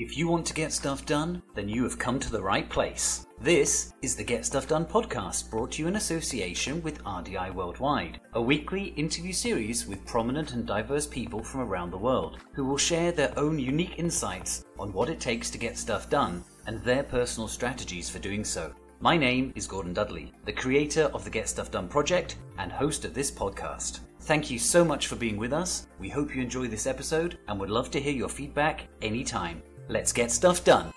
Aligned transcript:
If 0.00 0.16
you 0.16 0.28
want 0.28 0.46
to 0.46 0.54
get 0.54 0.72
stuff 0.72 1.04
done, 1.04 1.42
then 1.54 1.68
you 1.68 1.82
have 1.82 1.98
come 1.98 2.18
to 2.20 2.32
the 2.32 2.40
right 2.40 2.66
place. 2.70 3.26
This 3.38 3.92
is 4.00 4.16
the 4.16 4.24
Get 4.24 4.46
Stuff 4.46 4.66
Done 4.66 4.86
podcast 4.86 5.50
brought 5.50 5.72
to 5.72 5.82
you 5.82 5.88
in 5.88 5.96
association 5.96 6.82
with 6.82 7.04
RDI 7.04 7.52
Worldwide, 7.52 8.18
a 8.32 8.40
weekly 8.40 8.94
interview 8.96 9.34
series 9.34 9.86
with 9.86 10.06
prominent 10.06 10.54
and 10.54 10.64
diverse 10.64 11.06
people 11.06 11.42
from 11.42 11.60
around 11.60 11.90
the 11.90 11.98
world 11.98 12.38
who 12.54 12.64
will 12.64 12.78
share 12.78 13.12
their 13.12 13.38
own 13.38 13.58
unique 13.58 13.98
insights 13.98 14.64
on 14.78 14.90
what 14.94 15.10
it 15.10 15.20
takes 15.20 15.50
to 15.50 15.58
get 15.58 15.76
stuff 15.76 16.08
done 16.08 16.42
and 16.66 16.82
their 16.82 17.02
personal 17.02 17.46
strategies 17.46 18.08
for 18.08 18.20
doing 18.20 18.42
so. 18.42 18.72
My 19.00 19.18
name 19.18 19.52
is 19.54 19.66
Gordon 19.66 19.92
Dudley, 19.92 20.32
the 20.46 20.52
creator 20.52 21.10
of 21.12 21.24
the 21.24 21.30
Get 21.30 21.46
Stuff 21.46 21.70
Done 21.70 21.88
project 21.88 22.36
and 22.56 22.72
host 22.72 23.04
of 23.04 23.12
this 23.12 23.30
podcast. 23.30 24.00
Thank 24.20 24.50
you 24.50 24.58
so 24.58 24.82
much 24.82 25.08
for 25.08 25.16
being 25.16 25.36
with 25.36 25.52
us. 25.52 25.88
We 25.98 26.08
hope 26.08 26.34
you 26.34 26.40
enjoy 26.40 26.68
this 26.68 26.86
episode 26.86 27.38
and 27.48 27.60
would 27.60 27.70
love 27.70 27.90
to 27.90 28.00
hear 28.00 28.14
your 28.14 28.28
feedback 28.28 28.88
anytime. 29.02 29.62
Let's 29.90 30.12
get 30.12 30.30
stuff 30.30 30.62
done. 30.62 30.92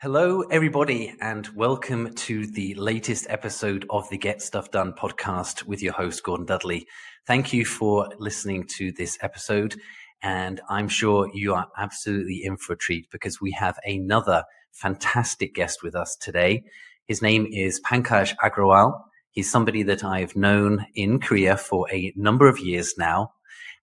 Hello, 0.00 0.42
everybody, 0.42 1.16
and 1.20 1.48
welcome 1.48 2.14
to 2.14 2.46
the 2.46 2.72
latest 2.76 3.26
episode 3.28 3.86
of 3.90 4.08
the 4.08 4.16
Get 4.16 4.40
Stuff 4.40 4.70
Done 4.70 4.92
podcast 4.92 5.64
with 5.64 5.82
your 5.82 5.94
host, 5.94 6.22
Gordon 6.22 6.46
Dudley. 6.46 6.86
Thank 7.26 7.52
you 7.52 7.64
for 7.64 8.08
listening 8.20 8.68
to 8.76 8.92
this 8.92 9.18
episode. 9.20 9.74
And 10.22 10.60
I'm 10.68 10.86
sure 10.86 11.28
you 11.34 11.52
are 11.54 11.66
absolutely 11.76 12.44
in 12.44 12.56
for 12.56 12.74
a 12.74 12.78
treat 12.78 13.10
because 13.10 13.40
we 13.40 13.50
have 13.50 13.76
another 13.84 14.44
fantastic 14.70 15.56
guest 15.56 15.82
with 15.82 15.96
us 15.96 16.14
today. 16.14 16.62
His 17.08 17.20
name 17.20 17.48
is 17.50 17.80
Pankaj 17.80 18.36
Agarwal. 18.36 18.96
He's 19.32 19.50
somebody 19.50 19.82
that 19.82 20.04
I've 20.04 20.36
known 20.36 20.86
in 20.94 21.18
Korea 21.18 21.56
for 21.56 21.90
a 21.90 22.12
number 22.14 22.46
of 22.46 22.60
years 22.60 22.94
now. 22.96 23.32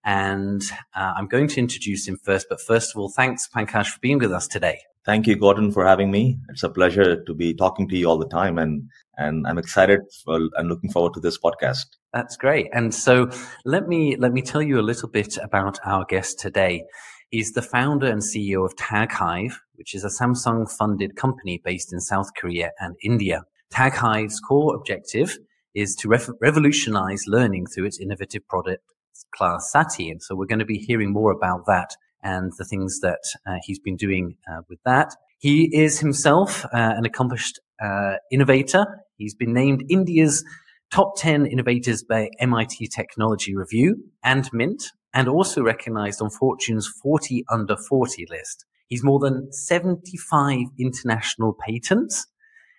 And 0.04 0.62
uh, 0.96 1.14
I'm 1.16 1.28
going 1.28 1.48
to 1.50 1.60
introduce 1.60 2.08
him 2.08 2.18
first. 2.18 2.48
But 2.50 2.62
first 2.62 2.94
of 2.94 3.00
all, 3.00 3.10
thanks, 3.10 3.48
Pankaj, 3.48 3.88
for 3.88 4.00
being 4.00 4.20
with 4.20 4.32
us 4.32 4.48
today. 4.48 4.80
Thank 5.06 5.28
you, 5.28 5.36
Gordon, 5.36 5.72
for 5.72 5.86
having 5.86 6.12
me. 6.12 6.40
It's 6.50 6.64
a 6.64 6.70
pleasure 6.70 7.22
to 7.24 7.34
be 7.34 7.54
talking 7.54 7.90
to 7.90 7.98
you 7.98 8.08
all 8.08 8.18
the 8.18 8.28
time. 8.28 8.58
And, 8.58 8.90
and 9.18 9.46
I'm 9.46 9.58
excited 9.58 10.00
for, 10.24 10.40
and 10.56 10.70
looking 10.70 10.90
forward 10.90 11.14
to 11.16 11.20
this 11.20 11.38
podcast. 11.38 11.86
That's 12.14 12.38
great. 12.38 12.68
And 12.74 12.94
so 12.94 13.30
let 13.66 13.88
me, 13.88 14.16
let 14.16 14.32
me 14.32 14.42
tell 14.42 14.62
you 14.62 14.80
a 14.80 14.82
little 14.82 15.10
bit 15.10 15.38
about 15.38 15.78
our 15.86 16.06
guest 16.06 16.40
today. 16.40 16.86
He's 17.30 17.52
the 17.52 17.62
founder 17.62 18.08
and 18.08 18.22
CEO 18.22 18.66
of 18.66 18.76
TagHive, 18.76 19.56
which 19.74 19.94
is 19.94 20.06
a 20.06 20.08
Samsung 20.08 20.72
funded 20.72 21.16
company 21.16 21.62
based 21.64 21.92
in 21.92 22.00
South 22.00 22.30
Korea 22.38 22.72
and 22.80 22.96
India. 23.04 23.44
TagHive's 23.74 24.40
core 24.40 24.76
objective 24.76 25.38
is 25.74 25.96
to 25.96 26.10
revolutionize 26.40 27.24
learning 27.28 27.66
through 27.66 27.86
its 27.86 28.00
innovative 28.00 28.48
product 28.48 28.84
Class 29.36 29.72
Sathi. 29.74 30.12
And 30.12 30.22
so 30.22 30.36
we're 30.36 30.46
going 30.46 30.60
to 30.60 30.66
be 30.66 30.78
hearing 30.78 31.12
more 31.12 31.32
about 31.32 31.66
that 31.68 31.96
and 32.24 32.52
the 32.58 32.66
things 32.66 33.00
that 33.02 33.24
uh, 33.46 33.58
he's 33.64 33.80
been 33.80 33.98
doing 33.98 34.38
uh, 34.50 34.62
with 34.70 34.80
that. 34.86 35.14
He 35.40 35.70
is 35.76 36.00
himself 36.00 36.64
uh, 36.66 36.70
an 36.74 37.06
accomplished 37.06 37.60
uh, 37.84 38.16
innovator. 38.32 38.86
He's 39.18 39.36
been 39.36 39.54
named 39.54 39.84
India's 39.90 40.44
top 40.92 41.18
10 41.18 41.46
innovators 41.48 42.04
by 42.04 42.30
MIT 42.40 42.88
Technology 42.88 43.56
Review 43.56 43.98
and 44.24 44.50
Mint, 44.54 44.92
and 45.14 45.28
also 45.28 45.62
recognized 45.62 46.22
on 46.22 46.30
Fortune's 46.30 46.88
40 46.88 47.44
under 47.52 47.76
40 47.76 48.26
list. 48.30 48.66
He's 48.88 49.04
more 49.04 49.20
than 49.20 49.52
75 49.52 50.68
international 50.80 51.58
patents, 51.66 52.28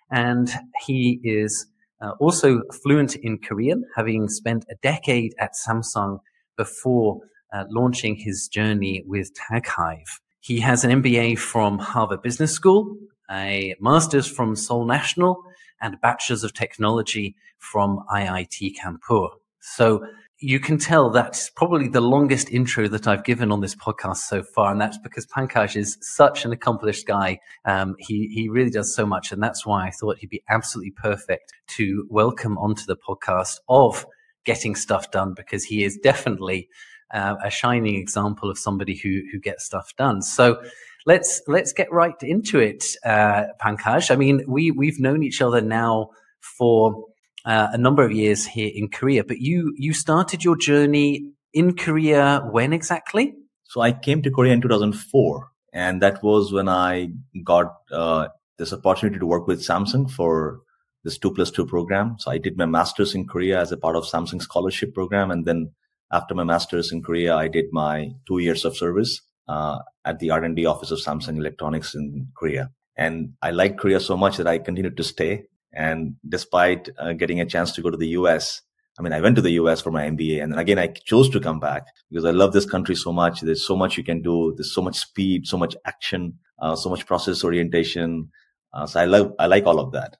and 0.09 0.49
he 0.85 1.19
is 1.23 1.67
uh, 2.01 2.11
also 2.19 2.61
fluent 2.83 3.15
in 3.15 3.37
Korean, 3.37 3.83
having 3.95 4.29
spent 4.29 4.65
a 4.69 4.75
decade 4.81 5.33
at 5.39 5.51
Samsung 5.53 6.19
before 6.57 7.21
uh, 7.53 7.65
launching 7.69 8.15
his 8.15 8.47
journey 8.47 9.03
with 9.05 9.31
TagHive. 9.33 10.19
He 10.39 10.59
has 10.59 10.83
an 10.83 11.01
MBA 11.01 11.37
from 11.39 11.79
Harvard 11.79 12.21
Business 12.21 12.51
School, 12.51 12.97
a 13.31 13.75
master's 13.79 14.27
from 14.27 14.55
Seoul 14.55 14.85
National, 14.85 15.43
and 15.81 15.95
a 15.95 15.97
bachelor's 15.97 16.43
of 16.43 16.53
technology 16.53 17.35
from 17.57 17.99
IIT 18.11 18.73
Kanpur. 18.75 19.29
So 19.59 20.05
you 20.39 20.59
can 20.59 20.77
tell 20.77 21.09
that's 21.09 21.49
probably 21.49 21.87
the 21.87 22.01
longest 22.01 22.51
intro 22.51 22.87
that 22.89 23.07
I've 23.07 23.23
given 23.23 23.51
on 23.51 23.61
this 23.61 23.73
podcast 23.73 24.17
so 24.17 24.43
far, 24.43 24.71
and 24.71 24.79
that's 24.79 24.97
because 24.97 25.25
Pankaj 25.25 25.75
is 25.75 25.97
such 26.01 26.45
an 26.45 26.51
accomplished 26.51 27.07
guy. 27.07 27.39
Um, 27.63 27.95
he 27.99 28.27
he 28.27 28.49
really 28.49 28.69
does 28.69 28.93
so 28.93 29.05
much, 29.05 29.31
and 29.31 29.41
that's 29.41 29.65
why 29.65 29.87
I 29.87 29.91
thought 29.91 30.17
he'd 30.19 30.29
be 30.29 30.43
absolutely 30.49 30.91
perfect 30.91 31.53
to 31.77 32.05
welcome 32.09 32.57
onto 32.57 32.83
the 32.85 32.97
podcast 32.97 33.59
of 33.69 34.05
getting 34.45 34.75
stuff 34.75 35.11
done 35.11 35.33
because 35.35 35.63
he 35.63 35.83
is 35.83 35.97
definitely 35.97 36.69
uh, 37.13 37.35
a 37.43 37.49
shining 37.49 37.95
example 37.95 38.49
of 38.49 38.57
somebody 38.57 38.95
who 38.95 39.21
who 39.31 39.39
gets 39.39 39.65
stuff 39.65 39.93
done. 39.97 40.21
So 40.21 40.61
let's 41.05 41.41
let's 41.47 41.73
get 41.73 41.91
right 41.91 42.15
into 42.21 42.59
it, 42.59 42.83
uh, 43.03 43.43
Pankaj. 43.61 44.11
I 44.11 44.15
mean, 44.15 44.43
we 44.47 44.71
we've 44.71 44.99
known 44.99 45.23
each 45.23 45.41
other 45.41 45.61
now 45.61 46.09
for 46.57 47.05
uh, 47.45 47.67
a 47.71 47.77
number 47.77 48.03
of 48.03 48.11
years 48.11 48.45
here 48.45 48.71
in 48.73 48.89
Korea, 48.89 49.23
but 49.23 49.39
you 49.39 49.73
you 49.77 49.93
started 49.93 50.43
your 50.43 50.57
journey 50.57 51.31
in 51.53 51.75
Korea 51.75 52.41
when 52.51 52.73
exactly? 52.73 53.33
So 53.63 53.81
I 53.81 53.91
came 53.91 54.21
to 54.23 54.31
Korea 54.31 54.53
in 54.53 54.61
2004, 54.61 55.47
and 55.73 56.01
that 56.01 56.23
was 56.23 56.51
when 56.51 56.69
I 56.69 57.09
got 57.43 57.73
uh, 57.91 58.27
this 58.57 58.73
opportunity 58.73 59.19
to 59.19 59.25
work 59.25 59.47
with 59.47 59.61
Samsung 59.61 60.09
for 60.09 60.61
this 61.05 61.17
two 61.17 61.31
plus 61.31 61.51
two 61.51 61.65
program. 61.65 62.15
So 62.19 62.31
I 62.31 62.39
did 62.39 62.57
my 62.57 62.65
master's 62.65 63.15
in 63.15 63.27
Korea 63.27 63.61
as 63.61 63.71
a 63.71 63.77
part 63.77 63.95
of 63.95 64.03
Samsung 64.03 64.41
scholarship 64.41 64.93
program. 64.93 65.31
And 65.31 65.45
then 65.45 65.71
after 66.11 66.33
my 66.35 66.43
master's 66.43 66.91
in 66.91 67.01
Korea, 67.03 67.35
I 67.35 67.47
did 67.47 67.65
my 67.71 68.09
two 68.27 68.39
years 68.39 68.65
of 68.65 68.75
service 68.75 69.21
uh, 69.47 69.79
at 70.03 70.19
the 70.19 70.31
R&D 70.31 70.65
office 70.65 70.91
of 70.91 70.99
Samsung 70.99 71.37
Electronics 71.37 71.93
in 71.93 72.27
Korea. 72.35 72.71
And 72.97 73.33
I 73.41 73.51
liked 73.51 73.79
Korea 73.79 73.99
so 73.99 74.17
much 74.17 74.37
that 74.37 74.47
I 74.47 74.57
continued 74.57 74.97
to 74.97 75.03
stay. 75.03 75.45
And 75.71 76.15
despite 76.27 76.89
uh, 76.97 77.13
getting 77.13 77.39
a 77.39 77.45
chance 77.45 77.71
to 77.73 77.81
go 77.81 77.91
to 77.91 77.97
the 77.97 78.09
US, 78.19 78.61
I 78.97 79.03
mean, 79.03 79.13
I 79.13 79.21
went 79.21 79.35
to 79.35 79.41
the 79.41 79.51
US 79.51 79.81
for 79.81 79.91
my 79.91 80.05
MBA 80.09 80.41
and 80.41 80.51
then 80.51 80.59
again, 80.59 80.79
I 80.79 80.87
chose 80.87 81.29
to 81.29 81.39
come 81.39 81.59
back 81.59 81.85
because 82.09 82.25
I 82.25 82.31
love 82.31 82.53
this 82.53 82.65
country 82.65 82.95
so 82.95 83.11
much. 83.11 83.41
There's 83.41 83.65
so 83.65 83.75
much 83.75 83.97
you 83.97 84.03
can 84.03 84.21
do. 84.21 84.53
There's 84.55 84.73
so 84.73 84.81
much 84.81 84.97
speed, 84.97 85.45
so 85.45 85.57
much 85.57 85.75
action, 85.85 86.39
uh, 86.59 86.75
so 86.75 86.89
much 86.89 87.05
process 87.05 87.43
orientation. 87.43 88.31
Uh, 88.73 88.87
so 88.87 89.01
I 89.01 89.05
love, 89.05 89.33
I 89.37 89.47
like 89.47 89.65
all 89.65 89.79
of 89.79 89.91
that. 89.91 90.17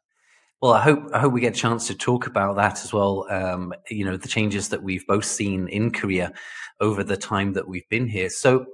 Well, 0.61 0.73
I 0.73 0.81
hope 0.81 1.03
I 1.13 1.19
hope 1.19 1.33
we 1.33 1.41
get 1.41 1.55
a 1.55 1.59
chance 1.59 1.87
to 1.87 1.95
talk 1.95 2.27
about 2.27 2.55
that 2.55 2.83
as 2.83 2.93
well. 2.93 3.27
Um, 3.29 3.73
you 3.89 4.05
know, 4.05 4.17
the 4.17 4.27
changes 4.27 4.69
that 4.69 4.83
we've 4.83 5.05
both 5.05 5.25
seen 5.25 5.67
in 5.67 5.91
Korea 5.91 6.31
over 6.79 7.03
the 7.03 7.17
time 7.17 7.53
that 7.53 7.67
we've 7.67 7.87
been 7.89 8.07
here. 8.07 8.29
So, 8.29 8.65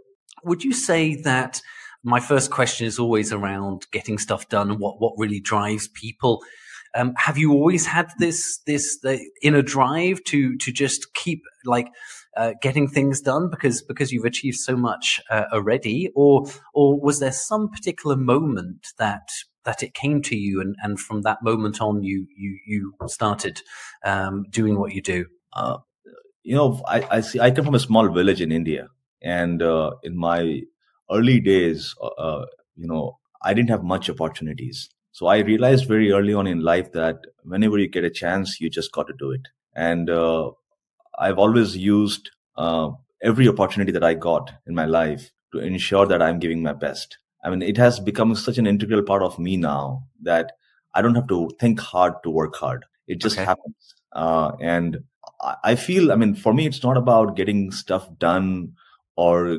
would 0.44 0.64
you 0.64 0.74
say 0.74 1.16
that 1.24 1.62
my 2.04 2.20
first 2.20 2.52
question 2.52 2.88
is 2.88 3.00
always 3.00 3.34
around 3.34 3.88
getting 3.92 4.18
stuff 4.18 4.48
done 4.48 4.70
and 4.72 4.80
what 4.80 5.02
what 5.02 5.14
really 5.18 5.40
drives 5.40 5.88
people? 5.90 6.42
Um, 6.96 7.14
have 7.18 7.38
you 7.38 7.54
always 7.54 7.86
had 7.86 8.12
this 8.20 8.60
this 8.68 9.00
the 9.02 9.20
inner 9.42 9.62
drive 9.62 10.24
to 10.26 10.58
to 10.58 10.72
just 10.72 11.14
keep 11.14 11.42
like 11.66 11.88
uh, 12.38 12.54
getting 12.62 12.88
things 12.88 13.22
done 13.22 13.50
because 13.50 13.82
because 13.82 14.12
you've 14.12 14.26
achieved 14.26 14.58
so 14.58 14.76
much 14.76 15.20
uh, 15.30 15.46
already, 15.52 16.10
or 16.16 16.46
or 16.74 17.00
was 17.00 17.20
there 17.20 17.32
some 17.32 17.70
particular 17.70 18.16
moment 18.16 18.88
that 18.98 19.30
that 19.66 19.84
it 19.84 19.94
came 19.94 20.22
to 20.24 20.36
you, 20.36 20.62
and, 20.62 20.76
and 20.82 21.00
from 21.00 21.22
that 21.24 21.44
moment 21.44 21.82
on, 21.82 22.04
you 22.04 22.28
you 22.38 22.58
you 22.66 22.94
started 23.08 23.62
um, 24.04 24.46
doing 24.50 24.80
what 24.80 24.94
you 24.94 25.02
do? 25.02 25.26
Uh, 25.54 25.78
you 26.44 26.56
know, 26.56 26.82
I, 26.88 27.08
I 27.12 27.22
see. 27.22 27.40
I 27.40 27.52
come 27.52 27.66
from 27.66 27.76
a 27.76 27.80
small 27.80 28.10
village 28.10 28.42
in 28.42 28.52
India, 28.52 28.88
and 29.22 29.62
uh, 29.62 29.92
in 30.04 30.18
my 30.18 30.62
early 31.12 31.40
days, 31.40 31.94
uh, 32.18 32.46
you 32.76 32.88
know, 32.88 33.20
I 33.44 33.54
didn't 33.54 33.70
have 33.70 33.84
much 33.84 34.10
opportunities. 34.10 34.90
So 35.12 35.28
I 35.28 35.40
realized 35.40 35.88
very 35.88 36.12
early 36.12 36.34
on 36.34 36.48
in 36.48 36.62
life 36.62 36.94
that 36.94 37.18
whenever 37.44 37.78
you 37.78 37.90
get 37.90 38.06
a 38.06 38.10
chance, 38.10 38.62
you 38.62 38.70
just 38.70 38.94
got 38.94 39.08
to 39.08 39.14
do 39.20 39.32
it. 39.32 39.42
And 39.76 40.10
uh, 40.10 40.52
I've 41.18 41.38
always 41.38 41.76
used 41.78 42.30
uh, 42.58 42.92
every 43.22 43.48
opportunity 43.48 43.92
that 43.92 44.04
I 44.04 44.14
got 44.14 44.52
in 44.68 44.76
my 44.76 44.86
life 44.86 45.32
to 45.54 45.60
ensure 45.60 46.06
that 46.06 46.22
I'm 46.22 46.40
giving 46.40 46.62
my 46.62 46.74
best. 46.74 47.18
I 47.44 47.50
mean, 47.50 47.62
it 47.62 47.78
has 47.78 48.00
become 48.00 48.36
such 48.36 48.58
an 48.58 48.68
integral 48.68 49.04
part 49.04 49.24
of 49.24 49.40
me 49.40 49.58
now 49.58 50.04
that 50.22 50.54
I 50.94 51.02
don't 51.02 51.16
have 51.16 51.28
to 51.28 51.50
think 51.60 51.80
hard 51.80 52.14
to 52.24 52.30
work 52.30 52.56
hard. 52.56 52.86
It 53.08 53.20
just 53.20 53.38
okay. 53.38 53.46
happens. 53.46 53.96
Uh, 54.14 54.52
and 54.60 55.04
I 55.64 55.76
feel, 55.76 56.12
I 56.12 56.16
mean, 56.16 56.36
for 56.36 56.54
me, 56.54 56.68
it's 56.68 56.84
not 56.84 56.98
about 56.98 57.36
getting 57.36 57.72
stuff 57.72 58.08
done 58.20 58.74
or 59.16 59.58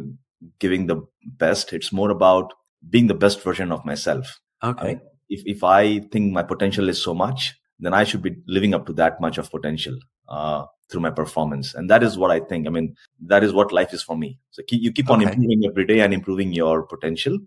giving 0.58 0.86
the 0.86 1.04
best. 1.24 1.72
It's 1.72 1.92
more 1.92 2.10
about 2.10 2.52
being 2.88 3.08
the 3.08 3.14
best 3.14 3.42
version 3.42 3.72
of 3.72 3.84
myself. 3.84 4.40
Okay. 4.62 4.80
I 4.80 4.86
mean, 4.86 5.00
if, 5.28 5.42
if 5.44 5.64
I 5.64 6.00
think 6.00 6.32
my 6.32 6.42
potential 6.42 6.88
is 6.88 7.02
so 7.02 7.14
much, 7.14 7.54
then 7.80 7.94
I 7.94 8.04
should 8.04 8.22
be 8.22 8.36
living 8.46 8.74
up 8.74 8.86
to 8.86 8.92
that 8.94 9.20
much 9.20 9.38
of 9.38 9.50
potential. 9.50 9.98
Uh, 10.28 10.66
through 10.92 11.00
my 11.00 11.10
performance. 11.10 11.74
And 11.74 11.90
that 11.90 12.02
is 12.02 12.18
what 12.18 12.30
I 12.30 12.40
think. 12.40 12.66
I 12.66 12.70
mean, 12.70 12.94
that 13.26 13.42
is 13.42 13.52
what 13.52 13.72
life 13.72 13.92
is 13.92 14.02
for 14.02 14.16
me. 14.16 14.38
So 14.50 14.62
keep, 14.68 14.82
you 14.82 14.92
keep 14.92 15.10
on 15.10 15.22
improving 15.22 15.62
every 15.66 15.86
day 15.86 16.00
and 16.00 16.14
improving 16.14 16.52
your 16.52 16.82
potential 16.82 17.38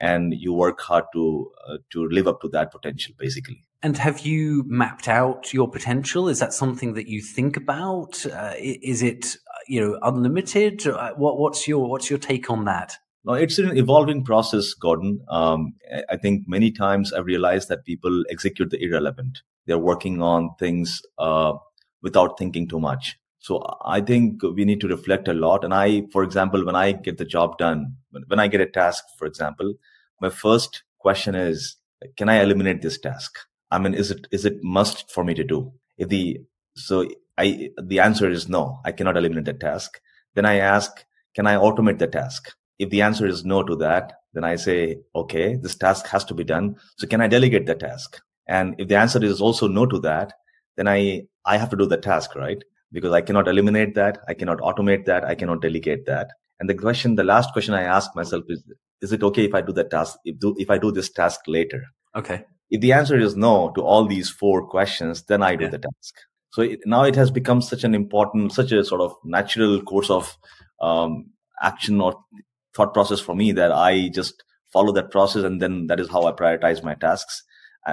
and 0.00 0.34
you 0.34 0.52
work 0.52 0.80
hard 0.80 1.04
to 1.12 1.50
uh, 1.68 1.78
to 1.90 2.06
live 2.08 2.28
up 2.28 2.40
to 2.40 2.48
that 2.48 2.70
potential 2.70 3.12
basically 3.18 3.64
and 3.82 3.98
have 3.98 4.20
you 4.20 4.62
mapped 4.68 5.08
out 5.08 5.52
your 5.52 5.68
potential 5.68 6.28
is 6.28 6.38
that 6.38 6.52
something 6.52 6.94
that 6.94 7.08
you 7.08 7.20
think 7.20 7.56
about 7.56 8.24
uh, 8.26 8.52
is 8.56 9.02
it 9.02 9.36
you 9.68 9.80
know, 9.80 9.98
unlimited? 10.02 10.86
Uh, 10.86 11.12
what, 11.14 11.38
what's 11.38 11.68
your 11.68 11.88
what's 11.88 12.10
your 12.10 12.18
take 12.18 12.50
on 12.50 12.64
that? 12.64 12.96
No, 13.24 13.34
it's 13.34 13.58
an 13.58 13.76
evolving 13.76 14.24
process, 14.24 14.72
Gordon. 14.72 15.20
Um, 15.28 15.74
I 16.08 16.16
think 16.16 16.48
many 16.48 16.70
times 16.70 17.12
I've 17.12 17.26
realized 17.26 17.68
that 17.68 17.84
people 17.84 18.24
execute 18.30 18.70
the 18.70 18.82
irrelevant. 18.82 19.42
They're 19.66 19.78
working 19.78 20.22
on 20.22 20.50
things 20.58 21.02
uh, 21.18 21.52
without 22.02 22.38
thinking 22.38 22.68
too 22.68 22.80
much. 22.80 23.18
So 23.40 23.64
I 23.84 24.00
think 24.00 24.42
we 24.42 24.64
need 24.64 24.80
to 24.80 24.88
reflect 24.88 25.28
a 25.28 25.32
lot. 25.32 25.64
And 25.64 25.72
I, 25.72 26.02
for 26.12 26.22
example, 26.22 26.64
when 26.64 26.76
I 26.76 26.92
get 26.92 27.18
the 27.18 27.24
job 27.24 27.58
done, 27.58 27.94
when 28.26 28.40
I 28.40 28.48
get 28.48 28.60
a 28.60 28.66
task, 28.66 29.04
for 29.16 29.26
example, 29.26 29.74
my 30.20 30.28
first 30.28 30.82
question 30.98 31.34
is, 31.34 31.76
can 32.16 32.28
I 32.28 32.40
eliminate 32.40 32.82
this 32.82 32.98
task? 32.98 33.38
I 33.70 33.78
mean, 33.78 33.94
is 33.94 34.10
it 34.10 34.26
is 34.30 34.44
it 34.44 34.62
must 34.62 35.10
for 35.10 35.24
me 35.24 35.34
to 35.34 35.44
do? 35.44 35.72
If 35.96 36.08
the 36.08 36.40
so 36.74 37.08
I 37.36 37.70
the 37.80 38.00
answer 38.00 38.28
is 38.30 38.48
no, 38.48 38.80
I 38.84 38.92
cannot 38.92 39.16
eliminate 39.16 39.44
the 39.44 39.52
task. 39.52 40.00
Then 40.34 40.44
I 40.44 40.56
ask, 40.56 41.04
can 41.34 41.46
I 41.46 41.56
automate 41.56 41.98
the 41.98 42.06
task? 42.06 42.52
If 42.78 42.90
the 42.90 43.02
answer 43.02 43.26
is 43.26 43.44
no 43.44 43.62
to 43.62 43.76
that, 43.76 44.12
then 44.32 44.44
I 44.44 44.56
say, 44.56 44.98
okay, 45.14 45.56
this 45.56 45.74
task 45.74 46.06
has 46.06 46.24
to 46.26 46.34
be 46.34 46.44
done. 46.44 46.76
So 46.96 47.06
can 47.06 47.20
I 47.20 47.26
delegate 47.26 47.66
the 47.66 47.74
task? 47.74 48.20
And 48.46 48.74
if 48.78 48.88
the 48.88 48.96
answer 48.96 49.22
is 49.22 49.40
also 49.40 49.68
no 49.68 49.84
to 49.86 49.98
that, 50.00 50.32
then 50.78 50.88
I 50.88 51.22
I 51.44 51.58
have 51.58 51.70
to 51.70 51.76
do 51.76 51.86
the 51.86 51.96
task, 51.96 52.36
right? 52.36 52.62
Because 52.92 53.12
I 53.12 53.20
cannot 53.20 53.48
eliminate 53.48 53.94
that, 53.96 54.18
I 54.28 54.34
cannot 54.34 54.58
automate 54.58 55.06
that, 55.06 55.24
I 55.24 55.34
cannot 55.34 55.60
delegate 55.60 56.06
that. 56.06 56.28
And 56.60 56.70
the 56.70 56.74
question, 56.74 57.16
the 57.16 57.24
last 57.24 57.52
question 57.52 57.74
I 57.74 57.82
ask 57.82 58.14
myself 58.14 58.44
is, 58.48 58.62
is 59.02 59.12
it 59.12 59.22
okay 59.22 59.44
if 59.44 59.54
I 59.54 59.60
do 59.60 59.72
that 59.72 59.90
task, 59.90 60.16
if, 60.24 60.38
do, 60.38 60.54
if 60.58 60.70
I 60.70 60.78
do 60.78 60.92
this 60.92 61.10
task 61.10 61.40
later? 61.46 61.84
Okay. 62.14 62.44
If 62.70 62.80
the 62.80 62.92
answer 62.92 63.18
is 63.18 63.36
no 63.36 63.72
to 63.74 63.82
all 63.82 64.06
these 64.06 64.30
four 64.30 64.66
questions, 64.66 65.24
then 65.24 65.42
I 65.42 65.56
do 65.56 65.64
yeah. 65.64 65.70
the 65.70 65.78
task. 65.78 66.14
So 66.52 66.62
it, 66.62 66.80
now 66.86 67.04
it 67.04 67.16
has 67.16 67.30
become 67.30 67.60
such 67.60 67.84
an 67.84 67.94
important, 67.94 68.52
such 68.52 68.72
a 68.72 68.84
sort 68.84 69.00
of 69.00 69.14
natural 69.24 69.82
course 69.82 70.10
of 70.10 70.36
um, 70.80 71.30
action 71.60 72.00
or 72.00 72.18
thought 72.74 72.94
process 72.94 73.20
for 73.20 73.34
me 73.34 73.52
that 73.52 73.72
I 73.72 74.08
just 74.08 74.44
follow 74.72 74.92
that 74.92 75.10
process 75.10 75.44
and 75.44 75.60
then 75.60 75.88
that 75.88 75.98
is 75.98 76.08
how 76.08 76.24
I 76.24 76.32
prioritize 76.32 76.84
my 76.84 76.94
tasks 76.94 77.42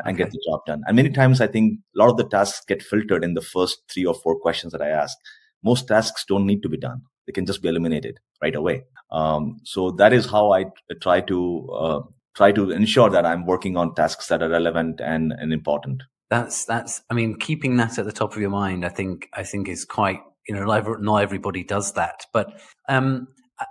and, 0.06 0.16
okay. 0.16 0.24
get 0.24 0.32
the 0.32 0.44
job 0.50 0.62
done. 0.66 0.82
And 0.88 0.96
many 0.96 1.10
times 1.10 1.42
I 1.42 1.48
think 1.48 1.80
a 1.96 2.00
lot 2.00 2.10
of 2.10 2.18
the 2.18 2.28
tasks 2.28 2.66
get 2.66 2.82
filtered 2.82 3.24
in 3.24 3.34
the 3.34 3.42
first 3.42 3.80
three 3.94 4.06
or 4.06 4.14
four 4.14 4.40
questions 4.40 4.74
that 4.74 4.82
I 4.82 4.90
ask. 4.90 5.18
Most 5.64 5.88
tasks 5.88 6.26
don't 6.28 6.46
need 6.46 6.62
to 6.64 6.70
be 6.70 6.78
done. 6.78 7.02
They 7.26 7.34
can 7.34 7.46
just 7.46 7.62
be 7.62 7.70
eliminated 7.70 8.20
right 8.42 8.56
away. 8.56 8.84
Um, 9.12 9.58
so 9.64 9.92
that 9.92 10.14
is 10.14 10.26
how 10.30 10.52
I 10.52 10.66
try 11.02 11.22
to 11.22 11.70
uh, 11.72 12.02
try 12.36 12.52
to 12.52 12.72
ensure 12.72 13.10
that 13.10 13.26
I'm 13.26 13.46
working 13.46 13.78
on 13.78 13.96
tasks 13.96 14.28
that 14.28 14.44
are 14.44 14.50
relevant 14.50 15.00
and, 15.02 15.34
and 15.38 15.54
important. 15.54 16.04
That's 16.30 16.66
that's. 16.66 17.02
I 17.10 17.14
mean, 17.14 17.38
keeping 17.38 17.78
that 17.78 17.98
at 17.98 18.06
the 18.06 18.12
top 18.12 18.34
of 18.34 18.42
your 18.42 18.50
mind, 18.50 18.86
I 18.86 18.90
think 18.90 19.30
I 19.34 19.44
think 19.44 19.70
is 19.70 19.86
quite. 19.86 20.20
You 20.48 20.54
know, 20.54 20.98
not 21.00 21.18
everybody 21.18 21.64
does 21.64 21.94
that, 21.94 22.26
but 22.32 22.60
um, 22.88 23.28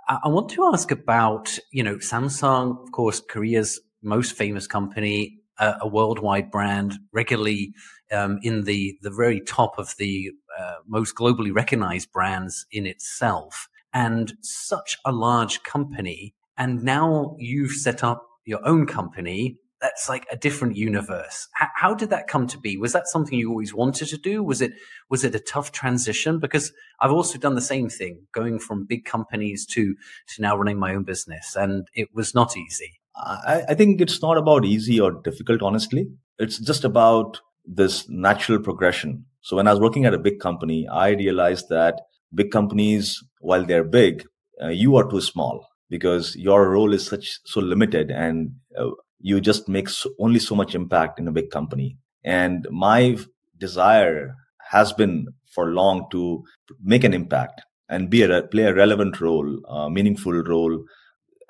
I, 0.09 0.19
I 0.25 0.27
want 0.27 0.49
to 0.49 0.69
ask 0.73 0.91
about 0.91 1.57
you 1.71 1.83
know 1.83 1.97
Samsung, 1.97 2.81
of 2.83 2.91
course, 2.91 3.21
Korea's 3.21 3.79
most 4.01 4.33
famous 4.33 4.67
company, 4.67 5.39
a, 5.59 5.75
a 5.81 5.87
worldwide 5.87 6.51
brand, 6.51 6.99
regularly 7.11 7.73
um, 8.11 8.39
in 8.43 8.63
the 8.63 8.97
the 9.01 9.11
very 9.11 9.41
top 9.41 9.77
of 9.77 9.95
the 9.97 10.31
uh, 10.57 10.75
most 10.87 11.15
globally 11.15 11.53
recognized 11.53 12.11
brands 12.11 12.65
in 12.71 12.85
itself, 12.85 13.67
and 13.93 14.33
such 14.41 14.97
a 15.05 15.11
large 15.11 15.63
company. 15.63 16.33
And 16.57 16.83
now 16.83 17.35
you've 17.37 17.73
set 17.73 18.03
up 18.03 18.25
your 18.45 18.65
own 18.65 18.85
company 18.85 19.57
that's 19.81 20.09
like 20.09 20.25
a 20.31 20.37
different 20.37 20.75
universe. 20.75 21.47
How, 21.53 21.67
how, 21.75 21.93
did 21.93 22.09
that 22.09 22.27
come 22.27 22.47
to 22.47 22.57
be? 22.57 22.77
Was 22.77 22.93
that 22.93 23.07
something 23.07 23.37
you 23.37 23.49
always 23.49 23.73
wanted 23.73 24.07
to 24.07 24.17
do? 24.17 24.41
Was 24.41 24.61
it 24.61 24.73
was 25.09 25.23
it 25.23 25.35
a 25.35 25.39
tough 25.39 25.71
transition? 25.71 26.39
Because 26.39 26.71
I've 26.99 27.11
also 27.11 27.37
done 27.37 27.55
the 27.55 27.61
same 27.61 27.89
thing, 27.89 28.25
going 28.33 28.59
from 28.59 28.85
big 28.85 29.05
companies 29.05 29.65
to 29.67 29.95
to 30.35 30.41
now 30.41 30.57
running 30.57 30.79
my 30.79 30.95
own 30.95 31.03
business, 31.03 31.55
and 31.55 31.87
it 31.93 32.09
was 32.13 32.33
not 32.33 32.57
easy. 32.57 32.99
I, 33.17 33.63
I 33.69 33.73
think 33.75 34.01
it's 34.01 34.21
not 34.21 34.37
about 34.37 34.65
easy 34.65 34.99
or 34.99 35.21
difficult. 35.23 35.61
Honestly, 35.61 36.07
it's 36.37 36.59
just 36.59 36.83
about 36.83 37.39
this 37.65 38.07
natural 38.09 38.59
progression. 38.59 39.25
So 39.41 39.55
when 39.55 39.67
I 39.67 39.71
was 39.71 39.79
working 39.79 40.05
at 40.05 40.13
a 40.13 40.19
big 40.19 40.39
company, 40.39 40.87
I 40.87 41.09
realized 41.09 41.69
that 41.69 42.01
big 42.33 42.51
companies, 42.51 43.23
while 43.39 43.65
they're 43.65 43.83
big, 43.83 44.25
uh, 44.61 44.69
you 44.69 44.95
are 44.95 45.09
too 45.09 45.21
small 45.21 45.67
because 45.89 46.35
your 46.35 46.69
role 46.69 46.93
is 46.93 47.05
such 47.05 47.39
so 47.45 47.61
limited 47.61 48.11
and 48.11 48.51
uh, 48.77 48.89
you 49.19 49.39
just 49.39 49.69
make 49.69 49.89
so, 49.89 50.09
only 50.19 50.39
so 50.39 50.55
much 50.55 50.75
impact 50.75 51.19
in 51.19 51.27
a 51.27 51.31
big 51.31 51.49
company. 51.51 51.97
And 52.23 52.67
my 52.71 53.17
desire 53.57 54.35
has 54.71 54.93
been 54.93 55.27
for 55.53 55.67
long 55.67 56.07
to 56.11 56.43
make 56.83 57.03
an 57.03 57.13
impact 57.13 57.61
and 57.87 58.09
be 58.09 58.23
a 58.23 58.41
play 58.43 58.63
a 58.63 58.73
relevant 58.73 59.21
role, 59.21 59.59
a 59.67 59.89
meaningful 59.89 60.33
role. 60.33 60.83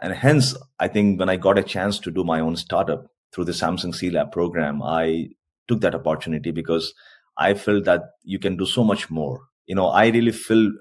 And 0.02 0.14
hence, 0.14 0.56
I 0.80 0.88
think 0.88 1.20
when 1.20 1.30
I 1.30 1.38
got 1.38 1.58
a 1.58 1.64
chance 1.64 2.00
to 2.00 2.12
do 2.12 2.24
my 2.24 2.40
own 2.40 2.56
startup 2.56 3.08
through 3.34 3.46
the 3.46 3.52
Samsung 3.52 3.94
C 3.96 4.10
Lab 4.10 4.32
program, 4.32 4.82
I 4.84 5.30
took 5.68 5.82
that 5.82 5.96
opportunity 5.96 6.52
because 6.52 6.94
I 7.38 7.54
felt 7.54 7.86
that 7.86 8.02
you 8.24 8.40
can 8.40 8.58
do 8.58 8.66
so 8.66 8.84
much 8.84 9.10
more. 9.10 9.42
You 9.68 9.76
know, 9.76 9.88
I 9.88 10.08
really 10.08 10.32
feel 10.32 10.72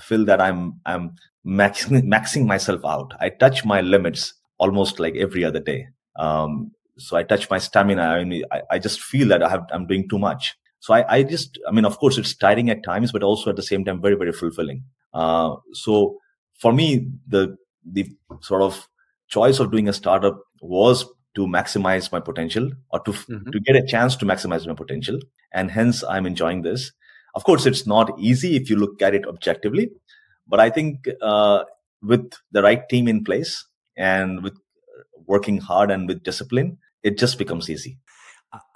feel 0.00 0.24
that 0.26 0.40
I'm 0.40 0.80
I'm 0.84 1.14
maxing, 1.46 2.02
maxing 2.14 2.46
myself 2.46 2.84
out. 2.84 3.12
I 3.20 3.30
touch 3.30 3.64
my 3.64 3.80
limits 3.80 4.34
almost 4.58 4.98
like 5.00 5.16
every 5.16 5.44
other 5.44 5.60
day. 5.60 5.88
Um, 6.16 6.72
so 6.98 7.16
I 7.16 7.22
touch 7.22 7.50
my 7.50 7.58
stamina. 7.58 8.02
I 8.02 8.24
mean, 8.24 8.44
I, 8.52 8.62
I 8.72 8.78
just 8.78 9.00
feel 9.00 9.28
that 9.28 9.42
I 9.42 9.48
have, 9.48 9.64
I'm 9.72 9.86
doing 9.86 10.08
too 10.08 10.18
much. 10.18 10.54
So 10.78 10.94
I, 10.94 11.16
I 11.16 11.22
just, 11.22 11.58
I 11.66 11.72
mean, 11.72 11.84
of 11.84 11.98
course, 11.98 12.18
it's 12.18 12.36
tiring 12.36 12.70
at 12.70 12.84
times, 12.84 13.10
but 13.10 13.22
also 13.22 13.50
at 13.50 13.56
the 13.56 13.62
same 13.62 13.84
time, 13.84 14.00
very, 14.00 14.14
very 14.14 14.32
fulfilling. 14.32 14.84
Uh, 15.12 15.56
so 15.72 16.18
for 16.60 16.72
me, 16.72 17.08
the, 17.26 17.56
the 17.84 18.06
sort 18.40 18.62
of 18.62 18.88
choice 19.28 19.58
of 19.58 19.70
doing 19.70 19.88
a 19.88 19.92
startup 19.92 20.40
was 20.60 21.04
to 21.34 21.46
maximize 21.46 22.12
my 22.12 22.20
potential 22.20 22.70
or 22.90 23.00
to, 23.00 23.12
mm-hmm. 23.12 23.50
to 23.50 23.60
get 23.60 23.76
a 23.76 23.86
chance 23.86 24.16
to 24.16 24.24
maximize 24.24 24.66
my 24.66 24.74
potential. 24.74 25.18
And 25.52 25.70
hence 25.70 26.04
I'm 26.04 26.26
enjoying 26.26 26.62
this. 26.62 26.92
Of 27.34 27.44
course, 27.44 27.66
it's 27.66 27.86
not 27.86 28.18
easy 28.18 28.56
if 28.56 28.70
you 28.70 28.76
look 28.76 29.02
at 29.02 29.14
it 29.14 29.26
objectively, 29.26 29.90
but 30.46 30.60
I 30.60 30.70
think, 30.70 31.06
uh, 31.20 31.64
with 32.02 32.32
the 32.52 32.62
right 32.62 32.88
team 32.88 33.08
in 33.08 33.24
place 33.24 33.66
and 33.96 34.42
with 34.42 34.56
working 35.26 35.58
hard 35.58 35.90
and 35.90 36.06
with 36.06 36.22
discipline, 36.22 36.78
it 37.02 37.18
just 37.18 37.38
becomes 37.38 37.68
easy. 37.68 37.98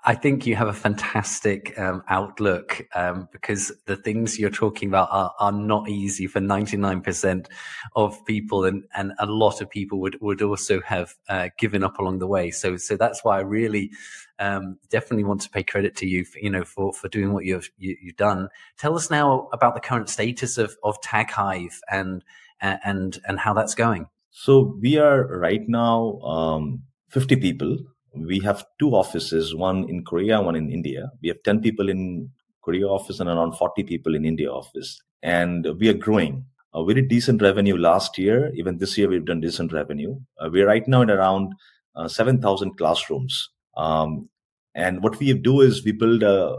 I 0.08 0.14
think 0.14 0.46
you 0.46 0.56
have 0.56 0.69
a 0.69 0.72
fantastic 0.72 1.78
um, 1.78 2.02
outlook 2.08 2.81
um, 2.94 3.28
because 3.31 3.70
the 3.84 3.94
things 3.94 4.38
you're 4.38 4.49
talking 4.49 4.88
about 4.88 5.10
are, 5.12 5.34
are 5.38 5.52
not 5.52 5.87
easy 5.90 6.26
for 6.26 6.40
99% 6.40 7.46
of 7.94 8.25
people, 8.25 8.64
and, 8.64 8.84
and 8.96 9.12
a 9.19 9.26
lot 9.26 9.60
of 9.60 9.69
people 9.69 10.00
would, 10.00 10.19
would 10.22 10.41
also 10.41 10.81
have 10.81 11.15
uh, 11.29 11.50
given 11.58 11.84
up 11.84 11.98
along 11.98 12.20
the 12.20 12.27
way. 12.27 12.50
So 12.50 12.79
so 12.79 12.96
that's 12.96 13.22
why 13.22 13.36
I 13.36 13.41
really 13.43 13.91
um, 14.38 14.79
definitely 14.88 15.24
want 15.24 15.43
to 15.43 15.50
pay 15.50 15.62
credit 15.62 15.94
to 15.96 16.06
you, 16.06 16.24
for, 16.24 16.38
you 16.38 16.48
know, 16.48 16.65
for 16.65 16.94
for 16.94 17.08
doing 17.08 17.34
what 17.34 17.44
you've 17.44 17.69
you, 17.77 17.91
have 17.91 17.98
you 18.00 18.10
have 18.12 18.17
done. 18.17 18.48
Tell 18.79 18.96
us 18.96 19.10
now 19.10 19.50
about 19.53 19.74
the 19.74 19.81
current 19.81 20.08
status 20.08 20.56
of 20.56 20.74
of 20.82 20.98
Tag 21.03 21.31
Hive 21.31 21.82
and 21.91 22.24
and 22.62 23.19
and 23.29 23.38
how 23.38 23.53
that's 23.53 23.74
going. 23.74 24.06
So 24.31 24.74
we 24.81 24.96
are 24.96 25.27
right 25.38 25.69
now 25.69 26.19
um, 26.20 26.84
50 27.10 27.36
people. 27.36 27.77
We 28.15 28.41
have 28.41 28.65
two 28.79 28.91
offices, 28.91 29.55
one 29.55 29.88
in 29.88 30.05
Korea, 30.05 30.41
one 30.41 30.56
in 30.56 30.70
India. 30.70 31.10
We 31.22 31.29
have 31.29 31.43
10 31.43 31.60
people 31.60 31.88
in 31.88 32.31
Korea 32.62 32.86
office 32.86 33.20
and 33.20 33.29
around 33.29 33.53
40 33.53 33.82
people 33.84 34.15
in 34.15 34.24
India 34.24 34.50
office. 34.50 35.00
And 35.22 35.67
we 35.79 35.88
are 35.88 35.94
growing. 35.94 36.44
A 36.74 36.84
very 36.84 37.03
decent 37.03 37.41
revenue 37.41 37.77
last 37.77 38.19
year. 38.19 38.53
Even 38.55 38.79
this 38.79 38.98
year, 38.98 39.08
we've 39.08 39.24
done 39.24 39.41
decent 39.41 39.72
revenue. 39.72 40.19
Uh, 40.38 40.48
we're 40.53 40.67
right 40.67 40.86
now 40.86 41.03
at 41.03 41.10
around 41.10 41.55
uh, 41.96 42.08
7,000 42.08 42.77
classrooms. 42.77 43.50
Um, 43.77 44.29
and 44.74 45.03
what 45.03 45.19
we 45.19 45.32
do 45.32 45.60
is 45.60 45.84
we 45.84 45.93
build 45.93 46.22
a 46.22 46.58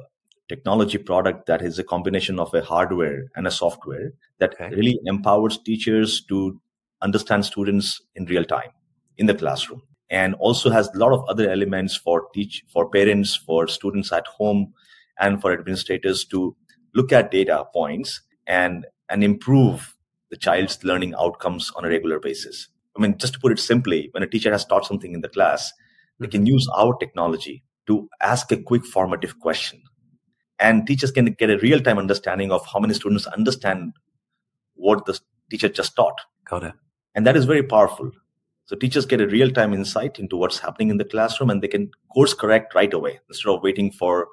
technology 0.50 0.98
product 0.98 1.46
that 1.46 1.62
is 1.62 1.77
a 1.77 1.84
combination 1.84 2.39
of 2.39 2.53
a 2.53 2.62
hardware 2.62 3.25
and 3.36 3.46
a 3.46 3.51
software 3.51 4.12
that 4.39 4.56
okay. 4.56 4.75
really 4.75 5.00
empowers 5.06 5.60
teachers 5.60 6.22
to 6.25 6.60
understand 7.01 7.46
students 7.46 8.01
in 8.15 8.25
real 8.25 8.44
time 8.44 8.72
in 9.18 9.27
the 9.27 9.34
classroom 9.34 9.82
and 10.10 10.36
also 10.36 10.70
has 10.70 10.88
a 10.88 10.98
lot 10.98 11.13
of 11.13 11.24
other 11.30 11.50
elements 11.50 11.96
for 11.96 12.28
teach 12.34 12.63
for 12.68 12.89
parents 12.89 13.36
for 13.36 13.68
students 13.68 14.12
at 14.12 14.28
home 14.28 14.74
and 15.20 15.42
for 15.42 15.54
administrators 15.54 16.25
to 16.25 16.56
look 16.96 17.12
at 17.12 17.32
data 17.32 17.66
points 17.74 18.22
and 18.48 18.86
and 19.10 19.24
improve 19.24 19.96
the 20.30 20.38
child's 20.38 20.84
learning 20.84 21.13
outcomes 21.20 21.72
on 21.75 21.86
a 21.86 21.89
regular 21.89 22.20
basis. 22.20 22.68
I 22.98 23.01
mean 23.01 23.18
just 23.18 23.34
to 23.34 23.39
put 23.39 23.51
it 23.51 23.60
simply 23.60 24.10
when 24.12 24.24
a 24.24 24.28
teacher 24.28 24.51
has 24.51 24.66
taught 24.66 24.86
something 24.86 25.13
in 25.13 25.22
the 25.22 25.30
class 25.30 25.72
they 26.20 26.28
can 26.28 26.42
mm-hmm. 26.42 26.54
use 26.54 26.68
our 26.75 26.96
technology 26.96 27.63
to 27.88 28.10
ask 28.22 28.51
a 28.51 28.58
quick 28.58 28.86
formative 28.86 29.39
question. 29.39 29.82
And 30.60 30.86
teachers 30.86 31.12
can 31.12 31.25
get 31.25 31.50
a 31.50 31.58
real 31.60 31.80
time 31.80 31.98
understanding 31.98 32.51
of 32.51 32.66
how 32.66 32.80
many 32.80 32.94
students 32.94 33.25
understand 33.28 33.94
what 34.75 35.06
the 35.06 35.20
teacher 35.50 35.70
just 35.70 35.96
taught. 35.96 36.20
Got 36.46 36.63
it. 36.63 36.74
And 37.16 37.25
that 37.25 37.38
is 37.38 37.46
very 37.46 37.63
powerful. 37.63 38.12
So 38.70 38.76
teachers 38.76 39.08
get 39.08 39.20
a 39.20 39.26
real 39.26 39.50
time 39.50 39.74
insight 39.74 40.20
into 40.20 40.38
what's 40.38 40.60
happening 40.60 40.92
in 40.92 40.98
the 40.98 41.04
classroom 41.04 41.50
and 41.50 41.60
they 41.60 41.68
can 41.68 41.90
course 42.14 42.36
correct 42.36 42.76
right 42.76 42.94
away 42.94 43.20
instead 43.28 43.50
of 43.50 43.64
waiting 43.64 43.92
for, 43.92 44.28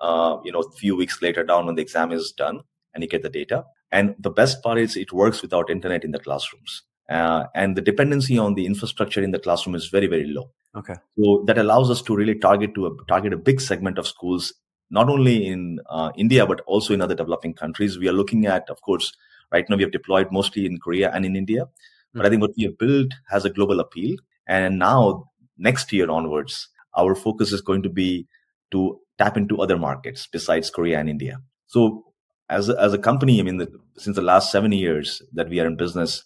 uh, 0.00 0.38
you 0.42 0.50
know, 0.50 0.58
a 0.58 0.72
few 0.72 0.96
weeks 0.96 1.22
later 1.22 1.44
down 1.44 1.66
when 1.66 1.76
the 1.76 1.82
exam 1.82 2.10
is 2.10 2.32
done 2.32 2.62
and 2.92 3.04
you 3.04 3.08
get 3.08 3.22
the 3.22 3.28
data. 3.28 3.64
And 3.92 4.16
the 4.18 4.28
best 4.28 4.60
part 4.60 4.78
is 4.78 4.96
it 4.96 5.12
works 5.12 5.40
without 5.40 5.70
internet 5.70 6.02
in 6.02 6.10
the 6.10 6.18
classrooms. 6.18 6.82
Uh, 7.08 7.44
and 7.54 7.76
the 7.76 7.80
dependency 7.80 8.36
on 8.36 8.54
the 8.54 8.66
infrastructure 8.66 9.22
in 9.22 9.30
the 9.30 9.38
classroom 9.38 9.76
is 9.76 9.86
very, 9.86 10.08
very 10.08 10.26
low. 10.26 10.50
Okay. 10.74 10.94
So 11.16 11.44
that 11.46 11.56
allows 11.56 11.88
us 11.88 12.02
to 12.02 12.16
really 12.16 12.34
target 12.34 12.74
to 12.74 12.86
a, 12.88 13.04
target 13.06 13.34
a 13.34 13.36
big 13.36 13.60
segment 13.60 13.98
of 13.98 14.08
schools, 14.08 14.52
not 14.90 15.08
only 15.08 15.46
in 15.46 15.78
uh, 15.88 16.10
India, 16.16 16.44
but 16.44 16.60
also 16.62 16.92
in 16.92 17.00
other 17.00 17.14
developing 17.14 17.54
countries. 17.54 18.00
We 18.00 18.08
are 18.08 18.12
looking 18.12 18.46
at, 18.46 18.68
of 18.68 18.80
course, 18.80 19.16
right 19.52 19.64
now 19.70 19.76
we 19.76 19.84
have 19.84 19.92
deployed 19.92 20.32
mostly 20.32 20.66
in 20.66 20.80
Korea 20.80 21.12
and 21.12 21.24
in 21.24 21.36
India. 21.36 21.68
But 22.16 22.26
I 22.26 22.30
think 22.30 22.42
what 22.42 22.52
we 22.56 22.64
have 22.64 22.78
built 22.78 23.12
has 23.28 23.44
a 23.44 23.50
global 23.50 23.80
appeal. 23.80 24.16
And 24.46 24.78
now 24.78 25.24
next 25.58 25.92
year 25.92 26.10
onwards, 26.10 26.68
our 26.96 27.14
focus 27.14 27.52
is 27.52 27.60
going 27.60 27.82
to 27.82 27.88
be 27.88 28.26
to 28.70 28.98
tap 29.18 29.36
into 29.36 29.60
other 29.60 29.78
markets 29.78 30.26
besides 30.26 30.70
Korea 30.70 30.98
and 30.98 31.08
India. 31.08 31.38
So 31.66 32.04
as 32.48 32.68
a, 32.68 32.80
as 32.80 32.92
a 32.92 32.98
company, 32.98 33.40
I 33.40 33.42
mean, 33.42 33.58
the, 33.58 33.68
since 33.96 34.16
the 34.16 34.22
last 34.22 34.50
seven 34.50 34.72
years 34.72 35.22
that 35.34 35.48
we 35.48 35.60
are 35.60 35.66
in 35.66 35.76
business, 35.76 36.24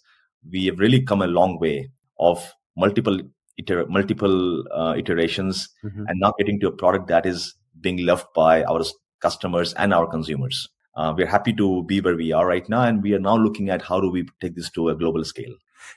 we 0.49 0.65
have 0.65 0.79
really 0.79 1.01
come 1.01 1.21
a 1.21 1.27
long 1.27 1.59
way 1.59 1.91
of 2.19 2.53
multiple 2.75 3.19
iter- 3.59 3.85
multiple 3.87 4.63
uh, 4.71 4.95
iterations 4.97 5.69
mm-hmm. 5.83 6.05
and 6.07 6.19
now 6.19 6.33
getting 6.37 6.59
to 6.59 6.67
a 6.67 6.71
product 6.71 7.07
that 7.07 7.25
is 7.25 7.55
being 7.79 8.05
loved 8.05 8.25
by 8.35 8.63
our 8.63 8.83
customers 9.21 9.73
and 9.73 9.93
our 9.93 10.07
consumers. 10.07 10.69
Uh, 10.95 11.13
we're 11.15 11.25
happy 11.27 11.53
to 11.53 11.83
be 11.83 12.01
where 12.01 12.15
we 12.17 12.33
are 12.33 12.45
right 12.45 12.67
now, 12.67 12.83
and 12.83 13.01
we 13.01 13.13
are 13.13 13.19
now 13.19 13.37
looking 13.37 13.69
at 13.69 13.81
how 13.81 13.99
do 14.01 14.09
we 14.09 14.27
take 14.41 14.55
this 14.55 14.69
to 14.69 14.89
a 14.89 14.95
global 14.95 15.23
scale. 15.23 15.53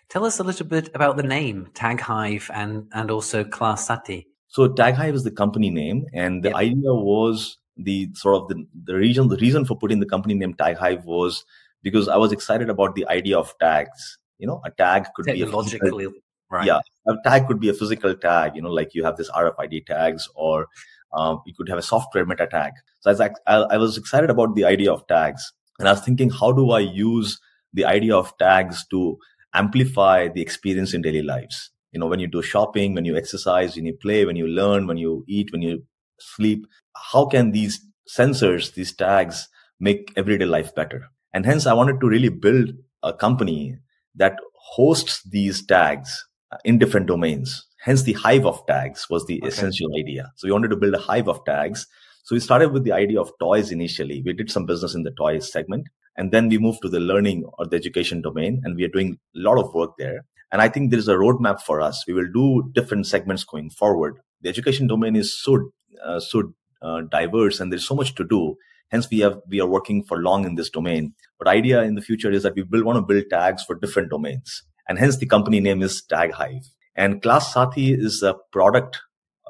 Tell 0.08 0.24
us 0.24 0.38
a 0.38 0.44
little 0.44 0.66
bit 0.66 0.90
about 0.94 1.16
the 1.16 1.22
name 1.22 1.68
TagHive 1.74 2.50
and 2.52 2.88
and 2.92 3.10
also 3.10 3.44
Class 3.44 3.88
Sathi. 3.88 4.26
So 4.48 4.68
Tag 4.68 4.94
Hive 4.94 5.14
is 5.14 5.24
the 5.24 5.30
company 5.30 5.70
name, 5.70 6.06
and 6.12 6.42
the 6.42 6.50
yep. 6.50 6.56
idea 6.56 6.94
was 6.94 7.58
the 7.76 8.08
sort 8.14 8.36
of 8.36 8.48
the, 8.48 8.64
the 8.84 8.94
reason 8.94 9.28
the 9.28 9.36
reason 9.36 9.64
for 9.64 9.76
putting 9.76 10.00
the 10.00 10.06
company 10.06 10.34
name 10.34 10.54
Tag 10.54 10.76
Hive 10.76 11.04
was 11.04 11.44
because 11.82 12.08
I 12.08 12.16
was 12.16 12.32
excited 12.32 12.70
about 12.70 12.94
the 12.94 13.06
idea 13.08 13.38
of 13.38 13.54
tags. 13.60 14.18
You 14.38 14.46
know, 14.46 14.60
a 14.64 14.70
tag 14.70 15.06
could 15.14 15.26
be 15.26 15.42
a 15.42 15.46
physical, 15.46 16.12
right. 16.50 16.66
yeah, 16.66 16.80
a 17.06 17.14
tag 17.24 17.46
could 17.46 17.60
be 17.60 17.68
a 17.68 17.74
physical 17.74 18.14
tag. 18.14 18.56
You 18.56 18.62
know, 18.62 18.70
like 18.70 18.94
you 18.94 19.04
have 19.04 19.16
this 19.16 19.30
RFID 19.30 19.86
tags, 19.86 20.28
or 20.34 20.66
um, 21.12 21.40
you 21.46 21.54
could 21.54 21.68
have 21.68 21.78
a 21.78 21.82
software 21.82 22.26
meta 22.26 22.46
tag. 22.46 22.72
So 23.00 23.10
I 23.10 23.12
was, 23.12 23.20
I, 23.20 23.56
I 23.74 23.76
was 23.76 23.96
excited 23.96 24.30
about 24.30 24.54
the 24.54 24.64
idea 24.64 24.92
of 24.92 25.06
tags, 25.06 25.52
and 25.78 25.88
I 25.88 25.92
was 25.92 26.00
thinking, 26.00 26.30
how 26.30 26.52
do 26.52 26.70
I 26.70 26.80
use 26.80 27.38
the 27.72 27.84
idea 27.84 28.16
of 28.16 28.36
tags 28.38 28.86
to 28.90 29.18
amplify 29.54 30.28
the 30.28 30.42
experience 30.42 30.94
in 30.94 31.02
daily 31.02 31.22
lives. 31.22 31.70
You 31.92 32.00
know, 32.00 32.06
when 32.06 32.20
you 32.20 32.26
do 32.26 32.42
shopping, 32.42 32.94
when 32.94 33.04
you 33.04 33.16
exercise, 33.16 33.76
when 33.76 33.86
you 33.86 33.94
play, 33.94 34.24
when 34.24 34.36
you 34.36 34.48
learn, 34.48 34.86
when 34.86 34.96
you 34.96 35.24
eat, 35.28 35.52
when 35.52 35.62
you 35.62 35.84
sleep, 36.18 36.66
how 37.12 37.26
can 37.26 37.52
these 37.52 37.80
sensors, 38.08 38.74
these 38.74 38.94
tags 38.94 39.48
make 39.78 40.12
everyday 40.16 40.44
life 40.44 40.74
better? 40.74 41.08
And 41.32 41.46
hence 41.46 41.66
I 41.66 41.72
wanted 41.72 42.00
to 42.00 42.08
really 42.08 42.28
build 42.28 42.70
a 43.02 43.12
company 43.12 43.78
that 44.16 44.36
hosts 44.54 45.22
these 45.22 45.64
tags 45.64 46.26
uh, 46.50 46.56
in 46.64 46.78
different 46.78 47.06
domains. 47.06 47.66
Hence 47.80 48.02
the 48.02 48.14
hive 48.14 48.46
of 48.46 48.64
tags 48.66 49.08
was 49.10 49.26
the 49.26 49.40
okay. 49.42 49.48
essential 49.48 49.90
idea. 49.96 50.32
So 50.36 50.48
we 50.48 50.52
wanted 50.52 50.68
to 50.68 50.76
build 50.76 50.94
a 50.94 50.98
hive 50.98 51.28
of 51.28 51.44
tags. 51.44 51.86
So 52.22 52.34
we 52.34 52.40
started 52.40 52.72
with 52.72 52.84
the 52.84 52.92
idea 52.92 53.20
of 53.20 53.30
toys 53.38 53.70
initially. 53.70 54.22
We 54.24 54.32
did 54.32 54.50
some 54.50 54.64
business 54.64 54.94
in 54.94 55.02
the 55.02 55.10
toys 55.10 55.52
segment. 55.52 55.88
And 56.16 56.30
then 56.30 56.48
we 56.48 56.58
move 56.58 56.80
to 56.82 56.88
the 56.88 57.00
learning 57.00 57.44
or 57.58 57.66
the 57.66 57.76
education 57.76 58.22
domain, 58.22 58.62
and 58.64 58.76
we 58.76 58.84
are 58.84 58.88
doing 58.88 59.18
a 59.36 59.38
lot 59.38 59.58
of 59.58 59.74
work 59.74 59.92
there. 59.98 60.24
And 60.52 60.62
I 60.62 60.68
think 60.68 60.90
there 60.90 61.00
is 61.00 61.08
a 61.08 61.14
roadmap 61.14 61.60
for 61.60 61.80
us. 61.80 62.04
We 62.06 62.14
will 62.14 62.30
do 62.32 62.70
different 62.72 63.06
segments 63.06 63.42
going 63.42 63.70
forward. 63.70 64.20
The 64.42 64.48
education 64.48 64.86
domain 64.86 65.16
is 65.16 65.36
so 65.42 65.70
uh, 66.04 66.20
so 66.20 66.52
uh, 66.82 67.02
diverse, 67.10 67.60
and 67.60 67.72
there's 67.72 67.86
so 67.86 67.94
much 67.94 68.14
to 68.14 68.24
do. 68.24 68.56
Hence, 68.90 69.08
we 69.10 69.20
have 69.20 69.38
we 69.48 69.60
are 69.60 69.66
working 69.66 70.04
for 70.04 70.18
long 70.18 70.44
in 70.44 70.54
this 70.54 70.70
domain. 70.70 71.14
But 71.38 71.48
idea 71.48 71.82
in 71.82 71.96
the 71.96 72.02
future 72.02 72.30
is 72.30 72.44
that 72.44 72.54
we 72.54 72.62
will 72.62 72.84
want 72.84 72.96
to 72.98 73.02
build 73.02 73.24
tags 73.30 73.64
for 73.64 73.74
different 73.74 74.10
domains, 74.10 74.62
and 74.88 74.98
hence 74.98 75.16
the 75.16 75.26
company 75.26 75.60
name 75.60 75.82
is 75.82 76.04
Tag 76.08 76.32
Hive. 76.32 76.68
And 76.94 77.20
Class 77.20 77.52
Sathi 77.52 77.98
is 77.98 78.22
a 78.22 78.36
product, 78.52 79.00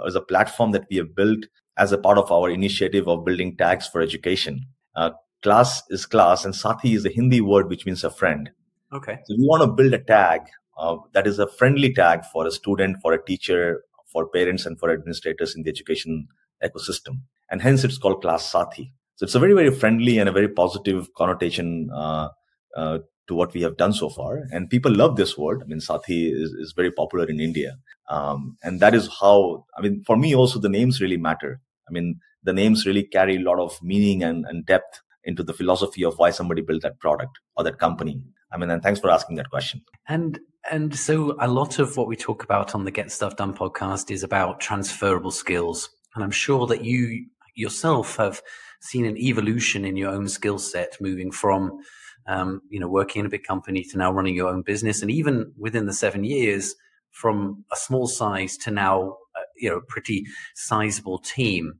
is 0.06 0.14
a 0.14 0.22
platform 0.22 0.70
that 0.72 0.86
we 0.90 0.96
have 0.96 1.14
built 1.14 1.44
as 1.76 1.92
a 1.92 1.98
part 1.98 2.16
of 2.16 2.32
our 2.32 2.48
initiative 2.48 3.08
of 3.08 3.24
building 3.24 3.56
tags 3.56 3.86
for 3.86 4.00
education. 4.00 4.60
Uh, 4.96 5.10
class 5.44 5.82
is 5.90 6.06
class 6.06 6.44
and 6.44 6.54
Sathi 6.54 6.96
is 6.96 7.06
a 7.06 7.10
Hindi 7.10 7.40
word 7.40 7.68
which 7.68 7.86
means 7.86 8.02
a 8.02 8.10
friend. 8.10 8.50
Okay. 8.92 9.18
So 9.26 9.34
we 9.38 9.46
want 9.46 9.62
to 9.62 9.68
build 9.68 9.94
a 9.94 9.98
tag 9.98 10.40
uh, 10.78 10.96
that 11.12 11.26
is 11.26 11.38
a 11.38 11.46
friendly 11.46 11.92
tag 11.92 12.24
for 12.32 12.46
a 12.46 12.50
student, 12.50 12.96
for 13.02 13.12
a 13.12 13.24
teacher, 13.24 13.84
for 14.12 14.28
parents, 14.28 14.66
and 14.66 14.78
for 14.78 14.90
administrators 14.90 15.54
in 15.54 15.62
the 15.62 15.70
education 15.70 16.26
ecosystem. 16.64 17.20
And 17.50 17.62
hence 17.62 17.84
it's 17.84 17.98
called 17.98 18.22
Class 18.22 18.50
Sathi. 18.50 18.92
So 19.16 19.24
it's 19.24 19.34
a 19.34 19.38
very, 19.38 19.52
very 19.52 19.70
friendly 19.70 20.18
and 20.18 20.28
a 20.28 20.32
very 20.32 20.48
positive 20.48 21.12
connotation 21.14 21.90
uh, 21.94 22.28
uh, 22.76 22.98
to 23.28 23.34
what 23.34 23.54
we 23.54 23.62
have 23.62 23.76
done 23.76 23.92
so 23.92 24.08
far. 24.08 24.42
And 24.50 24.68
people 24.68 24.92
love 24.92 25.16
this 25.16 25.38
word. 25.38 25.62
I 25.62 25.66
mean, 25.66 25.78
Sathi 25.78 26.32
is, 26.32 26.50
is 26.52 26.72
very 26.74 26.90
popular 26.90 27.28
in 27.28 27.38
India. 27.38 27.76
Um, 28.08 28.56
and 28.62 28.80
that 28.80 28.94
is 28.94 29.08
how, 29.20 29.66
I 29.78 29.82
mean, 29.82 30.02
for 30.04 30.16
me 30.16 30.34
also, 30.34 30.58
the 30.58 30.68
names 30.68 31.00
really 31.00 31.16
matter. 31.16 31.60
I 31.88 31.92
mean, 31.92 32.20
the 32.42 32.52
names 32.52 32.86
really 32.86 33.04
carry 33.04 33.36
a 33.36 33.40
lot 33.40 33.58
of 33.58 33.78
meaning 33.82 34.22
and, 34.22 34.44
and 34.46 34.66
depth 34.66 35.00
into 35.24 35.42
the 35.42 35.52
philosophy 35.52 36.04
of 36.04 36.18
why 36.18 36.30
somebody 36.30 36.62
built 36.62 36.82
that 36.82 36.98
product 36.98 37.38
or 37.56 37.64
that 37.64 37.78
company. 37.78 38.22
I 38.52 38.56
mean, 38.56 38.70
and 38.70 38.82
thanks 38.82 39.00
for 39.00 39.10
asking 39.10 39.36
that 39.36 39.50
question. 39.50 39.82
And 40.08 40.38
and 40.70 40.96
so 40.96 41.36
a 41.40 41.48
lot 41.48 41.78
of 41.78 41.96
what 41.96 42.08
we 42.08 42.16
talk 42.16 42.42
about 42.42 42.74
on 42.74 42.84
the 42.84 42.90
Get 42.90 43.10
Stuff 43.10 43.36
Done 43.36 43.54
podcast 43.54 44.10
is 44.10 44.22
about 44.22 44.60
transferable 44.60 45.30
skills. 45.30 45.90
And 46.14 46.24
I'm 46.24 46.30
sure 46.30 46.66
that 46.68 46.84
you 46.84 47.26
yourself 47.54 48.16
have 48.16 48.42
seen 48.80 49.04
an 49.04 49.16
evolution 49.16 49.84
in 49.84 49.96
your 49.96 50.10
own 50.10 50.28
skill 50.28 50.58
set 50.58 50.96
moving 51.00 51.30
from 51.30 51.78
um, 52.26 52.60
you 52.68 52.80
know 52.80 52.88
working 52.88 53.20
in 53.20 53.26
a 53.26 53.30
big 53.30 53.44
company 53.44 53.84
to 53.84 53.98
now 53.98 54.12
running 54.12 54.34
your 54.34 54.48
own 54.48 54.62
business 54.62 55.02
and 55.02 55.10
even 55.10 55.52
within 55.58 55.86
the 55.86 55.92
seven 55.92 56.24
years 56.24 56.74
from 57.10 57.64
a 57.72 57.76
small 57.76 58.06
size 58.06 58.56
to 58.56 58.70
now 58.70 59.16
you 59.56 59.68
know, 59.68 59.80
pretty 59.88 60.26
sizable 60.54 61.18
team. 61.18 61.74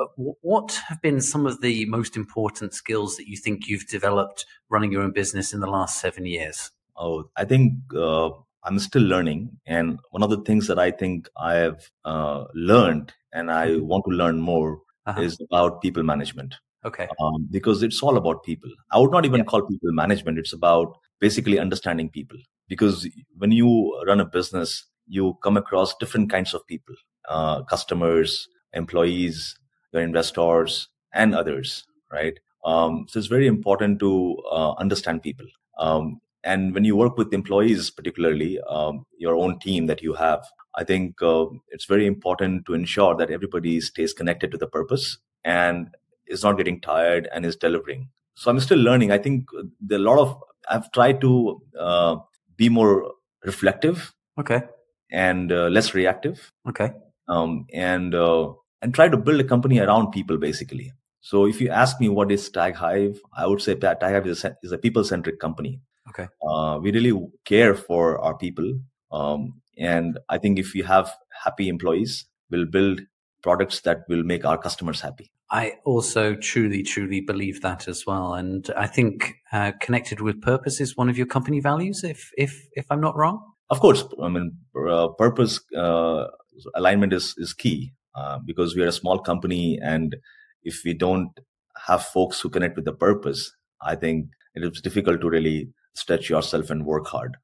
Uh, 0.00 0.06
what 0.42 0.80
have 0.88 1.00
been 1.02 1.20
some 1.20 1.46
of 1.46 1.60
the 1.60 1.84
most 1.86 2.16
important 2.16 2.74
skills 2.74 3.16
that 3.16 3.28
you 3.28 3.36
think 3.36 3.68
you've 3.68 3.86
developed 3.88 4.46
running 4.68 4.92
your 4.92 5.02
own 5.02 5.12
business 5.12 5.52
in 5.52 5.60
the 5.60 5.70
last 5.70 6.00
seven 6.00 6.26
years? 6.26 6.70
Oh, 6.96 7.30
I 7.36 7.44
think 7.44 7.74
uh, 7.96 8.30
I'm 8.64 8.78
still 8.78 9.02
learning. 9.02 9.50
And 9.66 9.98
one 10.10 10.22
of 10.22 10.30
the 10.30 10.42
things 10.42 10.66
that 10.66 10.78
I 10.78 10.90
think 10.90 11.28
I 11.36 11.54
have 11.54 11.90
uh, 12.04 12.44
learned 12.54 13.12
and 13.32 13.50
I 13.50 13.68
mm-hmm. 13.68 13.86
want 13.86 14.04
to 14.08 14.10
learn 14.10 14.40
more 14.40 14.80
uh-huh. 15.06 15.20
is 15.20 15.38
about 15.50 15.80
people 15.80 16.02
management. 16.02 16.54
Okay. 16.84 17.08
Um, 17.20 17.46
because 17.50 17.82
it's 17.82 18.02
all 18.02 18.16
about 18.16 18.42
people. 18.42 18.70
I 18.90 18.98
would 18.98 19.10
not 19.10 19.26
even 19.26 19.40
yeah. 19.40 19.44
call 19.44 19.62
people 19.62 19.92
management. 19.92 20.38
It's 20.38 20.52
about 20.52 20.96
basically 21.20 21.58
understanding 21.58 22.08
people. 22.08 22.38
Because 22.68 23.08
when 23.36 23.52
you 23.52 24.02
run 24.06 24.20
a 24.20 24.24
business, 24.24 24.86
you 25.06 25.36
come 25.42 25.56
across 25.56 25.94
different 25.96 26.30
kinds 26.30 26.54
of 26.54 26.66
people 26.66 26.94
uh, 27.28 27.62
customers, 27.62 28.48
employees, 28.72 29.56
your 29.92 30.02
investors, 30.02 30.88
and 31.12 31.34
others, 31.34 31.84
right? 32.12 32.38
Um, 32.64 33.06
so 33.08 33.18
it's 33.18 33.28
very 33.28 33.46
important 33.46 33.98
to 34.00 34.36
uh, 34.50 34.72
understand 34.72 35.22
people. 35.22 35.46
Um, 35.78 36.20
and 36.44 36.74
when 36.74 36.84
you 36.84 36.96
work 36.96 37.16
with 37.18 37.32
employees, 37.32 37.90
particularly 37.90 38.60
um, 38.68 39.04
your 39.18 39.36
own 39.36 39.58
team 39.58 39.86
that 39.86 40.02
you 40.02 40.14
have, 40.14 40.44
I 40.76 40.84
think 40.84 41.20
uh, 41.22 41.46
it's 41.68 41.84
very 41.84 42.06
important 42.06 42.66
to 42.66 42.74
ensure 42.74 43.14
that 43.16 43.30
everybody 43.30 43.80
stays 43.80 44.12
connected 44.12 44.50
to 44.52 44.58
the 44.58 44.66
purpose 44.66 45.18
and 45.44 45.88
is 46.26 46.44
not 46.44 46.56
getting 46.56 46.80
tired 46.80 47.28
and 47.32 47.44
is 47.44 47.56
delivering. 47.56 48.08
So 48.34 48.50
I'm 48.50 48.60
still 48.60 48.78
learning. 48.78 49.10
I 49.10 49.18
think 49.18 49.48
there 49.80 49.98
are 49.98 50.02
a 50.02 50.04
lot 50.04 50.18
of 50.18 50.42
I've 50.68 50.90
tried 50.92 51.20
to 51.22 51.60
uh, 51.78 52.16
be 52.56 52.68
more 52.68 53.12
reflective. 53.44 54.14
Okay. 54.38 54.62
And 55.10 55.50
uh, 55.50 55.66
less 55.68 55.92
reactive. 55.92 56.50
Okay 56.68 56.92
um, 57.30 57.66
and 57.72 58.14
uh, 58.14 58.52
and 58.82 58.94
try 58.94 59.08
to 59.08 59.16
build 59.16 59.40
a 59.40 59.44
company 59.44 59.78
around 59.78 60.10
people 60.10 60.36
basically. 60.36 60.92
So 61.20 61.46
if 61.46 61.60
you 61.60 61.68
ask 61.68 62.00
me 62.00 62.08
what 62.08 62.32
is 62.32 62.48
Tag 62.48 62.74
Hive, 62.74 63.20
I 63.36 63.46
would 63.46 63.60
say 63.60 63.74
Tag 63.74 63.98
Hive 64.00 64.26
is 64.26 64.44
a, 64.44 64.56
is 64.62 64.72
a 64.72 64.78
people 64.78 65.04
centric 65.04 65.38
company. 65.38 65.80
Okay. 66.08 66.28
Uh, 66.46 66.78
we 66.82 66.92
really 66.92 67.12
care 67.44 67.74
for 67.74 68.18
our 68.18 68.36
people, 68.36 68.78
um, 69.12 69.60
and 69.78 70.18
I 70.28 70.38
think 70.38 70.58
if 70.58 70.74
we 70.74 70.82
have 70.82 71.12
happy 71.44 71.68
employees, 71.68 72.26
we'll 72.50 72.66
build 72.66 73.02
products 73.42 73.80
that 73.82 73.98
will 74.08 74.24
make 74.24 74.44
our 74.44 74.58
customers 74.58 75.00
happy. 75.00 75.30
I 75.52 75.74
also 75.84 76.34
truly, 76.34 76.82
truly 76.82 77.20
believe 77.20 77.60
that 77.62 77.86
as 77.86 78.06
well, 78.06 78.34
and 78.34 78.68
I 78.76 78.86
think 78.86 79.34
uh, 79.52 79.72
connected 79.80 80.20
with 80.20 80.40
purpose 80.40 80.80
is 80.80 80.96
one 80.96 81.08
of 81.08 81.18
your 81.18 81.26
company 81.26 81.60
values. 81.60 82.02
If 82.02 82.30
if 82.36 82.66
if 82.72 82.86
I'm 82.90 83.00
not 83.00 83.16
wrong. 83.16 83.44
Of 83.68 83.78
course, 83.78 84.04
I 84.20 84.28
mean 84.28 84.56
uh, 84.88 85.08
purpose 85.08 85.60
uh, 85.76 86.26
alignment 86.74 87.12
is 87.12 87.34
is 87.38 87.52
key 87.52 87.92
uh, 88.14 88.38
because 88.44 88.74
we 88.74 88.82
are 88.82 88.88
a 88.88 88.92
small 88.92 89.18
company, 89.18 89.78
and 89.82 90.16
if 90.62 90.82
we 90.84 90.94
don't 90.94 91.38
have 91.86 92.04
folks 92.04 92.40
who 92.40 92.50
connect 92.50 92.76
with 92.76 92.84
the 92.84 92.92
purpose, 92.92 93.52
I 93.82 93.94
think 93.96 94.28
it 94.54 94.64
is 94.64 94.80
difficult 94.80 95.20
to 95.20 95.30
really 95.30 95.70
stretch 95.94 96.28
yourself 96.28 96.70
and 96.70 96.84
work 96.84 97.06
hard. 97.06 97.36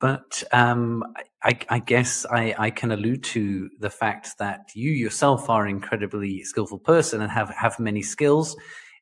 But 0.00 0.42
um, 0.52 1.04
I, 1.44 1.56
I, 1.68 1.78
guess 1.78 2.26
I, 2.26 2.54
I, 2.58 2.70
can 2.70 2.90
allude 2.90 3.22
to 3.24 3.70
the 3.78 3.88
fact 3.90 4.30
that 4.40 4.70
you 4.74 4.90
yourself 4.90 5.48
are 5.48 5.64
an 5.64 5.70
incredibly 5.70 6.42
skillful 6.42 6.80
person 6.80 7.22
and 7.22 7.30
have, 7.30 7.50
have 7.50 7.78
many 7.78 8.02
skills. 8.02 8.56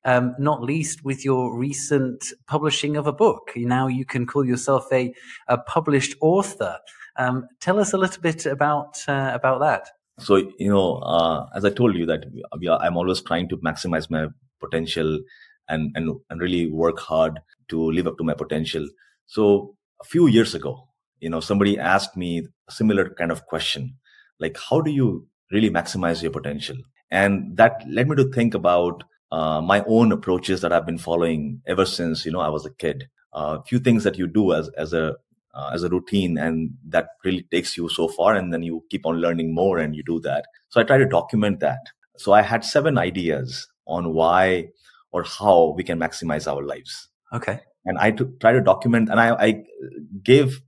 um, 0.04 0.34
not 0.38 0.62
least 0.62 1.04
with 1.04 1.24
your 1.24 1.56
recent 1.56 2.32
publishing 2.46 2.96
of 2.96 3.06
a 3.06 3.12
book. 3.12 3.50
Now 3.56 3.86
you 3.86 4.04
can 4.04 4.26
call 4.26 4.44
yourself 4.44 4.86
a, 4.92 5.12
a 5.48 5.58
published 5.58 6.14
author. 6.20 6.78
Um, 7.20 7.46
tell 7.60 7.78
us 7.78 7.92
a 7.92 7.98
little 7.98 8.22
bit 8.22 8.46
about 8.46 8.98
uh, 9.06 9.30
about 9.34 9.60
that. 9.60 9.88
So 10.18 10.36
you 10.58 10.70
know, 10.70 10.96
uh, 10.96 11.46
as 11.54 11.64
I 11.64 11.70
told 11.70 11.94
you 11.96 12.06
that 12.06 12.24
I'm 12.52 12.96
always 12.96 13.20
trying 13.22 13.48
to 13.50 13.56
maximize 13.58 14.10
my 14.10 14.26
potential 14.58 15.20
and, 15.68 15.90
and 15.94 16.16
and 16.30 16.40
really 16.40 16.70
work 16.70 16.98
hard 16.98 17.40
to 17.68 17.90
live 17.90 18.06
up 18.06 18.16
to 18.18 18.24
my 18.24 18.34
potential. 18.34 18.88
So 19.26 19.76
a 20.00 20.04
few 20.04 20.26
years 20.26 20.54
ago, 20.54 20.88
you 21.20 21.30
know, 21.30 21.40
somebody 21.40 21.78
asked 21.78 22.16
me 22.16 22.46
a 22.68 22.72
similar 22.72 23.10
kind 23.10 23.30
of 23.30 23.46
question, 23.46 23.96
like, 24.38 24.56
how 24.68 24.80
do 24.80 24.90
you 24.90 25.26
really 25.52 25.70
maximize 25.70 26.22
your 26.22 26.32
potential? 26.32 26.76
And 27.10 27.56
that 27.56 27.84
led 27.88 28.08
me 28.08 28.16
to 28.16 28.30
think 28.32 28.54
about 28.54 29.04
uh, 29.30 29.60
my 29.60 29.84
own 29.86 30.12
approaches 30.12 30.60
that 30.62 30.72
I've 30.72 30.86
been 30.86 30.98
following 30.98 31.60
ever 31.66 31.84
since, 31.84 32.24
you 32.24 32.32
know, 32.32 32.40
I 32.40 32.48
was 32.48 32.66
a 32.66 32.74
kid. 32.74 33.08
A 33.32 33.38
uh, 33.38 33.62
few 33.62 33.78
things 33.78 34.04
that 34.04 34.18
you 34.18 34.26
do 34.26 34.52
as, 34.52 34.68
as 34.70 34.92
a, 34.92 35.16
uh, 35.54 35.70
as 35.72 35.82
a 35.82 35.88
routine 35.88 36.38
and 36.38 36.70
that 36.86 37.08
really 37.24 37.42
takes 37.50 37.76
you 37.76 37.88
so 37.88 38.08
far 38.08 38.34
and 38.34 38.52
then 38.52 38.62
you 38.62 38.84
keep 38.90 39.06
on 39.06 39.16
learning 39.16 39.54
more 39.54 39.78
and 39.78 39.96
you 39.96 40.02
do 40.02 40.20
that. 40.20 40.44
So 40.68 40.80
I 40.80 40.84
try 40.84 40.98
to 40.98 41.06
document 41.06 41.60
that. 41.60 41.80
So 42.16 42.32
I 42.32 42.42
had 42.42 42.64
seven 42.64 42.98
ideas 42.98 43.66
on 43.86 44.12
why 44.12 44.68
or 45.12 45.24
how 45.24 45.74
we 45.76 45.82
can 45.82 45.98
maximize 45.98 46.50
our 46.50 46.62
lives. 46.62 47.08
Okay. 47.32 47.60
And 47.84 47.98
I 47.98 48.10
try 48.10 48.52
to 48.52 48.60
document, 48.60 49.08
and 49.08 49.18
I, 49.18 49.34
I 49.34 49.64
gave, 50.22 50.60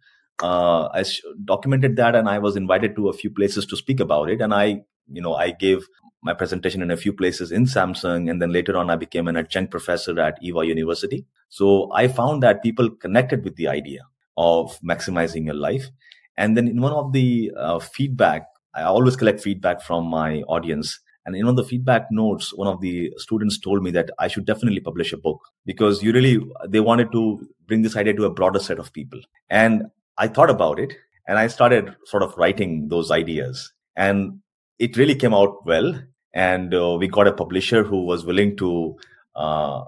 uh, 0.43 0.89
I 0.93 1.05
documented 1.45 1.97
that, 1.97 2.15
and 2.15 2.29
I 2.29 2.39
was 2.39 2.57
invited 2.57 2.97
to 2.97 3.09
a 3.09 3.13
few 3.13 3.31
places 3.31 3.67
to 3.67 3.77
speak 3.77 4.01
about 4.01 4.31
it. 4.31 4.41
And 4.41 4.55
I, 4.55 4.83
you 5.11 5.21
know, 5.21 5.35
I 5.35 5.51
gave 5.51 5.87
my 6.23 6.33
presentation 6.33 6.81
in 6.81 6.91
a 6.91 6.97
few 6.97 7.13
places 7.13 7.53
in 7.53 7.67
Samsung, 7.67 8.31
and 8.31 8.41
then 8.41 8.51
later 8.51 8.77
on, 8.79 8.89
I 8.89 8.97
became 8.97 9.29
an 9.29 9.37
adjunct 9.37 9.71
professor 9.71 10.19
at 10.21 10.43
Ewha 10.43 10.67
University. 10.67 11.27
So 11.51 11.93
I 11.93 12.09
found 12.09 12.43
that 12.43 12.63
people 12.63 12.89
connected 12.89 13.45
with 13.45 13.57
the 13.57 13.69
idea 13.69 14.07
of 14.37 14.79
maximizing 14.81 15.47
your 15.47 15.55
life. 15.55 15.89
And 16.37 16.57
then 16.57 16.69
in 16.69 16.81
one 16.81 16.93
of 16.93 17.13
the 17.13 17.53
uh, 17.57 17.79
feedback, 17.79 18.47
I 18.75 18.83
always 18.83 19.17
collect 19.17 19.41
feedback 19.41 19.83
from 19.83 20.07
my 20.07 20.43
audience. 20.43 20.99
And 21.25 21.37
in 21.37 21.45
one 21.45 21.53
of 21.53 21.57
the 21.57 21.69
feedback 21.69 22.07
notes, 22.11 22.53
one 22.55 22.69
of 22.69 22.81
the 22.81 23.13
students 23.17 23.59
told 23.61 23.83
me 23.83 23.91
that 23.93 24.11
I 24.19 24.29
should 24.29 24.47
definitely 24.47 24.81
publish 24.81 25.13
a 25.13 25.19
book 25.19 25.41
because 25.67 26.03
you 26.03 26.13
really, 26.13 26.41
they 26.69 26.81
wanted 26.81 27.13
to 27.13 27.47
bring 27.67 27.83
this 27.83 27.97
idea 27.97 28.15
to 28.15 28.25
a 28.25 28.31
broader 28.31 28.59
set 28.59 28.79
of 28.79 28.93
people. 28.93 29.21
And 29.49 29.85
I 30.19 30.29
thought 30.29 30.51
about 30.51 30.79
it 30.79 30.95
and 31.29 31.39
I 31.39 31.47
started 31.47 31.95
sort 32.07 32.23
of 32.23 32.37
writing 32.37 32.89
those 32.89 33.11
ideas. 33.11 33.73
And 33.95 34.41
it 34.79 34.97
really 34.97 35.15
came 35.15 35.35
out 35.35 35.65
well. 35.67 35.95
And 36.35 36.75
uh, 36.75 36.97
we 36.99 37.09
got 37.09 37.29
a 37.29 37.33
publisher 37.33 37.85
who 37.85 38.05
was 38.05 38.25
willing 38.25 38.57
to 38.57 38.97
uh, 39.37 39.85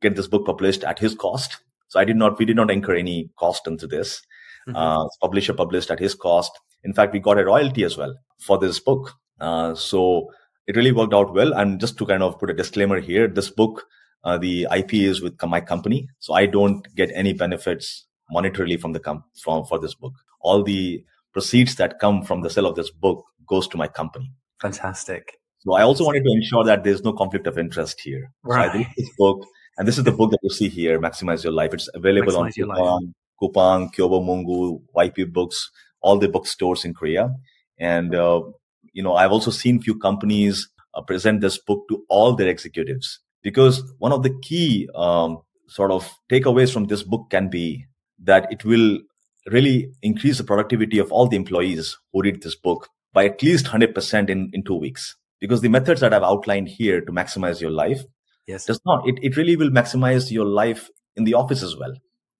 get 0.00 0.16
this 0.16 0.28
book 0.28 0.46
published 0.46 0.84
at 0.84 0.98
his 0.98 1.14
cost. 1.14 1.58
So 1.92 2.00
I 2.00 2.06
did 2.06 2.16
not, 2.16 2.38
we 2.38 2.46
did 2.46 2.56
not 2.56 2.70
incur 2.70 2.96
any 2.96 3.28
cost 3.38 3.66
into 3.66 3.86
this. 3.86 4.22
Mm-hmm. 4.66 4.76
Uh, 4.76 5.06
publisher 5.20 5.52
published 5.52 5.90
at 5.90 5.98
his 5.98 6.14
cost. 6.14 6.50
In 6.84 6.94
fact, 6.94 7.12
we 7.12 7.20
got 7.20 7.38
a 7.38 7.44
royalty 7.44 7.84
as 7.84 7.98
well 7.98 8.16
for 8.40 8.56
this 8.56 8.80
book. 8.80 9.12
Uh, 9.38 9.74
so 9.74 10.30
it 10.66 10.74
really 10.74 10.92
worked 10.92 11.12
out 11.12 11.34
well. 11.34 11.52
And 11.52 11.78
just 11.78 11.98
to 11.98 12.06
kind 12.06 12.22
of 12.22 12.38
put 12.38 12.48
a 12.48 12.54
disclaimer 12.54 12.98
here, 12.98 13.28
this 13.28 13.50
book, 13.50 13.84
uh, 14.24 14.38
the 14.38 14.66
IP 14.74 14.94
is 14.94 15.20
with 15.20 15.34
my 15.42 15.60
company, 15.60 16.08
so 16.18 16.32
I 16.32 16.46
don't 16.46 16.82
get 16.94 17.10
any 17.12 17.34
benefits 17.34 18.06
monetarily 18.34 18.80
from 18.80 18.94
the 18.94 19.00
com- 19.00 19.24
from 19.42 19.66
for 19.66 19.78
this 19.78 19.94
book. 19.94 20.14
All 20.40 20.62
the 20.62 21.04
proceeds 21.34 21.74
that 21.74 21.98
come 21.98 22.22
from 22.22 22.40
the 22.40 22.48
sale 22.48 22.66
of 22.66 22.74
this 22.74 22.90
book 22.90 23.22
goes 23.46 23.68
to 23.68 23.76
my 23.76 23.86
company. 23.86 24.32
Fantastic. 24.62 25.40
So 25.58 25.74
I 25.74 25.82
also 25.82 26.06
wanted 26.06 26.24
to 26.24 26.32
ensure 26.32 26.64
that 26.64 26.84
there's 26.84 27.04
no 27.04 27.12
conflict 27.12 27.46
of 27.46 27.58
interest 27.58 28.00
here. 28.00 28.32
Right. 28.44 28.72
So 28.72 28.78
I 28.78 28.92
this 28.96 29.10
book, 29.18 29.44
and 29.78 29.88
this 29.88 29.98
is 29.98 30.04
the 30.04 30.12
book 30.12 30.30
that 30.30 30.40
you 30.42 30.50
see 30.50 30.68
here, 30.68 31.00
Maximize 31.00 31.44
Your 31.44 31.52
Life. 31.52 31.74
It's 31.74 31.88
available 31.94 32.32
Maximize 32.32 32.78
on 32.78 33.14
Coupang, 33.40 33.90
Coupang, 33.90 33.94
Kyobo 33.94 34.24
Mungo, 34.24 34.82
YP 34.96 35.32
Books, 35.32 35.70
all 36.00 36.18
the 36.18 36.28
bookstores 36.28 36.84
in 36.84 36.94
Korea. 36.94 37.34
And 37.78 38.14
uh, 38.14 38.42
you 38.92 39.02
know, 39.02 39.14
I've 39.14 39.32
also 39.32 39.50
seen 39.50 39.80
few 39.80 39.98
companies 39.98 40.68
uh, 40.94 41.02
present 41.02 41.40
this 41.40 41.58
book 41.58 41.86
to 41.88 42.04
all 42.08 42.34
their 42.34 42.48
executives. 42.48 43.20
Because 43.42 43.82
one 43.98 44.12
of 44.12 44.22
the 44.22 44.38
key 44.42 44.88
um, 44.94 45.38
sort 45.68 45.90
of 45.90 46.08
takeaways 46.30 46.72
from 46.72 46.86
this 46.86 47.02
book 47.02 47.28
can 47.30 47.48
be 47.48 47.86
that 48.22 48.52
it 48.52 48.64
will 48.64 49.00
really 49.50 49.90
increase 50.02 50.38
the 50.38 50.44
productivity 50.44 50.98
of 50.98 51.10
all 51.10 51.26
the 51.26 51.36
employees 51.36 51.96
who 52.12 52.22
read 52.22 52.42
this 52.42 52.54
book 52.54 52.88
by 53.12 53.24
at 53.24 53.42
least 53.42 53.66
100% 53.66 54.30
in, 54.30 54.50
in 54.52 54.62
two 54.62 54.76
weeks. 54.76 55.16
Because 55.40 55.60
the 55.60 55.68
methods 55.68 56.00
that 56.02 56.14
i've 56.14 56.22
outlined 56.22 56.68
here 56.68 57.00
to 57.00 57.10
maximize 57.10 57.60
your 57.60 57.72
life 57.72 58.04
yes 58.46 58.64
does 58.66 58.80
not 58.86 59.06
it, 59.08 59.18
it 59.22 59.36
really 59.36 59.56
will 59.56 59.70
maximize 59.70 60.30
your 60.30 60.46
life 60.46 60.90
in 61.16 61.24
the 61.24 61.34
office 61.34 61.62
as 61.62 61.76
well 61.76 61.94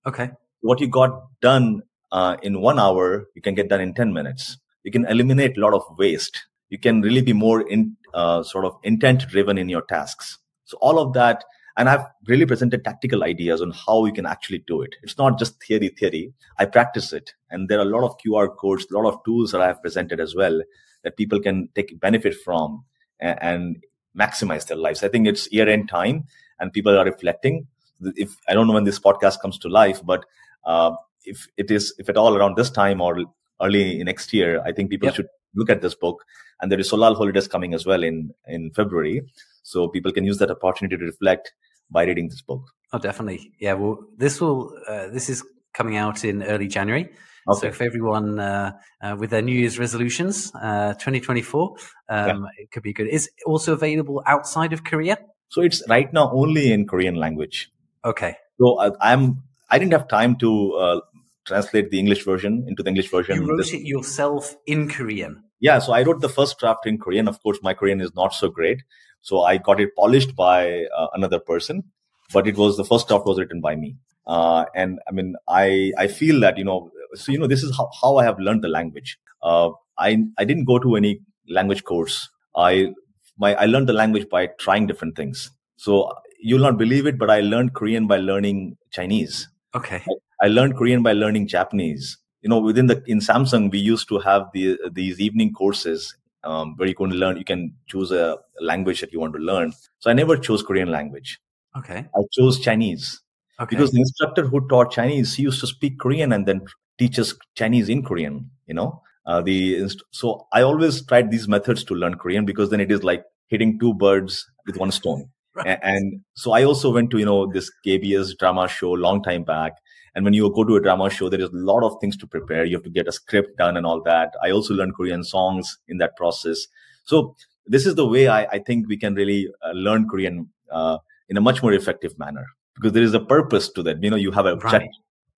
okay 0.07 0.31
what 0.61 0.81
you 0.81 0.87
got 0.87 1.23
done 1.41 1.83
uh, 2.13 2.37
in 2.43 2.61
one 2.61 2.79
hour 2.79 3.27
you 3.35 3.43
can 3.43 3.55
get 3.55 3.69
done 3.69 3.81
in 3.81 3.95
10 3.95 4.13
minutes 4.13 4.59
you 4.85 4.91
can 4.91 5.07
eliminate 5.07 5.57
a 5.57 5.61
lot 5.61 5.75
of 5.75 5.85
waste. 5.99 6.47
You 6.71 6.79
can 6.79 7.03
really 7.03 7.23
be 7.23 7.33
more 7.33 7.61
in 7.69 7.97
uh, 8.15 8.43
sort 8.43 8.65
of 8.65 8.77
intent 8.83 9.29
driven 9.29 9.59
in 9.59 9.69
your 9.69 9.83
tasks. 9.83 10.39
So 10.65 10.77
all 10.81 10.99
of 10.99 11.13
that, 11.15 11.45
and 11.77 11.89
I've 11.89 12.05
really 12.27 12.47
presented 12.47 12.85
tactical 12.85 13.25
ideas 13.25 13.63
on 13.63 13.73
how 13.73 14.05
you 14.05 14.13
can 14.13 14.27
actually 14.27 14.65
do 14.67 14.83
it. 14.83 14.95
It's 15.03 15.19
not 15.19 15.39
just 15.39 15.63
theory, 15.63 15.89
theory. 15.89 16.33
I 16.59 16.67
practice 16.67 17.13
it, 17.13 17.35
and 17.51 17.69
there 17.69 17.79
are 17.79 17.83
a 17.83 17.97
lot 17.97 18.05
of 18.05 18.17
QR 18.19 18.55
codes, 18.57 18.87
a 18.91 18.95
lot 18.95 19.09
of 19.09 19.23
tools 19.25 19.53
that 19.53 19.61
I 19.61 19.69
have 19.69 19.83
presented 19.83 20.21
as 20.21 20.35
well 20.35 20.63
that 21.05 21.17
people 21.17 21.41
can 21.41 21.69
take 21.75 21.99
benefit 21.99 22.35
from 22.35 22.85
and, 23.19 23.43
and 23.43 23.85
maximize 24.19 24.67
their 24.67 24.77
lives. 24.77 25.03
I 25.03 25.09
think 25.09 25.27
it's 25.27 25.51
year 25.53 25.69
end 25.69 25.89
time, 25.89 26.25
and 26.61 26.73
people 26.73 26.99
are 26.99 27.05
reflecting. 27.05 27.67
If 28.01 28.37
I 28.49 28.55
don't 28.55 28.67
know 28.67 28.75
when 28.75 28.85
this 28.85 28.99
podcast 28.99 29.41
comes 29.41 29.59
to 29.61 29.69
life, 29.69 30.01
but 30.05 30.25
uh, 30.65 30.93
if 31.25 31.47
it 31.57 31.71
is, 31.71 31.95
if 31.99 32.09
at 32.09 32.17
all 32.17 32.37
around 32.37 32.57
this 32.57 32.71
time 32.71 33.01
or 33.01 33.25
early 33.61 34.03
next 34.05 34.33
year, 34.33 34.61
I 34.63 34.73
think 34.73 34.91
people 34.91 35.07
yep. 35.07 35.15
should 35.15 35.29
look 35.55 35.71
at 35.71 35.83
this 35.83 35.95
book. 35.95 36.25
And 36.61 36.71
there 36.71 36.79
is 36.79 36.91
Seollal 36.91 37.17
holidays 37.17 37.49
coming 37.49 37.75
as 37.75 37.87
well 37.87 38.03
in 38.03 38.33
in 38.47 38.71
February, 38.73 39.23
so 39.63 39.89
people 39.89 40.13
can 40.13 40.25
use 40.25 40.39
that 40.39 40.51
opportunity 40.51 40.97
to 40.97 41.05
reflect 41.05 41.53
by 41.91 42.05
reading 42.05 42.29
this 42.29 42.43
book. 42.43 42.63
Oh, 42.93 42.99
definitely. 42.99 43.53
Yeah. 43.59 43.75
Well, 43.75 43.99
this 44.17 44.41
will 44.41 44.77
uh, 44.89 45.09
this 45.09 45.29
is 45.29 45.45
coming 45.73 45.97
out 45.97 46.25
in 46.25 46.43
early 46.43 46.69
January. 46.69 47.11
Okay. 47.49 47.69
So 47.69 47.73
for 47.73 47.85
everyone 47.85 48.39
uh, 48.39 48.73
uh, 49.03 49.17
with 49.19 49.31
their 49.31 49.43
New 49.43 49.59
Year's 49.59 49.79
resolutions, 49.79 50.53
uh, 50.55 50.95
2024, 50.95 51.63
um, 51.71 51.77
yeah. 52.09 52.35
it 52.59 52.71
could 52.71 52.83
be 52.83 52.93
good. 52.93 53.09
Is 53.09 53.31
also 53.47 53.73
available 53.73 54.23
outside 54.27 54.73
of 54.73 54.85
Korea? 54.85 55.19
So 55.49 55.61
it's 55.61 55.83
right 55.89 56.13
now 56.13 56.31
only 56.33 56.73
in 56.73 56.87
Korean 56.87 57.17
language. 57.17 57.71
Okay. 58.05 58.37
So 58.61 58.77
uh, 58.77 58.93
I'm 59.01 59.43
I 59.71 59.79
didn't 59.79 59.93
have 59.93 60.09
time 60.09 60.37
to 60.37 60.73
uh, 60.75 61.01
translate 61.47 61.91
the 61.91 61.99
English 61.99 62.25
version 62.25 62.65
into 62.69 62.83
the 62.83 62.89
English 62.89 63.11
version. 63.11 63.37
You 63.37 63.49
wrote 63.49 63.57
this, 63.59 63.73
it 63.73 63.83
yourself 63.83 64.57
in 64.67 64.89
Korean. 64.89 65.43
Yeah, 65.61 65.79
so 65.79 65.93
I 65.93 66.03
wrote 66.03 66.21
the 66.21 66.29
first 66.29 66.59
draft 66.59 66.87
in 66.87 66.99
Korean. 66.99 67.29
Of 67.29 67.43
course, 67.43 67.59
my 67.63 67.75
Korean 67.75 68.01
is 68.01 68.15
not 68.15 68.35
so 68.35 68.49
great, 68.49 68.83
so 69.21 69.43
I 69.43 69.59
got 69.59 69.81
it 69.81 69.91
polished 69.97 70.35
by 70.35 70.85
uh, 70.97 71.07
another 71.15 71.39
person. 71.39 71.85
But 72.33 72.47
it 72.47 72.57
was 72.57 72.77
the 72.77 72.85
first 72.85 73.09
draft 73.09 73.27
was 73.27 73.39
written 73.39 73.61
by 73.61 73.77
me, 73.77 73.97
uh, 74.27 74.65
and 74.75 75.01
I 75.09 75.13
mean, 75.13 75.37
I 75.49 75.93
I 75.99 76.07
feel 76.07 76.41
that 76.41 76.59
you 76.59 76.65
know, 76.65 76.91
so 77.15 77.33
you 77.33 77.39
know, 77.39 77.47
this 77.47 77.63
is 77.63 77.77
how, 77.77 77.91
how 78.01 78.17
I 78.17 78.25
have 78.25 78.39
learned 78.39 78.63
the 78.63 78.69
language. 78.69 79.19
Uh, 79.43 79.71
I 79.99 80.25
I 80.39 80.45
didn't 80.45 80.65
go 80.65 80.79
to 80.79 80.97
any 80.97 81.21
language 81.49 81.85
course. 81.85 82.29
I 82.57 82.93
my 83.39 83.55
I 83.55 83.67
learned 83.67 83.89
the 83.89 83.93
language 83.93 84.29
by 84.29 84.49
trying 84.59 84.87
different 84.87 85.17
things. 85.17 85.51
So 85.77 86.13
you'll 86.41 86.61
not 86.61 86.79
believe 86.79 87.07
it, 87.07 87.19
but 87.19 87.31
I 87.31 87.41
learned 87.41 87.75
Korean 87.75 88.07
by 88.07 88.19
learning 88.19 88.77
Chinese. 88.91 89.49
Okay. 89.75 90.03
I 90.43 90.49
learned 90.49 90.77
Korean 90.77 91.03
by 91.03 91.13
learning 91.13 91.49
Japanese. 91.49 92.19
You 92.43 92.49
know, 92.49 92.59
within 92.59 92.87
the 92.87 93.03
in 93.07 93.21
Samsung, 93.21 93.71
we 93.71 93.79
used 93.79 94.09
to 94.09 94.19
have 94.19 94.49
the 94.53 94.79
these 94.91 95.21
evening 95.21 95.53
courses 95.53 96.15
um, 96.45 96.75
where 96.77 96.89
you 96.89 96.95
can 96.95 97.11
learn. 97.11 97.37
You 97.37 97.45
can 97.45 97.75
choose 97.87 98.11
a 98.11 98.39
language 98.61 99.01
that 99.01 99.13
you 99.13 99.21
want 99.21 99.35
to 99.35 99.39
learn. 99.39 99.73
So 100.01 100.11
I 100.11 100.15
never 100.15 100.37
chose 100.37 100.63
Korean 100.63 100.91
language. 100.91 101.39
Okay. 101.77 102.05
I 102.15 102.21
chose 102.33 102.61
Chinese 102.61 103.21
okay. 103.61 103.75
because 103.75 103.93
the 103.93 104.01
instructor 104.01 104.47
who 104.47 104.67
taught 104.69 104.93
Chinese 104.93 105.35
he 105.35 105.43
used 105.45 105.61
to 105.61 105.67
speak 105.67 105.99
Korean 105.99 106.33
and 106.33 106.47
then 106.47 106.63
teach 106.99 107.19
us 107.19 107.35
Chinese 107.55 107.89
in 107.89 108.03
Korean. 108.03 108.51
You 108.67 108.75
know, 108.75 109.03
uh, 109.27 109.41
the 109.41 109.89
so 110.11 110.47
I 110.53 110.63
always 110.63 111.05
tried 111.05 111.31
these 111.31 111.49
methods 111.49 111.85
to 111.85 111.95
learn 111.95 112.17
Korean 112.17 112.45
because 112.45 112.71
then 112.71 112.81
it 112.81 112.91
is 112.91 113.03
like 113.03 113.25
hitting 113.49 113.79
two 113.79 113.95
birds 113.95 114.47
with 114.67 114.77
one 114.77 114.91
stone. 114.91 115.29
Right. 115.55 115.67
And, 115.67 115.81
and 115.83 116.21
so 116.33 116.53
I 116.53 116.65
also 116.65 116.91
went 116.91 117.11
to 117.11 117.19
you 117.19 117.27
know 117.27 117.47
this 117.53 117.71
KBS 117.87 118.39
drama 118.39 118.69
show 118.69 118.93
long 118.93 119.23
time 119.23 119.45
back 119.45 119.75
and 120.15 120.25
when 120.25 120.35
you 120.35 120.51
go 120.55 120.65
to 120.65 120.77
a 120.77 120.81
drama 120.81 121.09
show, 121.09 121.29
there 121.29 121.41
is 121.41 121.49
a 121.49 121.57
lot 121.57 121.83
of 121.83 121.99
things 122.01 122.17
to 122.19 122.27
prepare. 122.27 122.65
You 122.65 122.77
have 122.77 122.85
to 122.85 122.91
get 122.91 123.09
a 123.09 123.13
script 123.13 123.57
done 123.57 123.77
and 123.77 123.87
all 123.87 124.03
that. 124.03 124.35
I 124.43 124.51
also 124.51 124.75
learned 124.75 124.95
Korean 124.95 125.25
songs 125.25 125.79
in 125.89 125.99
that 125.99 126.17
process. 126.17 126.67
So 127.05 127.35
this 127.67 127.87
is 127.87 127.95
the 127.95 128.07
way 128.07 128.29
I, 128.29 128.45
I 128.45 128.59
think 128.59 128.89
we 128.89 128.99
can 128.99 129.15
really 129.15 129.49
uh, 129.65 129.71
learn 129.73 130.09
Korean 130.09 130.51
uh, 130.71 130.99
in 131.29 131.37
a 131.37 131.41
much 131.41 131.63
more 131.63 131.73
effective 131.73 132.19
manner 132.19 132.47
because 132.75 132.93
there 132.93 133.03
is 133.03 133.15
a 133.15 133.21
purpose 133.21 133.71
to 133.71 133.83
that. 133.85 134.03
You 134.03 134.11
know, 134.11 134.17
you 134.17 134.33
have 134.33 134.47
a 134.47 134.57
right. 134.57 134.89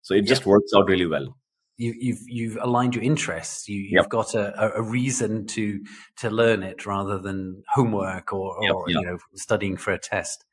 so 0.02 0.14
it 0.14 0.24
yeah. 0.24 0.28
just 0.28 0.44
works 0.44 0.72
out 0.76 0.88
really 0.88 1.06
well. 1.06 1.36
You, 1.76 1.92
have 1.92 2.02
you've, 2.02 2.20
you've 2.26 2.58
aligned 2.60 2.94
your 2.94 3.04
interests. 3.04 3.68
You, 3.68 3.96
have 3.96 4.04
yep. 4.04 4.08
got 4.08 4.34
a, 4.34 4.76
a 4.76 4.82
reason 4.82 5.46
to 5.48 5.80
to 6.18 6.30
learn 6.30 6.62
it 6.62 6.86
rather 6.86 7.18
than 7.18 7.62
homework 7.68 8.32
or, 8.32 8.56
or 8.56 8.62
yep, 8.62 8.74
yep. 8.86 9.02
you 9.02 9.02
know 9.02 9.18
studying 9.34 9.76
for 9.76 9.92
a 9.92 9.98
test. 9.98 10.44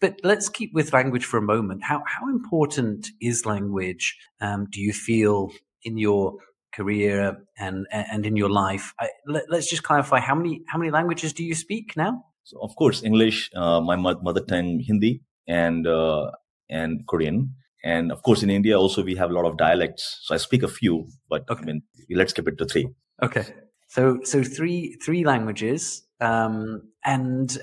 but 0.00 0.20
let's 0.22 0.48
keep 0.48 0.72
with 0.72 0.92
language 0.92 1.24
for 1.24 1.38
a 1.38 1.42
moment. 1.42 1.82
How 1.82 2.02
how 2.06 2.28
important 2.28 3.08
is 3.20 3.44
language? 3.44 4.16
Um, 4.40 4.66
do 4.70 4.80
you 4.80 4.92
feel 4.92 5.50
in 5.82 5.98
your 5.98 6.36
career 6.72 7.36
and 7.58 7.86
and 7.90 8.24
in 8.24 8.36
your 8.36 8.50
life? 8.50 8.94
I, 9.00 9.08
let, 9.26 9.50
us 9.52 9.66
just 9.66 9.82
clarify 9.82 10.20
how 10.20 10.34
many 10.34 10.62
how 10.68 10.78
many 10.78 10.90
languages 10.90 11.32
do 11.32 11.44
you 11.44 11.54
speak 11.54 11.96
now? 11.96 12.24
So 12.44 12.58
of 12.62 12.74
course, 12.76 13.02
English, 13.02 13.50
uh, 13.54 13.80
my 13.80 13.96
mother 13.96 14.40
tongue, 14.40 14.80
Hindi, 14.80 15.22
and 15.46 15.86
uh, 15.86 16.30
and 16.68 17.06
Korean. 17.06 17.54
And 17.82 18.12
of 18.12 18.22
course, 18.22 18.42
in 18.42 18.50
India 18.50 18.78
also 18.78 19.02
we 19.02 19.14
have 19.16 19.30
a 19.30 19.32
lot 19.32 19.46
of 19.46 19.56
dialects. 19.56 20.20
So 20.22 20.34
I 20.34 20.38
speak 20.38 20.62
a 20.62 20.68
few, 20.68 21.06
but 21.28 21.48
okay. 21.48 21.62
I 21.62 21.64
mean, 21.64 21.82
let's 22.10 22.32
keep 22.32 22.48
it 22.48 22.58
to 22.58 22.66
three. 22.66 22.88
Okay. 23.22 23.46
So 23.88 24.20
so 24.24 24.42
three 24.42 24.96
three 25.04 25.24
languages. 25.24 26.02
Um, 26.20 26.82
and 27.04 27.58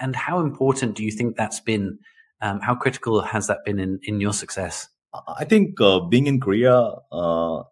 and 0.00 0.14
how 0.14 0.40
important 0.40 0.96
do 0.96 1.04
you 1.04 1.10
think 1.10 1.36
that's 1.36 1.60
been? 1.60 1.98
Um, 2.40 2.60
how 2.60 2.74
critical 2.74 3.22
has 3.22 3.46
that 3.46 3.64
been 3.64 3.78
in 3.78 4.00
in 4.02 4.20
your 4.20 4.32
success? 4.32 4.88
I 5.28 5.44
think 5.44 5.80
uh, 5.80 6.00
being 6.00 6.26
in 6.26 6.40
Korea 6.40 6.74
uh, 7.12 7.62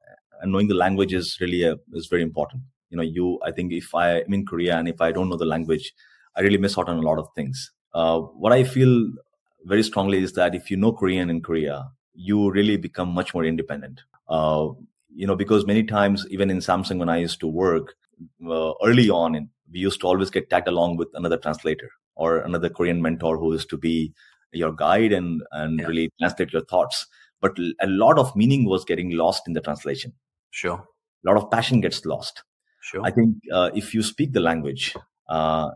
and 0.41 0.53
knowing 0.53 0.69
the 0.69 0.75
language 0.75 1.15
is 1.15 1.39
really 1.41 1.63
a, 1.63 1.77
is 1.93 2.07
very 2.07 2.23
important. 2.23 2.63
You 2.91 2.97
know, 2.97 3.03
you 3.03 3.39
I 3.45 3.51
think 3.51 3.73
if 3.73 3.95
I 3.95 4.21
am 4.21 4.33
in 4.33 4.47
Korea 4.47 4.77
and 4.77 4.89
if 4.89 5.01
I 5.01 5.13
don't 5.13 5.29
know 5.29 5.37
the 5.37 5.45
language, 5.45 5.93
I 6.37 6.41
really 6.41 6.59
miss 6.59 6.79
out 6.79 6.89
on 6.89 6.99
a 6.99 7.03
lot 7.03 7.19
of 7.19 7.29
things. 7.35 7.71
Uh, 7.95 8.21
what 8.21 8.53
I 8.53 8.65
feel 8.65 9.11
very 9.64 9.83
strongly 9.83 10.23
is 10.23 10.33
that 10.35 10.55
if 10.55 10.70
you 10.70 10.77
know 10.77 10.92
Korean 10.92 11.31
in 11.31 11.42
Korea, 11.42 11.90
you 12.14 12.51
really 12.51 12.77
become 12.77 13.09
much 13.09 13.35
more 13.35 13.44
independent. 13.44 14.01
Uh, 14.29 14.68
you 15.14 15.27
know, 15.27 15.37
because 15.37 15.66
many 15.66 15.83
times, 15.83 16.27
even 16.31 16.51
in 16.51 16.59
Samsung, 16.59 16.99
when 16.99 17.09
I 17.09 17.18
used 17.18 17.40
to 17.40 17.46
work 17.46 17.94
uh, 18.46 18.73
early 18.85 19.11
on, 19.11 19.35
in, 19.35 19.51
we 19.73 19.81
used 19.81 20.01
to 20.01 20.07
always 20.07 20.31
get 20.31 20.51
tagged 20.51 20.68
along 20.68 20.96
with 20.96 21.09
another 21.14 21.37
translator 21.37 21.90
or 22.14 22.38
another 22.38 22.68
Korean 22.68 23.03
mentor 23.03 23.38
who 23.38 23.53
is 23.53 23.66
to 23.66 23.77
be 23.77 24.12
your 24.53 24.73
guide 24.73 25.12
and 25.12 25.42
and 25.53 25.81
yeah. 25.81 25.87
really 25.87 26.11
translate 26.18 26.53
your 26.53 26.64
thoughts. 26.64 27.07
But 27.40 27.59
a 27.81 27.87
lot 27.87 28.18
of 28.18 28.35
meaning 28.37 28.66
was 28.66 28.85
getting 28.85 29.11
lost 29.12 29.44
in 29.46 29.55
the 29.55 29.61
translation. 29.61 30.12
Sure. 30.51 30.85
A 31.25 31.29
lot 31.29 31.37
of 31.37 31.51
passion 31.51 31.81
gets 31.81 32.05
lost. 32.05 32.42
Sure. 32.83 33.03
I 33.05 33.11
think 33.11 33.37
uh, 33.53 33.70
if 33.75 33.94
you 33.94 34.03
speak 34.03 34.33
the 34.33 34.40
language, 34.40 34.94
uh, 35.29 35.70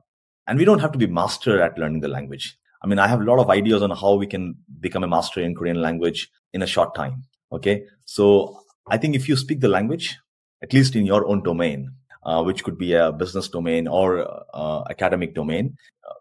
and 0.47 0.59
we 0.59 0.65
don't 0.65 0.81
have 0.81 0.93
to 0.93 0.99
be 0.99 1.07
master 1.07 1.63
at 1.63 1.79
learning 1.79 2.01
the 2.01 2.09
language. 2.09 2.57
I 2.85 2.87
mean, 2.87 2.99
I 2.99 3.09
have 3.09 3.23
a 3.23 3.25
lot 3.25 3.39
of 3.39 3.49
ideas 3.49 3.81
on 3.81 3.91
how 3.91 4.15
we 4.15 4.27
can 4.27 4.57
become 4.79 5.03
a 5.03 5.09
master 5.09 5.41
in 5.41 5.55
Korean 5.55 5.81
language 5.81 6.31
in 6.53 6.61
a 6.61 6.67
short 6.67 6.95
time. 6.95 7.25
Okay. 7.51 7.85
So 8.05 8.59
I 8.91 8.99
think 8.99 9.17
if 9.17 9.27
you 9.27 9.37
speak 9.37 9.61
the 9.61 9.69
language, 9.69 10.19
at 10.63 10.75
least 10.75 10.95
in 10.95 11.07
your 11.07 11.27
own 11.27 11.43
domain, 11.43 11.91
uh, 12.25 12.43
which 12.43 12.63
could 12.63 12.77
be 12.77 12.93
a 12.93 13.11
business 13.11 13.49
domain 13.49 13.89
or 13.89 14.29
uh, 14.53 14.83
academic 14.91 15.35
domain, 15.35 15.79
uh, 16.07 16.15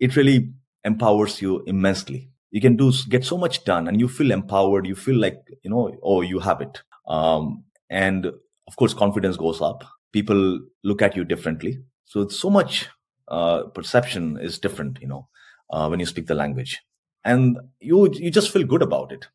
it 0.00 0.16
really 0.16 0.50
empowers 0.82 1.40
you 1.40 1.62
immensely. 1.68 2.30
You 2.50 2.60
can 2.60 2.76
do 2.76 2.92
get 3.08 3.24
so 3.24 3.38
much 3.38 3.64
done, 3.64 3.86
and 3.86 4.00
you 4.00 4.08
feel 4.08 4.32
empowered. 4.32 4.86
You 4.86 4.96
feel 4.96 5.16
like 5.16 5.38
you 5.62 5.70
know, 5.70 5.94
oh, 6.02 6.22
you 6.22 6.40
have 6.40 6.60
it. 6.60 6.82
Um, 7.06 7.64
and 7.90 8.26
of 8.26 8.76
course, 8.76 8.94
confidence 8.94 9.36
goes 9.36 9.60
up. 9.60 9.84
People 10.12 10.60
look 10.82 11.02
at 11.02 11.14
you 11.14 11.24
differently. 11.24 11.78
So 12.06 12.22
it's 12.22 12.36
so 12.36 12.48
much 12.48 12.88
uh, 13.28 13.64
perception 13.74 14.38
is 14.40 14.58
different, 14.58 14.98
you 15.02 15.08
know, 15.08 15.28
uh, 15.70 15.88
when 15.88 16.00
you 16.00 16.06
speak 16.06 16.26
the 16.26 16.34
language, 16.34 16.80
and 17.24 17.58
you 17.80 18.10
you 18.14 18.30
just 18.30 18.52
feel 18.52 18.64
good 18.64 18.82
about 18.82 19.12
it. 19.12 19.26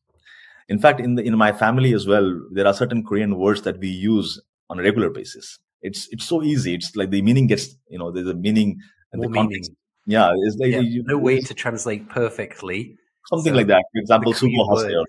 In 0.69 0.80
fact, 0.80 1.00
in 1.00 1.15
the 1.15 1.24
in 1.24 1.38
my 1.38 1.52
family 1.52 1.93
as 1.93 2.08
well, 2.08 2.41
there 2.52 2.67
are 2.67 2.74
certain 2.74 3.04
Korean 3.04 3.38
words 3.38 3.62
that 3.63 3.80
we 3.80 3.88
use 3.88 4.41
on 4.69 4.80
a 4.80 4.84
regular 4.84 5.10
basis. 5.10 5.60
It's 5.82 6.08
it's 6.12 6.26
so 6.26 6.43
easy. 6.43 6.74
It's 6.74 6.96
like 6.96 7.10
the 7.10 7.22
meaning 7.22 7.48
gets 7.48 7.76
you 7.89 8.00
know 8.00 8.12
there's 8.12 8.28
a 8.28 8.34
meaning 8.34 8.80
and 9.12 9.22
the 9.22 9.30
meaning. 9.30 9.63
Yeah, 10.06 10.34
it's 10.36 10.58
like 10.58 10.72
yeah, 10.72 10.80
you, 10.80 11.04
no 11.06 11.17
way 11.17 11.39
to 11.39 11.54
translate 11.54 12.10
perfectly. 12.10 12.98
Something 13.28 13.54
so 13.54 13.58
like 13.58 13.67
that. 13.67 13.84
For 13.93 14.00
example, 14.00 14.34
sugo 14.34 14.69
haseo. 14.69 15.04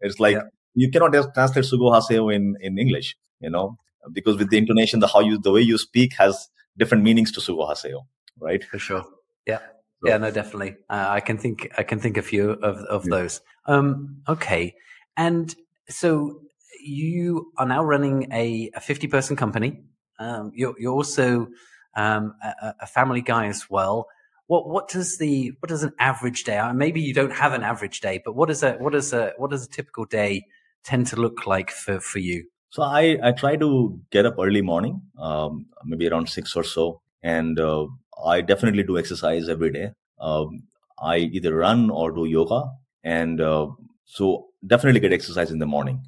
It's 0.00 0.20
like 0.20 0.36
yeah. 0.36 0.42
you 0.74 0.90
cannot 0.90 1.12
just 1.12 1.34
translate 1.34 1.64
sugo 1.64 1.92
haseo 1.92 2.32
in 2.34 2.56
in 2.60 2.78
English. 2.78 3.16
You 3.40 3.50
know, 3.50 3.76
because 4.12 4.36
with 4.36 4.50
the 4.50 4.58
intonation, 4.58 5.00
the 5.00 5.08
how 5.08 5.20
you 5.20 5.38
the 5.38 5.52
way 5.52 5.60
you 5.60 5.78
speak 5.78 6.14
has 6.14 6.48
different 6.76 7.02
meanings 7.02 7.32
to 7.32 7.40
sugo 7.40 7.68
haseo 7.68 8.02
right? 8.40 8.64
For 8.64 8.78
sure. 8.78 9.04
Yeah. 9.46 9.60
So. 10.02 10.10
Yeah, 10.10 10.18
no, 10.18 10.30
definitely. 10.30 10.76
Uh, 10.90 11.06
I 11.08 11.20
can 11.20 11.38
think, 11.38 11.70
I 11.78 11.82
can 11.82 12.00
think 12.00 12.16
a 12.16 12.22
few 12.22 12.50
of, 12.50 12.76
of 12.76 13.04
yeah. 13.04 13.10
those. 13.10 13.40
Um, 13.64 14.22
okay. 14.28 14.74
And 15.16 15.54
so 15.88 16.40
you 16.84 17.52
are 17.56 17.66
now 17.66 17.82
running 17.82 18.28
a, 18.32 18.70
a 18.74 18.80
50 18.80 19.06
person 19.06 19.36
company. 19.36 19.80
Um, 20.18 20.52
you're, 20.54 20.74
you're 20.78 20.92
also, 20.92 21.48
um, 21.96 22.34
a, 22.42 22.74
a, 22.80 22.86
family 22.86 23.22
guy 23.22 23.46
as 23.46 23.70
well. 23.70 24.06
What, 24.48 24.68
what 24.68 24.88
does 24.88 25.18
the, 25.18 25.52
what 25.60 25.70
does 25.70 25.82
an 25.82 25.92
average 25.98 26.44
day, 26.44 26.60
maybe 26.74 27.00
you 27.00 27.14
don't 27.14 27.32
have 27.32 27.52
an 27.52 27.62
average 27.62 28.00
day, 28.00 28.20
but 28.22 28.36
what 28.36 28.50
is 28.50 28.62
a, 28.62 28.74
what 28.74 28.94
is 28.94 29.12
a, 29.12 29.32
what 29.38 29.50
does 29.50 29.64
a 29.64 29.68
typical 29.68 30.04
day 30.04 30.46
tend 30.84 31.06
to 31.08 31.16
look 31.16 31.46
like 31.46 31.70
for, 31.70 32.00
for 32.00 32.18
you? 32.18 32.44
So 32.70 32.82
I, 32.82 33.18
I 33.22 33.32
try 33.32 33.56
to 33.56 33.98
get 34.10 34.26
up 34.26 34.36
early 34.38 34.62
morning, 34.62 35.00
um, 35.18 35.66
maybe 35.84 36.06
around 36.06 36.28
six 36.28 36.54
or 36.54 36.64
so. 36.64 37.00
And, 37.22 37.58
uh, 37.58 37.86
I 38.24 38.40
definitely 38.40 38.82
do 38.82 38.98
exercise 38.98 39.48
every 39.48 39.70
day. 39.72 39.92
Um, 40.20 40.62
I 40.98 41.18
either 41.18 41.54
run 41.54 41.90
or 41.90 42.10
do 42.10 42.24
yoga, 42.24 42.70
and 43.04 43.40
uh, 43.40 43.68
so 44.04 44.48
definitely 44.66 45.00
get 45.00 45.12
exercise 45.12 45.50
in 45.50 45.58
the 45.58 45.66
morning, 45.66 46.02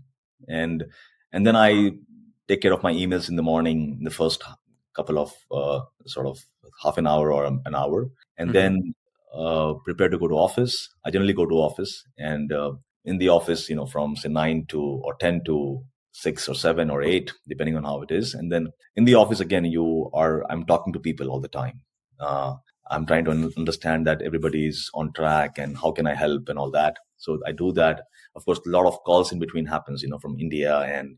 and 0.49 0.85
and 1.33 1.47
then 1.47 1.57
I 1.57 1.92
take 2.49 2.62
care 2.62 2.73
of 2.73 2.83
my 2.83 2.92
emails 2.92 3.29
in 3.29 3.37
the 3.37 3.42
morning, 3.42 4.01
the 4.03 4.11
first 4.11 4.42
couple 4.97 5.18
of 5.18 5.33
uh, 5.53 5.85
sort 6.07 6.27
of 6.27 6.38
half 6.83 6.97
an 6.97 7.07
hour 7.07 7.33
or 7.33 7.44
an 7.44 7.75
hour, 7.75 8.09
and 8.38 8.51
mm-hmm. 8.51 8.53
then 8.53 8.94
uh, 9.35 9.75
prepare 9.85 10.09
to 10.09 10.18
go 10.18 10.29
to 10.29 10.35
office. 10.35 10.88
I 11.05 11.11
generally 11.11 11.35
go 11.35 11.47
to 11.47 11.55
office, 11.55 12.05
and 12.16 12.53
uh, 12.53 12.73
in 13.05 13.18
the 13.18 13.29
office, 13.29 13.68
you 13.68 13.77
know, 13.77 13.87
from 13.87 14.16
say 14.16 14.29
nine 14.29 14.64
to 14.68 14.81
or 14.81 15.14
ten 15.14 15.42
to 15.44 15.83
six 16.12 16.49
or 16.49 16.55
seven 16.55 16.90
or 16.90 17.03
eight, 17.03 17.33
depending 17.47 17.77
on 17.77 17.85
how 17.85 18.03
it 18.03 18.11
is. 18.11 18.35
And 18.35 18.51
then 18.51 18.68
in 18.97 19.05
the 19.05 19.14
office 19.14 19.40
again, 19.40 19.64
you 19.64 20.11
are 20.14 20.44
I'm 20.51 20.64
talking 20.64 20.92
to 20.94 21.01
people 21.01 21.31
all 21.31 21.40
the 21.40 21.49
time. 21.49 21.83
Uh, 22.20 22.54
I'm 22.90 23.07
trying 23.07 23.24
to 23.26 23.52
understand 23.57 24.07
that 24.07 24.22
everybody 24.22 24.66
is 24.66 24.90
on 24.94 25.12
track 25.12 25.59
and 25.59 25.76
how 25.76 25.92
can 25.92 26.07
I 26.07 26.14
help 26.14 26.48
and 26.48 26.59
all 26.59 26.70
that. 26.70 26.96
So 27.18 27.38
I 27.46 27.52
do 27.52 27.72
that. 27.72 28.04
Of 28.35 28.44
course, 28.44 28.61
a 28.64 28.70
lot 28.70 28.87
of 28.87 29.02
calls 29.04 29.33
in 29.33 29.38
between 29.38 29.66
happens, 29.66 30.02
you 30.02 30.09
know, 30.09 30.18
from 30.18 30.38
India 30.38 30.78
and 30.81 31.16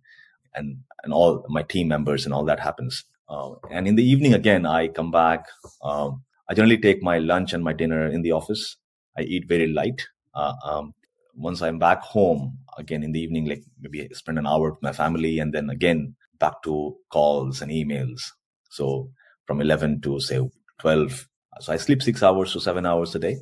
and 0.54 0.78
and 1.04 1.12
all 1.12 1.44
my 1.48 1.62
team 1.62 1.88
members 1.88 2.24
and 2.24 2.34
all 2.34 2.44
that 2.46 2.60
happens. 2.60 3.04
Uh, 3.28 3.52
and 3.70 3.86
in 3.86 3.94
the 3.94 4.04
evening 4.04 4.34
again, 4.34 4.66
I 4.66 4.88
come 4.88 5.10
back. 5.10 5.46
Um, 5.82 6.24
I 6.48 6.54
generally 6.54 6.78
take 6.78 7.02
my 7.02 7.18
lunch 7.18 7.52
and 7.52 7.62
my 7.62 7.72
dinner 7.72 8.08
in 8.08 8.22
the 8.22 8.32
office. 8.32 8.76
I 9.16 9.22
eat 9.22 9.46
very 9.48 9.68
light. 9.68 10.02
Uh, 10.34 10.54
um, 10.64 10.94
once 11.36 11.62
I'm 11.62 11.78
back 11.78 12.02
home 12.02 12.58
again 12.76 13.04
in 13.04 13.12
the 13.12 13.20
evening, 13.20 13.46
like 13.46 13.62
maybe 13.80 14.08
spend 14.12 14.38
an 14.38 14.46
hour 14.46 14.72
with 14.72 14.82
my 14.82 14.92
family, 14.92 15.38
and 15.38 15.52
then 15.52 15.70
again 15.70 16.16
back 16.40 16.62
to 16.64 16.96
calls 17.10 17.62
and 17.62 17.70
emails. 17.70 18.32
So 18.70 19.10
from 19.46 19.60
11 19.60 20.00
to 20.02 20.18
say 20.20 20.40
12. 20.80 21.28
So 21.60 21.72
I 21.72 21.76
sleep 21.76 22.02
six 22.02 22.22
hours 22.22 22.52
to 22.52 22.60
seven 22.60 22.86
hours 22.86 23.14
a 23.14 23.18
day. 23.18 23.36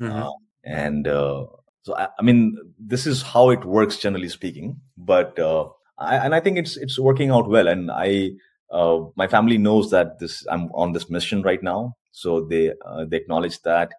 Mm-hmm. 0.00 0.22
Uh, 0.22 0.30
and 0.64 1.08
uh, 1.08 1.46
so, 1.82 1.96
I, 1.96 2.08
I, 2.18 2.22
mean, 2.22 2.56
this 2.78 3.06
is 3.06 3.22
how 3.22 3.50
it 3.50 3.64
works, 3.64 3.96
generally 3.96 4.28
speaking. 4.28 4.80
But, 4.96 5.38
uh, 5.38 5.68
I, 5.98 6.16
and 6.16 6.34
I 6.34 6.40
think 6.40 6.58
it's, 6.58 6.76
it's 6.76 6.98
working 6.98 7.30
out 7.30 7.48
well. 7.48 7.68
And 7.68 7.90
I, 7.90 8.32
uh, 8.70 9.00
my 9.16 9.26
family 9.26 9.58
knows 9.58 9.90
that 9.90 10.18
this, 10.18 10.46
I'm 10.50 10.70
on 10.72 10.92
this 10.92 11.10
mission 11.10 11.42
right 11.42 11.62
now. 11.62 11.96
So 12.12 12.44
they, 12.44 12.72
uh, 12.86 13.04
they 13.06 13.16
acknowledge 13.16 13.60
that 13.62 13.92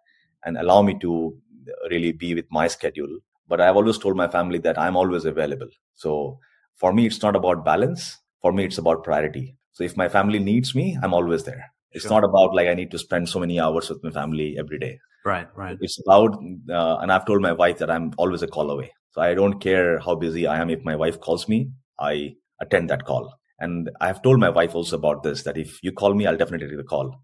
and 0.46 0.58
allow 0.58 0.82
me 0.82 0.98
to 1.00 1.36
really 1.90 2.12
be 2.12 2.36
with 2.36 2.46
my 2.52 2.68
schedule. 2.68 3.20
But 3.48 3.60
I've 3.62 3.76
always 3.76 3.98
told 3.98 4.16
my 4.16 4.28
family 4.28 4.60
that 4.60 4.80
I'm 4.80 4.96
always 4.96 5.26
available. 5.26 5.70
So 5.96 6.40
for 6.76 6.94
me, 6.94 7.06
it's 7.06 7.22
not 7.22 7.36
about 7.36 7.66
balance. 7.66 8.18
For 8.42 8.52
me, 8.52 8.66
it's 8.66 8.78
about 8.78 9.04
priority. 9.04 9.56
So 9.72 9.84
if 9.84 9.98
my 9.98 10.08
family 10.08 10.40
needs 10.40 10.76
me, 10.76 10.98
I'm 11.02 11.14
always 11.14 11.44
there. 11.44 11.73
It's 11.94 12.04
sure. 12.04 12.12
not 12.12 12.24
about 12.24 12.56
like 12.56 12.68
I 12.68 12.74
need 12.74 12.92
to 12.92 13.00
spend 13.00 13.30
so 13.30 13.40
many 13.40 13.60
hours 13.60 13.90
with 13.90 14.04
my 14.04 14.10
family 14.10 14.56
every 14.58 14.80
day. 14.80 15.00
Right, 15.26 15.48
right. 15.56 15.78
It's 15.80 16.00
about, 16.06 16.34
uh, 16.70 16.98
and 16.98 17.12
I've 17.12 17.26
told 17.26 17.42
my 17.42 17.54
wife 17.54 17.78
that 17.78 17.90
I'm 17.90 18.12
always 18.18 18.42
a 18.42 18.48
call 18.48 18.70
away. 18.70 18.92
So 19.12 19.22
I 19.22 19.34
don't 19.34 19.60
care 19.60 20.00
how 20.00 20.16
busy 20.16 20.48
I 20.48 20.60
am. 20.60 20.70
If 20.70 20.84
my 20.84 20.96
wife 20.96 21.20
calls 21.20 21.48
me, 21.48 21.70
I 22.00 22.36
attend 22.60 22.90
that 22.90 23.06
call. 23.06 23.34
And 23.60 23.90
I've 24.02 24.22
told 24.22 24.40
my 24.40 24.50
wife 24.50 24.76
also 24.76 24.98
about 24.98 25.24
this 25.24 25.44
that 25.44 25.58
if 25.58 25.82
you 25.84 25.92
call 25.92 26.14
me, 26.14 26.26
I'll 26.26 26.36
definitely 26.36 26.68
take 26.68 26.78
the 26.78 26.84
call. 26.84 27.16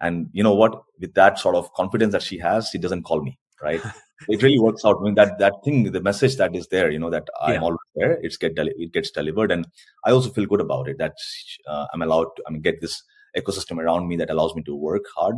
And 0.00 0.28
you 0.32 0.42
know 0.42 0.54
what? 0.54 0.82
With 1.00 1.14
that 1.14 1.38
sort 1.38 1.56
of 1.56 1.72
confidence 1.72 2.12
that 2.12 2.22
she 2.22 2.38
has, 2.38 2.68
she 2.68 2.78
doesn't 2.78 3.02
call 3.02 3.22
me, 3.22 3.38
right? 3.60 3.80
it 4.28 4.42
really 4.42 4.60
works 4.60 4.84
out. 4.84 4.98
I 5.00 5.04
mean, 5.04 5.14
that 5.14 5.38
that 5.38 5.54
thing, 5.64 5.90
the 5.90 6.00
message 6.00 6.36
that 6.36 6.54
is 6.54 6.68
there, 6.68 6.90
you 6.90 7.00
know, 7.00 7.10
that 7.10 7.26
I'm 7.42 7.64
always 7.64 7.78
there. 7.96 8.18
It's 8.22 8.36
get 8.36 8.54
deli- 8.54 8.74
it 8.76 8.92
gets 8.92 9.10
delivered, 9.10 9.50
and 9.50 9.66
I 10.04 10.12
also 10.12 10.30
feel 10.30 10.46
good 10.46 10.60
about 10.60 10.88
it. 10.88 10.98
That 10.98 11.14
uh, 11.66 11.86
I'm 11.92 12.02
allowed 12.02 12.28
to. 12.36 12.42
I 12.46 12.52
mean, 12.52 12.62
get 12.62 12.80
this 12.80 13.02
ecosystem 13.36 13.78
around 13.78 14.08
me 14.08 14.16
that 14.16 14.30
allows 14.30 14.54
me 14.54 14.62
to 14.64 14.74
work 14.74 15.04
hard 15.16 15.36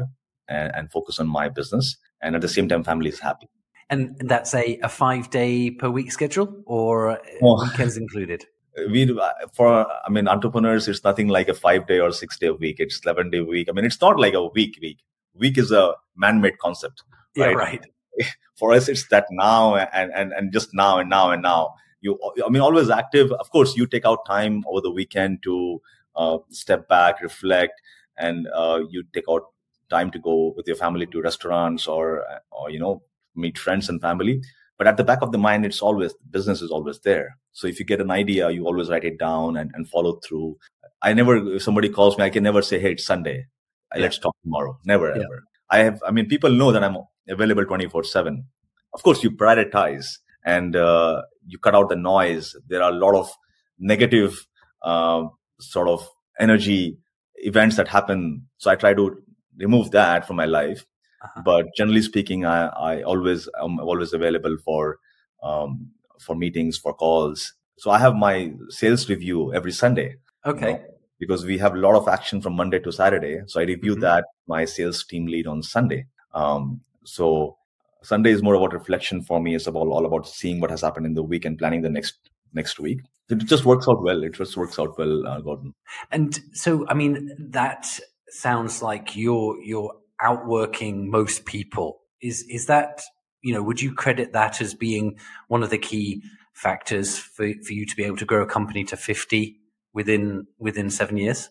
and, 0.48 0.72
and 0.74 0.92
focus 0.92 1.18
on 1.18 1.28
my 1.28 1.48
business. 1.48 1.96
And 2.22 2.34
at 2.34 2.40
the 2.40 2.48
same 2.48 2.68
time, 2.68 2.84
family 2.84 3.08
is 3.08 3.20
happy. 3.20 3.48
And 3.88 4.16
that's 4.20 4.54
a, 4.54 4.78
a 4.82 4.88
five 4.88 5.30
day 5.30 5.70
per 5.70 5.90
week 5.90 6.12
schedule 6.12 6.62
or 6.66 7.18
oh. 7.42 7.64
weekends 7.64 7.96
included? 7.96 8.46
we 8.88 9.02
uh, 9.18 9.30
for 9.52 9.84
i 10.06 10.08
mean 10.08 10.28
entrepreneurs 10.28 10.86
it's 10.86 11.02
nothing 11.02 11.26
like 11.26 11.48
a 11.48 11.54
five 11.54 11.88
day 11.88 11.98
or 11.98 12.12
six 12.12 12.38
day 12.38 12.46
a 12.46 12.54
week 12.54 12.76
it's 12.78 13.00
11 13.04 13.28
day 13.30 13.38
a 13.38 13.44
week 13.44 13.68
i 13.68 13.72
mean 13.72 13.84
it's 13.84 14.00
not 14.00 14.16
like 14.18 14.32
a 14.32 14.46
week 14.46 14.78
week 14.80 15.00
week 15.34 15.58
is 15.58 15.72
a 15.72 15.92
man-made 16.16 16.56
concept 16.58 17.02
right, 17.36 17.50
yeah, 17.50 17.56
right. 17.56 17.84
for 18.60 18.72
us, 18.72 18.88
it's 18.88 19.08
that 19.08 19.26
now 19.30 19.76
and, 19.76 20.12
and, 20.14 20.32
and 20.32 20.52
just 20.52 20.68
now 20.72 20.98
and 20.98 21.10
now 21.10 21.30
and 21.30 21.42
now. 21.42 21.74
You, 22.02 22.18
I 22.44 22.48
mean, 22.48 22.62
always 22.62 22.88
active. 22.88 23.32
Of 23.32 23.50
course, 23.50 23.76
you 23.76 23.86
take 23.86 24.06
out 24.06 24.24
time 24.26 24.64
over 24.68 24.80
the 24.80 24.90
weekend 24.90 25.42
to 25.42 25.80
uh, 26.16 26.38
step 26.50 26.88
back, 26.88 27.20
reflect, 27.20 27.80
and 28.18 28.46
uh, 28.54 28.80
you 28.90 29.04
take 29.12 29.24
out 29.30 29.42
time 29.90 30.10
to 30.12 30.18
go 30.18 30.54
with 30.56 30.66
your 30.66 30.76
family 30.76 31.06
to 31.06 31.20
restaurants 31.20 31.86
or, 31.86 32.24
or 32.52 32.70
you 32.70 32.78
know, 32.78 33.02
meet 33.34 33.58
friends 33.58 33.88
and 33.88 34.00
family. 34.00 34.40
But 34.78 34.86
at 34.86 34.96
the 34.96 35.04
back 35.04 35.20
of 35.20 35.32
the 35.32 35.38
mind, 35.38 35.66
it's 35.66 35.82
always 35.82 36.14
business 36.30 36.62
is 36.62 36.70
always 36.70 37.00
there. 37.00 37.36
So 37.52 37.66
if 37.66 37.78
you 37.78 37.84
get 37.84 38.00
an 38.00 38.10
idea, 38.10 38.50
you 38.50 38.64
always 38.64 38.88
write 38.88 39.04
it 39.04 39.18
down 39.18 39.56
and, 39.56 39.70
and 39.74 39.86
follow 39.88 40.20
through. 40.26 40.56
I 41.02 41.12
never, 41.12 41.36
if 41.54 41.62
somebody 41.62 41.88
calls 41.88 42.16
me, 42.16 42.24
I 42.24 42.30
can 42.30 42.42
never 42.42 42.62
say, 42.62 42.78
Hey, 42.78 42.92
it's 42.92 43.04
Sunday. 43.04 43.46
Yeah. 43.94 44.02
Let's 44.02 44.18
talk 44.18 44.34
tomorrow. 44.42 44.78
Never, 44.86 45.08
yeah. 45.08 45.22
ever. 45.24 45.44
I 45.68 45.78
have, 45.80 46.02
I 46.06 46.12
mean, 46.12 46.26
people 46.26 46.50
know 46.50 46.72
that 46.72 46.82
I'm 46.82 46.96
available 47.28 47.64
24 47.64 48.04
seven. 48.04 48.46
Of 48.94 49.02
course, 49.02 49.22
you 49.22 49.30
prioritize 49.30 50.06
and 50.44 50.74
uh, 50.74 51.22
you 51.46 51.58
cut 51.58 51.74
out 51.74 51.88
the 51.88 51.96
noise. 51.96 52.56
There 52.66 52.82
are 52.82 52.90
a 52.90 52.94
lot 52.94 53.14
of 53.14 53.30
negative 53.78 54.46
uh, 54.82 55.24
sort 55.60 55.88
of 55.88 56.08
energy 56.38 56.98
events 57.36 57.76
that 57.76 57.88
happen. 57.88 58.46
So 58.58 58.70
I 58.70 58.76
try 58.76 58.94
to 58.94 59.22
remove 59.58 59.90
that 59.92 60.26
from 60.26 60.36
my 60.36 60.46
life. 60.46 60.86
Uh-huh. 61.22 61.42
But 61.44 61.66
generally 61.76 62.02
speaking, 62.02 62.46
I, 62.46 62.66
I 62.68 63.02
always 63.02 63.48
am 63.62 63.78
always 63.80 64.12
available 64.12 64.56
for 64.64 64.98
um, 65.42 65.90
for 66.18 66.34
meetings, 66.34 66.78
for 66.78 66.94
calls. 66.94 67.54
So 67.78 67.90
I 67.90 67.98
have 67.98 68.14
my 68.14 68.52
sales 68.68 69.08
review 69.08 69.54
every 69.54 69.72
Sunday. 69.72 70.16
Okay. 70.44 70.66
You 70.66 70.72
know, 70.72 70.84
because 71.18 71.44
we 71.44 71.58
have 71.58 71.74
a 71.74 71.78
lot 71.78 71.94
of 71.94 72.08
action 72.08 72.40
from 72.40 72.54
Monday 72.54 72.78
to 72.80 72.90
Saturday. 72.90 73.42
So 73.46 73.60
I 73.60 73.64
review 73.64 73.92
mm-hmm. 73.92 74.00
that 74.00 74.24
my 74.46 74.64
sales 74.64 75.04
team 75.04 75.26
lead 75.26 75.46
on 75.46 75.62
Sunday. 75.62 76.06
Um, 76.34 76.80
so 77.04 77.56
Sunday 78.02 78.30
is 78.30 78.42
more 78.42 78.54
about 78.54 78.72
reflection 78.72 79.22
for 79.22 79.40
me. 79.40 79.54
It's 79.54 79.66
about 79.66 79.86
all 79.88 80.06
about 80.06 80.26
seeing 80.26 80.60
what 80.60 80.70
has 80.70 80.80
happened 80.80 81.06
in 81.06 81.14
the 81.14 81.22
week 81.22 81.44
and 81.44 81.58
planning 81.58 81.82
the 81.82 81.90
next 81.90 82.30
next 82.54 82.78
week. 82.78 83.00
It 83.28 83.38
just 83.46 83.64
works 83.64 83.86
out 83.88 84.02
well. 84.02 84.22
It 84.24 84.34
just 84.34 84.56
works 84.56 84.78
out 84.78 84.98
well, 84.98 85.26
uh, 85.26 85.40
Gordon. 85.40 85.74
And 86.10 86.38
so, 86.52 86.86
I 86.88 86.94
mean, 86.94 87.30
that 87.38 87.86
sounds 88.28 88.82
like 88.82 89.16
you're 89.16 89.60
you're 89.62 89.94
outworking 90.20 91.10
most 91.10 91.44
people. 91.44 92.00
Is 92.20 92.42
is 92.48 92.66
that 92.66 93.02
you 93.42 93.54
know? 93.54 93.62
Would 93.62 93.80
you 93.80 93.94
credit 93.94 94.32
that 94.32 94.60
as 94.60 94.74
being 94.74 95.18
one 95.48 95.62
of 95.62 95.70
the 95.70 95.78
key 95.78 96.22
factors 96.54 97.18
for 97.18 97.52
for 97.64 97.72
you 97.72 97.86
to 97.86 97.96
be 97.96 98.04
able 98.04 98.16
to 98.16 98.24
grow 98.24 98.42
a 98.42 98.46
company 98.46 98.84
to 98.84 98.96
fifty 98.96 99.60
within 99.92 100.46
within 100.58 100.90
seven 100.90 101.16
years? 101.16 101.50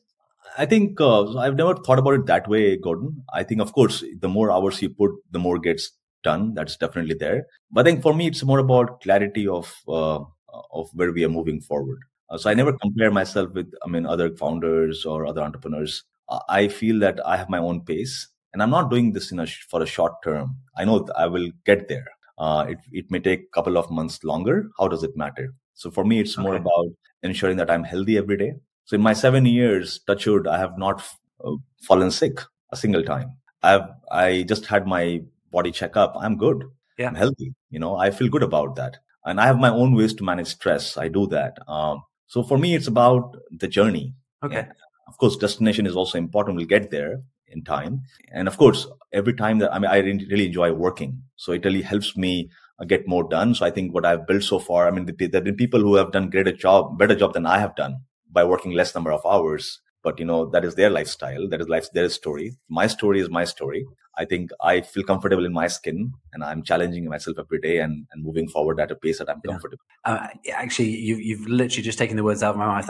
I 0.57 0.65
think 0.65 0.99
uh, 0.99 1.37
I've 1.37 1.55
never 1.55 1.75
thought 1.75 1.99
about 1.99 2.15
it 2.15 2.25
that 2.25 2.47
way, 2.47 2.75
Gordon. 2.75 3.23
I 3.33 3.43
think, 3.43 3.61
of 3.61 3.71
course, 3.73 4.03
the 4.19 4.27
more 4.27 4.51
hours 4.51 4.81
you 4.81 4.89
put, 4.89 5.11
the 5.31 5.39
more 5.39 5.59
gets 5.59 5.91
done. 6.23 6.53
That's 6.53 6.75
definitely 6.75 7.15
there. 7.15 7.45
But 7.71 7.81
I 7.85 7.89
think 7.89 8.01
for 8.01 8.13
me, 8.13 8.27
it's 8.27 8.43
more 8.43 8.59
about 8.59 9.01
clarity 9.01 9.47
of 9.47 9.73
uh, 9.87 10.19
of 10.71 10.89
where 10.93 11.11
we 11.11 11.23
are 11.23 11.29
moving 11.29 11.61
forward. 11.61 11.99
Uh, 12.29 12.37
so 12.37 12.49
I 12.49 12.53
never 12.53 12.73
compare 12.73 13.11
myself 13.11 13.51
with, 13.53 13.71
I 13.83 13.89
mean, 13.89 14.05
other 14.05 14.35
founders 14.35 15.05
or 15.05 15.25
other 15.25 15.41
entrepreneurs. 15.41 16.03
I 16.47 16.67
feel 16.67 16.99
that 16.99 17.19
I 17.25 17.37
have 17.37 17.49
my 17.49 17.57
own 17.57 17.81
pace, 17.81 18.27
and 18.53 18.61
I'm 18.61 18.69
not 18.69 18.91
doing 18.91 19.13
this 19.13 19.31
in 19.31 19.39
a 19.39 19.47
for 19.47 19.81
a 19.81 19.87
short 19.87 20.13
term. 20.23 20.57
I 20.77 20.85
know 20.85 21.07
I 21.17 21.25
will 21.25 21.49
get 21.65 21.87
there. 21.87 22.05
Uh, 22.37 22.67
it 22.69 22.77
it 22.91 23.09
may 23.09 23.19
take 23.19 23.41
a 23.41 23.53
couple 23.53 23.77
of 23.77 23.89
months 23.89 24.23
longer. 24.23 24.69
How 24.77 24.87
does 24.87 25.01
it 25.03 25.17
matter? 25.17 25.53
So 25.73 25.89
for 25.89 26.05
me, 26.05 26.19
it's 26.19 26.37
okay. 26.37 26.43
more 26.43 26.55
about 26.55 26.87
ensuring 27.23 27.57
that 27.57 27.71
I'm 27.71 27.83
healthy 27.83 28.17
every 28.17 28.37
day. 28.37 28.53
So 28.85 28.95
in 28.95 29.01
my 29.01 29.13
seven 29.13 29.45
years, 29.45 29.99
touchwood, 30.05 30.47
I 30.47 30.59
have 30.59 30.77
not 30.77 31.01
uh, 31.43 31.55
fallen 31.81 32.11
sick 32.11 32.39
a 32.71 32.75
single 32.75 33.03
time. 33.03 33.31
I've 33.63 33.87
I 34.11 34.43
just 34.43 34.65
had 34.67 34.85
my 34.85 35.21
body 35.51 35.71
checkup. 35.71 36.13
I'm 36.15 36.37
good. 36.37 36.63
Yeah. 36.97 37.07
I'm 37.07 37.15
healthy. 37.15 37.53
You 37.71 37.79
know, 37.79 37.95
I 37.95 38.11
feel 38.11 38.29
good 38.29 38.43
about 38.43 38.75
that. 38.75 38.97
And 39.25 39.39
I 39.39 39.45
have 39.45 39.59
my 39.59 39.69
own 39.69 39.95
ways 39.95 40.13
to 40.15 40.23
manage 40.23 40.47
stress. 40.47 40.97
I 40.97 41.07
do 41.07 41.27
that. 41.27 41.57
Um, 41.67 42.03
so 42.27 42.43
for 42.43 42.57
me, 42.57 42.75
it's 42.75 42.87
about 42.87 43.35
the 43.51 43.67
journey. 43.67 44.13
Okay. 44.43 44.67
of 45.07 45.17
course, 45.17 45.35
destination 45.35 45.85
is 45.85 45.95
also 45.95 46.17
important. 46.17 46.55
We'll 46.55 46.65
get 46.67 46.91
there 46.91 47.23
in 47.47 47.63
time. 47.63 48.03
And 48.31 48.47
of 48.47 48.57
course, 48.57 48.87
every 49.11 49.33
time 49.33 49.59
that 49.59 49.73
I 49.73 49.79
mean, 49.79 49.91
I 49.91 49.97
really 49.97 50.45
enjoy 50.45 50.71
working. 50.71 51.23
So 51.35 51.51
it 51.51 51.65
really 51.65 51.81
helps 51.81 52.15
me 52.15 52.49
uh, 52.79 52.85
get 52.85 53.07
more 53.07 53.27
done. 53.27 53.55
So 53.55 53.65
I 53.65 53.71
think 53.71 53.93
what 53.93 54.05
I've 54.05 54.27
built 54.27 54.43
so 54.43 54.59
far, 54.59 54.87
I 54.87 54.91
mean, 54.91 55.05
there 55.05 55.29
have 55.33 55.43
been 55.43 55.55
people 55.55 55.81
who 55.81 55.95
have 55.95 56.11
done 56.11 56.29
greater 56.29 56.51
job, 56.51 56.97
better 56.97 57.15
job 57.15 57.33
than 57.33 57.45
I 57.45 57.59
have 57.59 57.75
done 57.75 58.01
by 58.31 58.43
working 58.43 58.71
less 58.71 58.93
number 58.93 59.11
of 59.11 59.25
hours. 59.25 59.81
But 60.03 60.19
you 60.19 60.25
know, 60.25 60.45
that 60.49 60.63
is 60.63 60.75
their 60.75 60.89
lifestyle. 60.89 61.47
That 61.49 61.61
is 61.61 61.67
life, 61.67 61.91
their 61.91 62.09
story. 62.09 62.55
My 62.69 62.87
story 62.87 63.19
is 63.19 63.29
my 63.29 63.43
story. 63.43 63.85
I 64.17 64.25
think 64.25 64.51
I 64.61 64.81
feel 64.81 65.03
comfortable 65.03 65.45
in 65.45 65.53
my 65.53 65.67
skin 65.67 66.11
and 66.33 66.43
I'm 66.43 66.61
challenging 66.61 67.05
myself 67.05 67.37
every 67.39 67.59
day 67.59 67.79
and, 67.79 68.05
and 68.11 68.23
moving 68.23 68.49
forward 68.49 68.79
at 68.81 68.91
a 68.91 68.95
pace 68.95 69.19
that 69.19 69.29
I'm 69.29 69.39
yeah. 69.45 69.51
comfortable. 69.51 69.83
Uh, 70.03 70.27
actually, 70.51 70.89
you, 70.89 71.15
you've 71.15 71.47
literally 71.47 71.83
just 71.83 71.97
taken 71.97 72.17
the 72.17 72.23
words 72.23 72.43
out 72.43 72.51
of 72.51 72.57
my 72.57 72.65
mouth. 72.65 72.89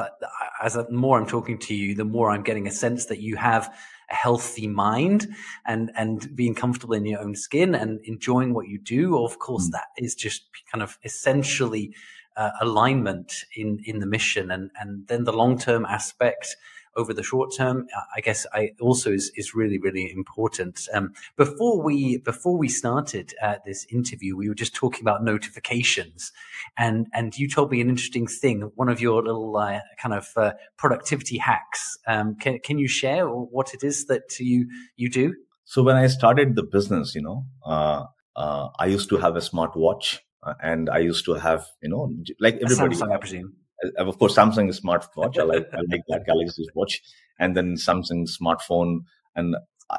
As 0.61 0.73
the 0.73 0.89
more 0.89 1.19
I'm 1.19 1.27
talking 1.27 1.59
to 1.59 1.75
you, 1.75 1.93
the 1.93 2.03
more 2.03 2.31
I'm 2.31 2.41
getting 2.41 2.67
a 2.67 2.71
sense 2.71 3.05
that 3.05 3.19
you 3.19 3.35
have 3.35 3.71
a 4.09 4.15
healthy 4.15 4.67
mind 4.67 5.27
and 5.67 5.91
and 5.95 6.35
being 6.35 6.55
comfortable 6.55 6.95
in 6.95 7.05
your 7.05 7.19
own 7.19 7.35
skin 7.35 7.75
and 7.75 7.99
enjoying 8.05 8.55
what 8.55 8.67
you 8.67 8.79
do 8.79 9.23
of 9.23 9.37
course 9.37 9.67
mm. 9.67 9.71
that 9.71 9.89
is 9.97 10.15
just 10.15 10.45
kind 10.71 10.81
of 10.81 10.97
essentially 11.03 11.93
uh, 12.35 12.49
alignment 12.59 13.45
in 13.55 13.79
in 13.85 13.99
the 13.99 14.07
mission 14.07 14.49
and 14.49 14.71
and 14.79 15.07
then 15.07 15.25
the 15.25 15.31
long 15.31 15.59
term 15.59 15.85
aspect 15.85 16.55
over 16.99 17.13
the 17.13 17.23
short 17.23 17.49
term, 17.55 17.87
I 18.15 18.19
guess 18.19 18.45
I 18.53 18.71
also 18.79 19.11
is, 19.11 19.31
is 19.35 19.55
really, 19.55 19.79
really 19.79 20.11
important. 20.11 20.87
Um, 20.93 21.13
before 21.37 21.81
we, 21.81 22.17
before 22.17 22.57
we 22.57 22.67
started 22.67 23.33
uh, 23.41 23.55
this 23.65 23.85
interview, 23.89 24.35
we 24.35 24.49
were 24.49 24.55
just 24.55 24.75
talking 24.75 25.01
about 25.01 25.23
notifications 25.23 26.31
and, 26.77 27.07
and 27.13 27.37
you 27.37 27.47
told 27.49 27.71
me 27.71 27.79
an 27.81 27.89
interesting 27.89 28.27
thing, 28.27 28.71
one 28.75 28.89
of 28.89 28.99
your 28.99 29.23
little 29.23 29.55
uh, 29.55 29.79
kind 30.01 30.13
of 30.13 30.27
uh, 30.35 30.51
productivity 30.77 31.37
hacks. 31.37 31.97
Um, 32.05 32.35
can, 32.35 32.59
can 32.59 32.77
you 32.77 32.87
share 32.87 33.27
what 33.27 33.73
it 33.73 33.83
is 33.83 34.05
that 34.07 34.39
you, 34.39 34.67
you 34.97 35.09
do? 35.09 35.35
So 35.63 35.83
when 35.83 35.95
I 35.95 36.07
started 36.07 36.55
the 36.55 36.63
business, 36.63 37.15
you 37.15 37.21
know, 37.21 37.45
uh, 37.65 38.03
uh, 38.35 38.69
I 38.77 38.87
used 38.87 39.09
to 39.09 39.17
have 39.17 39.35
a 39.35 39.41
smart 39.41 39.75
watch 39.75 40.19
uh, 40.43 40.53
and 40.61 40.89
I 40.89 40.99
used 40.99 41.25
to 41.25 41.33
have, 41.35 41.65
you 41.81 41.89
know, 41.89 42.13
like 42.39 42.59
everybody. 42.61 42.95
Samsung, 42.95 43.13
I 43.13 43.17
presume 43.17 43.53
of 43.97 44.17
course, 44.19 44.35
Samsung 44.35 44.69
smartwatch. 44.77 45.37
I 45.37 45.43
like 45.43 45.67
I 45.73 45.81
like 45.89 46.01
that 46.07 46.25
Galaxy 46.27 46.67
watch, 46.73 47.01
and 47.39 47.55
then 47.55 47.75
Samsung 47.75 48.27
smartphone, 48.29 49.05
and 49.35 49.55
uh, 49.89 49.97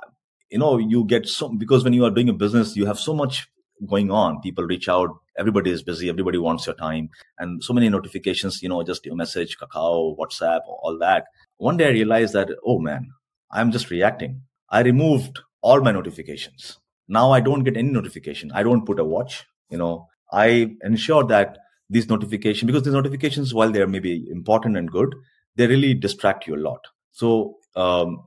you 0.50 0.58
know 0.58 0.78
you 0.78 1.04
get 1.04 1.26
so 1.28 1.48
because 1.48 1.84
when 1.84 1.92
you 1.92 2.04
are 2.04 2.10
doing 2.10 2.28
a 2.28 2.34
business, 2.34 2.76
you 2.76 2.86
have 2.86 2.98
so 2.98 3.14
much 3.14 3.48
going 3.86 4.10
on. 4.10 4.40
People 4.40 4.64
reach 4.64 4.88
out. 4.88 5.10
Everybody 5.38 5.70
is 5.70 5.82
busy. 5.82 6.08
Everybody 6.08 6.38
wants 6.38 6.66
your 6.66 6.74
time, 6.74 7.10
and 7.38 7.62
so 7.62 7.72
many 7.72 7.88
notifications. 7.88 8.62
You 8.62 8.68
know, 8.68 8.82
just 8.82 9.06
your 9.06 9.16
message, 9.16 9.56
Kakao, 9.58 10.16
WhatsApp, 10.18 10.60
all 10.66 10.98
that. 11.00 11.24
One 11.56 11.76
day 11.76 11.86
I 11.86 11.92
realized 11.92 12.34
that 12.34 12.50
oh 12.64 12.78
man, 12.78 13.10
I'm 13.50 13.72
just 13.72 13.90
reacting. 13.90 14.42
I 14.68 14.82
removed 14.82 15.40
all 15.62 15.80
my 15.80 15.92
notifications. 15.92 16.78
Now 17.08 17.32
I 17.32 17.40
don't 17.40 17.64
get 17.64 17.76
any 17.76 17.90
notification. 17.90 18.52
I 18.52 18.62
don't 18.62 18.86
put 18.86 19.00
a 19.00 19.04
watch. 19.04 19.44
You 19.68 19.78
know, 19.78 20.08
I 20.32 20.76
ensure 20.82 21.24
that 21.24 21.58
these 21.90 22.08
notifications 22.08 22.66
because 22.66 22.84
these 22.84 22.94
notifications 22.94 23.52
while 23.52 23.70
they're 23.70 23.86
maybe 23.86 24.26
important 24.30 24.76
and 24.76 24.90
good 24.90 25.14
they 25.56 25.66
really 25.66 25.92
distract 25.92 26.46
you 26.46 26.54
a 26.54 26.64
lot. 26.68 26.80
So 27.10 27.56
um, 27.76 28.24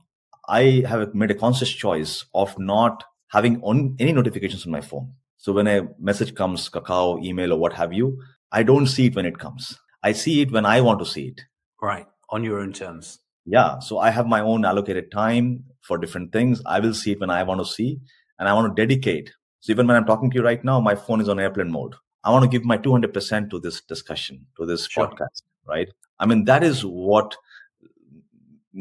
i 0.48 0.84
have 0.86 1.14
made 1.14 1.30
a 1.30 1.34
conscious 1.34 1.70
choice 1.70 2.24
of 2.34 2.56
not 2.58 3.02
having 3.28 3.60
on 3.62 3.96
any 3.98 4.12
notifications 4.12 4.66
on 4.66 4.72
my 4.72 4.82
phone. 4.82 5.12
So 5.38 5.52
when 5.52 5.66
a 5.66 5.88
message 5.98 6.34
comes 6.34 6.68
Kakao 6.68 7.22
email 7.24 7.52
or 7.52 7.58
what 7.58 7.72
have 7.72 7.92
you 7.92 8.22
i 8.52 8.62
don't 8.62 8.86
see 8.86 9.06
it 9.06 9.16
when 9.16 9.26
it 9.26 9.38
comes. 9.38 9.78
I 10.02 10.12
see 10.12 10.42
it 10.42 10.52
when 10.52 10.66
i 10.66 10.80
want 10.80 10.98
to 11.00 11.06
see 11.06 11.28
it. 11.28 11.40
Right. 11.80 12.06
On 12.30 12.44
your 12.44 12.60
own 12.60 12.72
terms. 12.72 13.18
Yeah. 13.46 13.78
So 13.78 13.98
i 13.98 14.10
have 14.10 14.26
my 14.26 14.40
own 14.40 14.64
allocated 14.64 15.10
time 15.10 15.64
for 15.80 15.98
different 15.98 16.32
things. 16.32 16.62
I 16.66 16.80
will 16.80 16.94
see 16.94 17.12
it 17.12 17.20
when 17.20 17.30
i 17.30 17.42
want 17.42 17.60
to 17.60 17.66
see 17.72 18.00
and 18.38 18.48
i 18.48 18.52
want 18.52 18.76
to 18.76 18.86
dedicate. 18.86 19.32
So 19.60 19.72
even 19.72 19.86
when 19.86 19.96
i'm 19.96 20.04
talking 20.04 20.30
to 20.30 20.36
you 20.36 20.44
right 20.44 20.62
now 20.62 20.80
my 20.80 20.94
phone 20.94 21.22
is 21.22 21.28
on 21.28 21.40
airplane 21.40 21.72
mode 21.72 21.94
I 22.24 22.30
want 22.30 22.42
to 22.44 22.48
give 22.48 22.64
my 22.64 22.78
200% 22.78 23.50
to 23.50 23.60
this 23.60 23.80
discussion, 23.82 24.46
to 24.56 24.66
this 24.66 24.86
sure. 24.86 25.08
podcast, 25.08 25.42
right? 25.66 25.88
I 26.18 26.26
mean, 26.26 26.44
that 26.46 26.64
is 26.64 26.84
what 26.84 27.36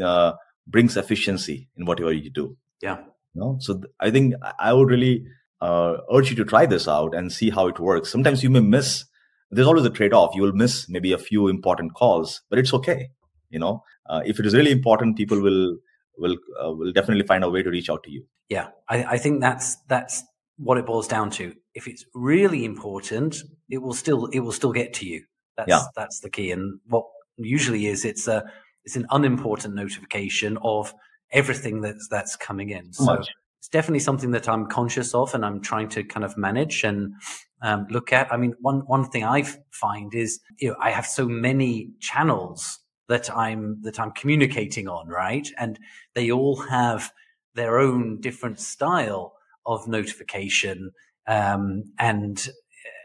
uh, 0.02 0.34
brings 0.66 0.96
efficiency 0.98 1.70
in 1.76 1.86
whatever 1.86 2.14
you 2.14 2.30
do. 2.30 2.58
Yeah. 2.82 3.00
You 3.34 3.42
know? 3.42 3.58
So 3.60 3.76
th- 3.76 3.94
I 4.00 4.12
think 4.12 4.36
I 4.60 4.72
would 4.74 4.90
really 4.90 5.26
uh, 5.62 5.98
urge 6.14 6.30
you 6.30 6.36
to 6.38 6.46
try 6.46 6.66
this 6.66 6.88
out 6.88 7.14
and 7.14 7.32
see 7.32 7.50
how 7.50 7.68
it 7.68 7.80
works. 7.80 8.10
Sometimes 8.10 8.44
you 8.44 8.50
may 8.50 8.62
miss, 8.62 9.06
there's 9.52 9.68
always 9.68 9.86
a 9.86 9.90
trade 9.90 10.14
off. 10.14 10.36
You 10.36 10.44
will 10.44 10.54
miss 10.54 10.88
maybe 10.90 11.12
a 11.12 11.18
few 11.18 11.48
important 11.48 11.94
calls, 11.94 12.42
but 12.50 12.60
it's 12.60 12.74
okay. 12.74 13.10
You 13.50 13.60
know, 13.60 13.84
uh, 14.10 14.22
if 14.26 14.40
it 14.40 14.46
is 14.46 14.56
really 14.56 14.72
important, 14.72 15.16
people 15.16 15.40
will 15.40 15.78
will 16.18 16.38
uh, 16.64 16.72
will 16.72 16.92
definitely 16.92 17.26
find 17.26 17.44
a 17.44 17.50
way 17.50 17.62
to 17.62 17.70
reach 17.70 17.90
out 17.90 18.04
to 18.04 18.12
you. 18.12 18.26
Yeah, 18.50 18.70
I, 18.90 19.04
I 19.04 19.18
think 19.18 19.42
that's 19.42 19.76
that's 19.88 20.24
what 20.58 20.78
it 20.78 20.86
boils 20.86 21.08
down 21.08 21.30
to. 21.32 21.54
If 21.74 21.88
it's 21.88 22.06
really 22.14 22.66
important, 22.66 23.38
it 23.70 23.80
will 23.80 23.94
still 23.94 24.28
it 24.28 24.40
will 24.40 24.52
still 24.52 24.72
get 24.72 24.94
to 24.96 25.06
you. 25.06 25.24
That's 25.58 25.70
yeah. 25.70 25.84
that's 25.96 26.20
the 26.20 26.30
key. 26.30 26.52
And 26.52 26.80
what 26.88 27.06
usually 27.38 27.88
is 27.88 28.06
it's 28.06 28.28
a 28.28 28.44
it's 28.86 28.96
an 28.96 29.08
unimportant 29.12 29.76
notification 29.76 30.58
of 30.64 30.94
everything 31.32 31.82
that's 31.82 32.08
that's 32.10 32.36
coming 32.36 32.70
in. 32.70 32.94
So, 32.94 33.14
it's 33.60 33.70
definitely 33.70 34.00
something 34.00 34.32
that 34.32 34.50
I'm 34.50 34.68
conscious 34.68 35.14
of 35.14 35.34
and 35.34 35.46
I'm 35.46 35.62
trying 35.62 35.88
to 35.90 36.04
kind 36.04 36.26
of 36.26 36.38
manage 36.38 36.84
and 36.84 37.14
um, 37.62 37.88
look 37.90 38.12
at. 38.12 38.30
I 38.30 38.36
mean, 38.36 38.56
one 38.60 38.82
one 38.82 39.06
thing 39.06 39.24
I 39.24 39.44
find 39.72 40.14
is 40.14 40.42
you 40.60 40.70
know 40.70 40.76
I 40.82 40.92
have 40.92 41.06
so 41.06 41.28
many 41.28 41.92
channels 42.02 42.80
that 43.08 43.34
I'm 43.36 43.82
that 43.84 44.00
I'm 44.00 44.12
communicating 44.12 44.88
on, 44.90 45.08
right? 45.08 45.48
And 45.58 45.80
they 46.14 46.30
all 46.30 46.58
have 46.58 47.12
their 47.56 47.80
own 47.80 48.20
different 48.20 48.60
style 48.60 49.34
of 49.66 49.88
notification, 49.88 50.92
um, 51.28 51.84
and 52.00 52.50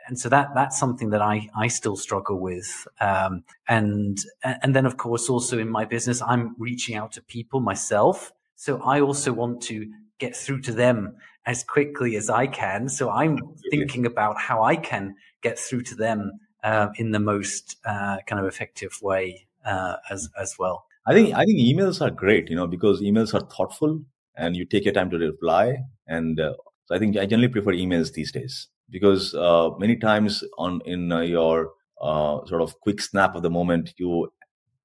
and 0.09 0.19
so 0.19 0.29
that 0.29 0.49
that's 0.55 0.79
something 0.79 1.11
that 1.11 1.23
I 1.23 1.49
I 1.55 1.69
still 1.69 1.97
struggle 1.97 2.41
with. 2.41 2.87
Um, 3.01 3.45
and 3.69 4.19
and 4.43 4.75
then 4.75 4.87
of 4.87 4.97
course 4.97 5.29
also 5.29 5.59
in 5.59 5.69
my 5.69 5.85
business, 5.85 6.23
I'm 6.23 6.55
reaching 6.59 6.97
out 6.97 7.13
to 7.13 7.23
people 7.23 7.61
myself. 7.61 8.33
So 8.57 8.83
I 8.83 9.01
also 9.01 9.33
want 9.33 9.63
to 9.63 9.91
get 10.19 10.35
through 10.35 10.63
to 10.63 10.73
them 10.73 11.17
as 11.47 11.63
quickly 11.63 12.17
as 12.17 12.29
I 12.29 12.47
can. 12.47 12.89
So 12.89 13.11
I'm 13.11 13.39
thinking 13.71 14.05
about 14.05 14.39
how 14.39 14.63
I 14.63 14.77
can 14.77 15.15
get 15.43 15.59
through 15.59 15.83
to 15.83 15.95
them 15.95 16.33
uh, 16.65 16.89
in 16.97 17.13
the 17.13 17.21
most 17.21 17.77
uh, 17.85 18.19
kind 18.27 18.41
of 18.41 18.47
effective 18.47 18.99
way 19.01 19.47
uh, 19.65 19.97
as 20.11 20.29
as 20.39 20.57
well. 20.59 20.87
I 21.07 21.15
think 21.15 21.35
I 21.35 21.45
think 21.45 21.59
emails 21.59 22.01
are 22.01 22.11
great, 22.11 22.51
you 22.51 22.57
know, 22.57 22.67
because 22.67 23.01
emails 23.01 23.33
are 23.35 23.47
thoughtful 23.47 24.03
and 24.39 24.57
you 24.57 24.65
take 24.65 24.85
your 24.85 24.95
time 24.95 25.11
to 25.11 25.19
reply. 25.19 25.79
And 26.07 26.41
uh, 26.41 26.55
so 26.87 26.95
I 26.95 26.99
think 26.99 27.17
I 27.17 27.27
generally 27.27 27.49
prefer 27.49 27.73
emails 27.73 28.13
these 28.13 28.33
days 28.33 28.69
because 28.91 29.35
uh, 29.35 29.71
many 29.79 29.97
times 29.97 30.43
on 30.59 30.81
in 30.87 31.13
uh, 31.13 31.21
your 31.21 31.73
sort 32.01 32.63
of 32.63 32.79
quick 32.81 33.01
snap 33.03 33.35
of 33.35 33.43
the 33.43 33.51
moment, 33.51 33.93
you 33.99 34.33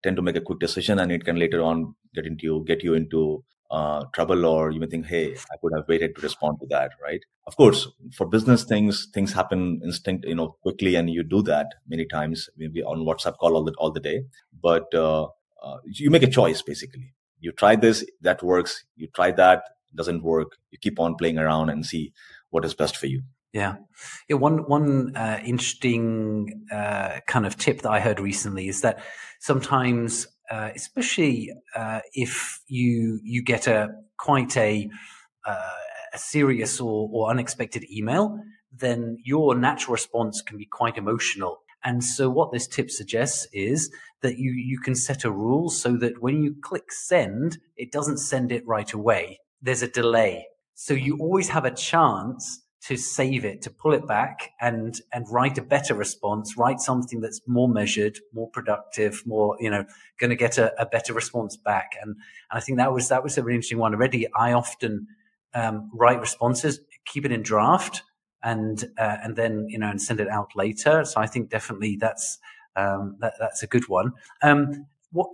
tend 0.04 0.16
to 0.18 0.22
make 0.22 0.36
a 0.36 0.42
quick 0.42 0.60
decision, 0.60 1.00
and 1.00 1.12
it 1.12 1.24
can 1.24 1.38
later 1.38 1.62
on 1.62 1.96
get 2.14 2.26
into 2.26 2.64
get 2.66 2.84
you 2.84 2.94
into 2.94 3.44
uh, 3.72 4.06
trouble 4.14 4.46
or 4.46 4.72
you 4.72 4.80
may 4.80 4.86
think 4.86 5.06
hey 5.08 5.36
i 5.52 5.56
could 5.60 5.72
have 5.76 5.88
waited 5.88 6.16
to 6.16 6.22
respond 6.22 6.58
to 6.60 6.68
that 6.68 6.92
right? 7.02 7.22
Of 7.48 7.56
course 7.58 7.88
for 8.16 8.28
business 8.28 8.64
things 8.64 9.08
things 9.14 9.34
happen 9.34 9.82
instinct 9.84 10.26
you 10.26 10.36
know 10.36 10.56
quickly 10.62 10.96
and 10.96 11.10
you 11.10 11.24
do 11.24 11.42
that 11.44 11.68
many 11.88 12.06
times 12.06 12.50
maybe 12.56 12.84
on 12.84 13.00
whatsapp 13.00 13.38
call 13.38 13.56
all 13.56 13.64
the 13.64 13.74
all 13.80 13.92
the 13.92 14.00
day. 14.00 14.26
But 14.62 14.94
uh, 14.94 15.24
uh, 15.62 15.78
you 15.86 16.12
make 16.12 16.24
a 16.24 16.28
choice 16.28 16.62
basically 16.62 17.14
you 17.44 17.52
try 17.52 17.76
this 17.76 18.06
that 18.22 18.42
works 18.42 18.86
you 18.96 19.08
try 19.16 19.30
that 19.32 19.64
doesn't 19.96 20.24
work 20.24 20.58
you 20.72 20.78
keep 20.82 21.00
on 21.00 21.16
playing 21.16 21.38
around 21.38 21.70
and 21.70 21.86
see 21.86 22.12
what 22.50 22.66
is 22.66 22.74
best 22.74 22.98
for 22.98 23.08
you 23.08 23.22
yeah, 23.54 23.76
yeah. 24.28 24.38
One 24.38 24.68
one 24.68 25.16
uh, 25.16 25.40
interesting 25.46 26.66
uh, 26.72 27.20
kind 27.28 27.46
of 27.46 27.56
tip 27.56 27.84
that 27.84 27.92
I 27.92 28.00
heard 28.00 28.20
recently 28.20 28.68
is 28.68 28.82
that 28.82 29.04
sometimes 29.40 30.26
uh, 30.50 30.72
especially 30.76 31.52
uh, 31.76 32.00
if 32.14 32.60
you 32.68 33.20
you 33.24 33.44
get 33.44 33.68
a 33.68 33.90
quite 34.18 34.58
a 34.58 34.90
uh, 35.46 35.70
a 36.14 36.18
serious 36.18 36.80
or, 36.80 37.10
or 37.12 37.30
unexpected 37.30 37.86
email, 37.92 38.40
then 38.72 39.18
your 39.24 39.56
natural 39.56 39.94
response 39.94 40.42
can 40.42 40.58
be 40.58 40.66
quite 40.66 40.98
emotional. 40.98 41.60
And 41.84 42.04
so, 42.04 42.30
what 42.30 42.52
this 42.52 42.68
tip 42.68 42.90
suggests 42.90 43.48
is 43.54 43.92
that 44.22 44.38
you 44.38 44.52
you 44.52 44.80
can 44.80 44.96
set 44.96 45.24
a 45.24 45.32
rule 45.32 45.70
so 45.70 45.98
that 45.98 46.22
when 46.22 46.42
you 46.42 46.56
click 46.62 46.92
send, 46.92 47.58
it 47.78 47.92
doesn't 47.92 48.18
send 48.18 48.52
it 48.52 48.66
right 48.68 48.92
away. 48.92 49.40
There's 49.62 49.82
a 49.82 49.88
delay, 49.88 50.48
so 50.76 50.94
you 50.94 51.18
always 51.20 51.50
have 51.50 51.66
a 51.66 51.72
chance 51.72 52.64
to 52.88 52.98
save 52.98 53.46
it, 53.46 53.62
to 53.62 53.70
pull 53.70 53.94
it 53.94 54.06
back 54.06 54.52
and, 54.60 55.00
and 55.14 55.26
write 55.30 55.58
a 55.58 55.62
better 55.62 55.94
response, 55.94 56.58
write 56.58 56.82
something 56.82 57.22
that's 57.22 57.40
more 57.48 57.70
measured, 57.70 58.20
more 58.34 58.50
productive, 58.50 59.24
more, 59.26 59.56
you 59.60 59.70
know, 59.70 59.86
going 60.20 60.30
to 60.30 60.36
get 60.36 60.58
a, 60.58 60.74
a, 60.82 60.86
better 60.86 61.14
response 61.14 61.56
back. 61.56 61.94
And, 62.02 62.10
and 62.10 62.18
I 62.52 62.60
think 62.60 62.80
that 62.80 62.92
was, 62.92 63.08
that 63.08 63.24
was 63.24 63.38
a 63.38 63.44
really 63.44 63.56
interesting 63.56 63.78
one 63.78 63.94
already. 63.94 64.28
I 64.34 64.52
often, 64.52 65.08
um, 65.54 65.90
write 65.94 66.20
responses, 66.20 66.82
keep 67.06 67.24
it 67.24 67.32
in 67.32 67.42
draft 67.42 68.04
and, 68.44 68.84
uh, 68.98 69.18
and 69.24 69.36
then, 69.36 69.66
you 69.70 69.80
know, 69.80 69.90
and 69.90 70.02
send 70.02 70.20
it 70.20 70.28
out 70.28 70.52
later. 70.56 71.06
So 71.06 71.22
I 71.22 71.28
think 71.28 71.50
definitely 71.50 71.98
that's, 72.00 72.40
um, 72.76 73.18
that, 73.20 73.34
that's 73.40 73.64
a 73.64 73.68
good 73.68 73.88
one. 73.88 74.12
Um, 74.42 74.86
what 75.12 75.30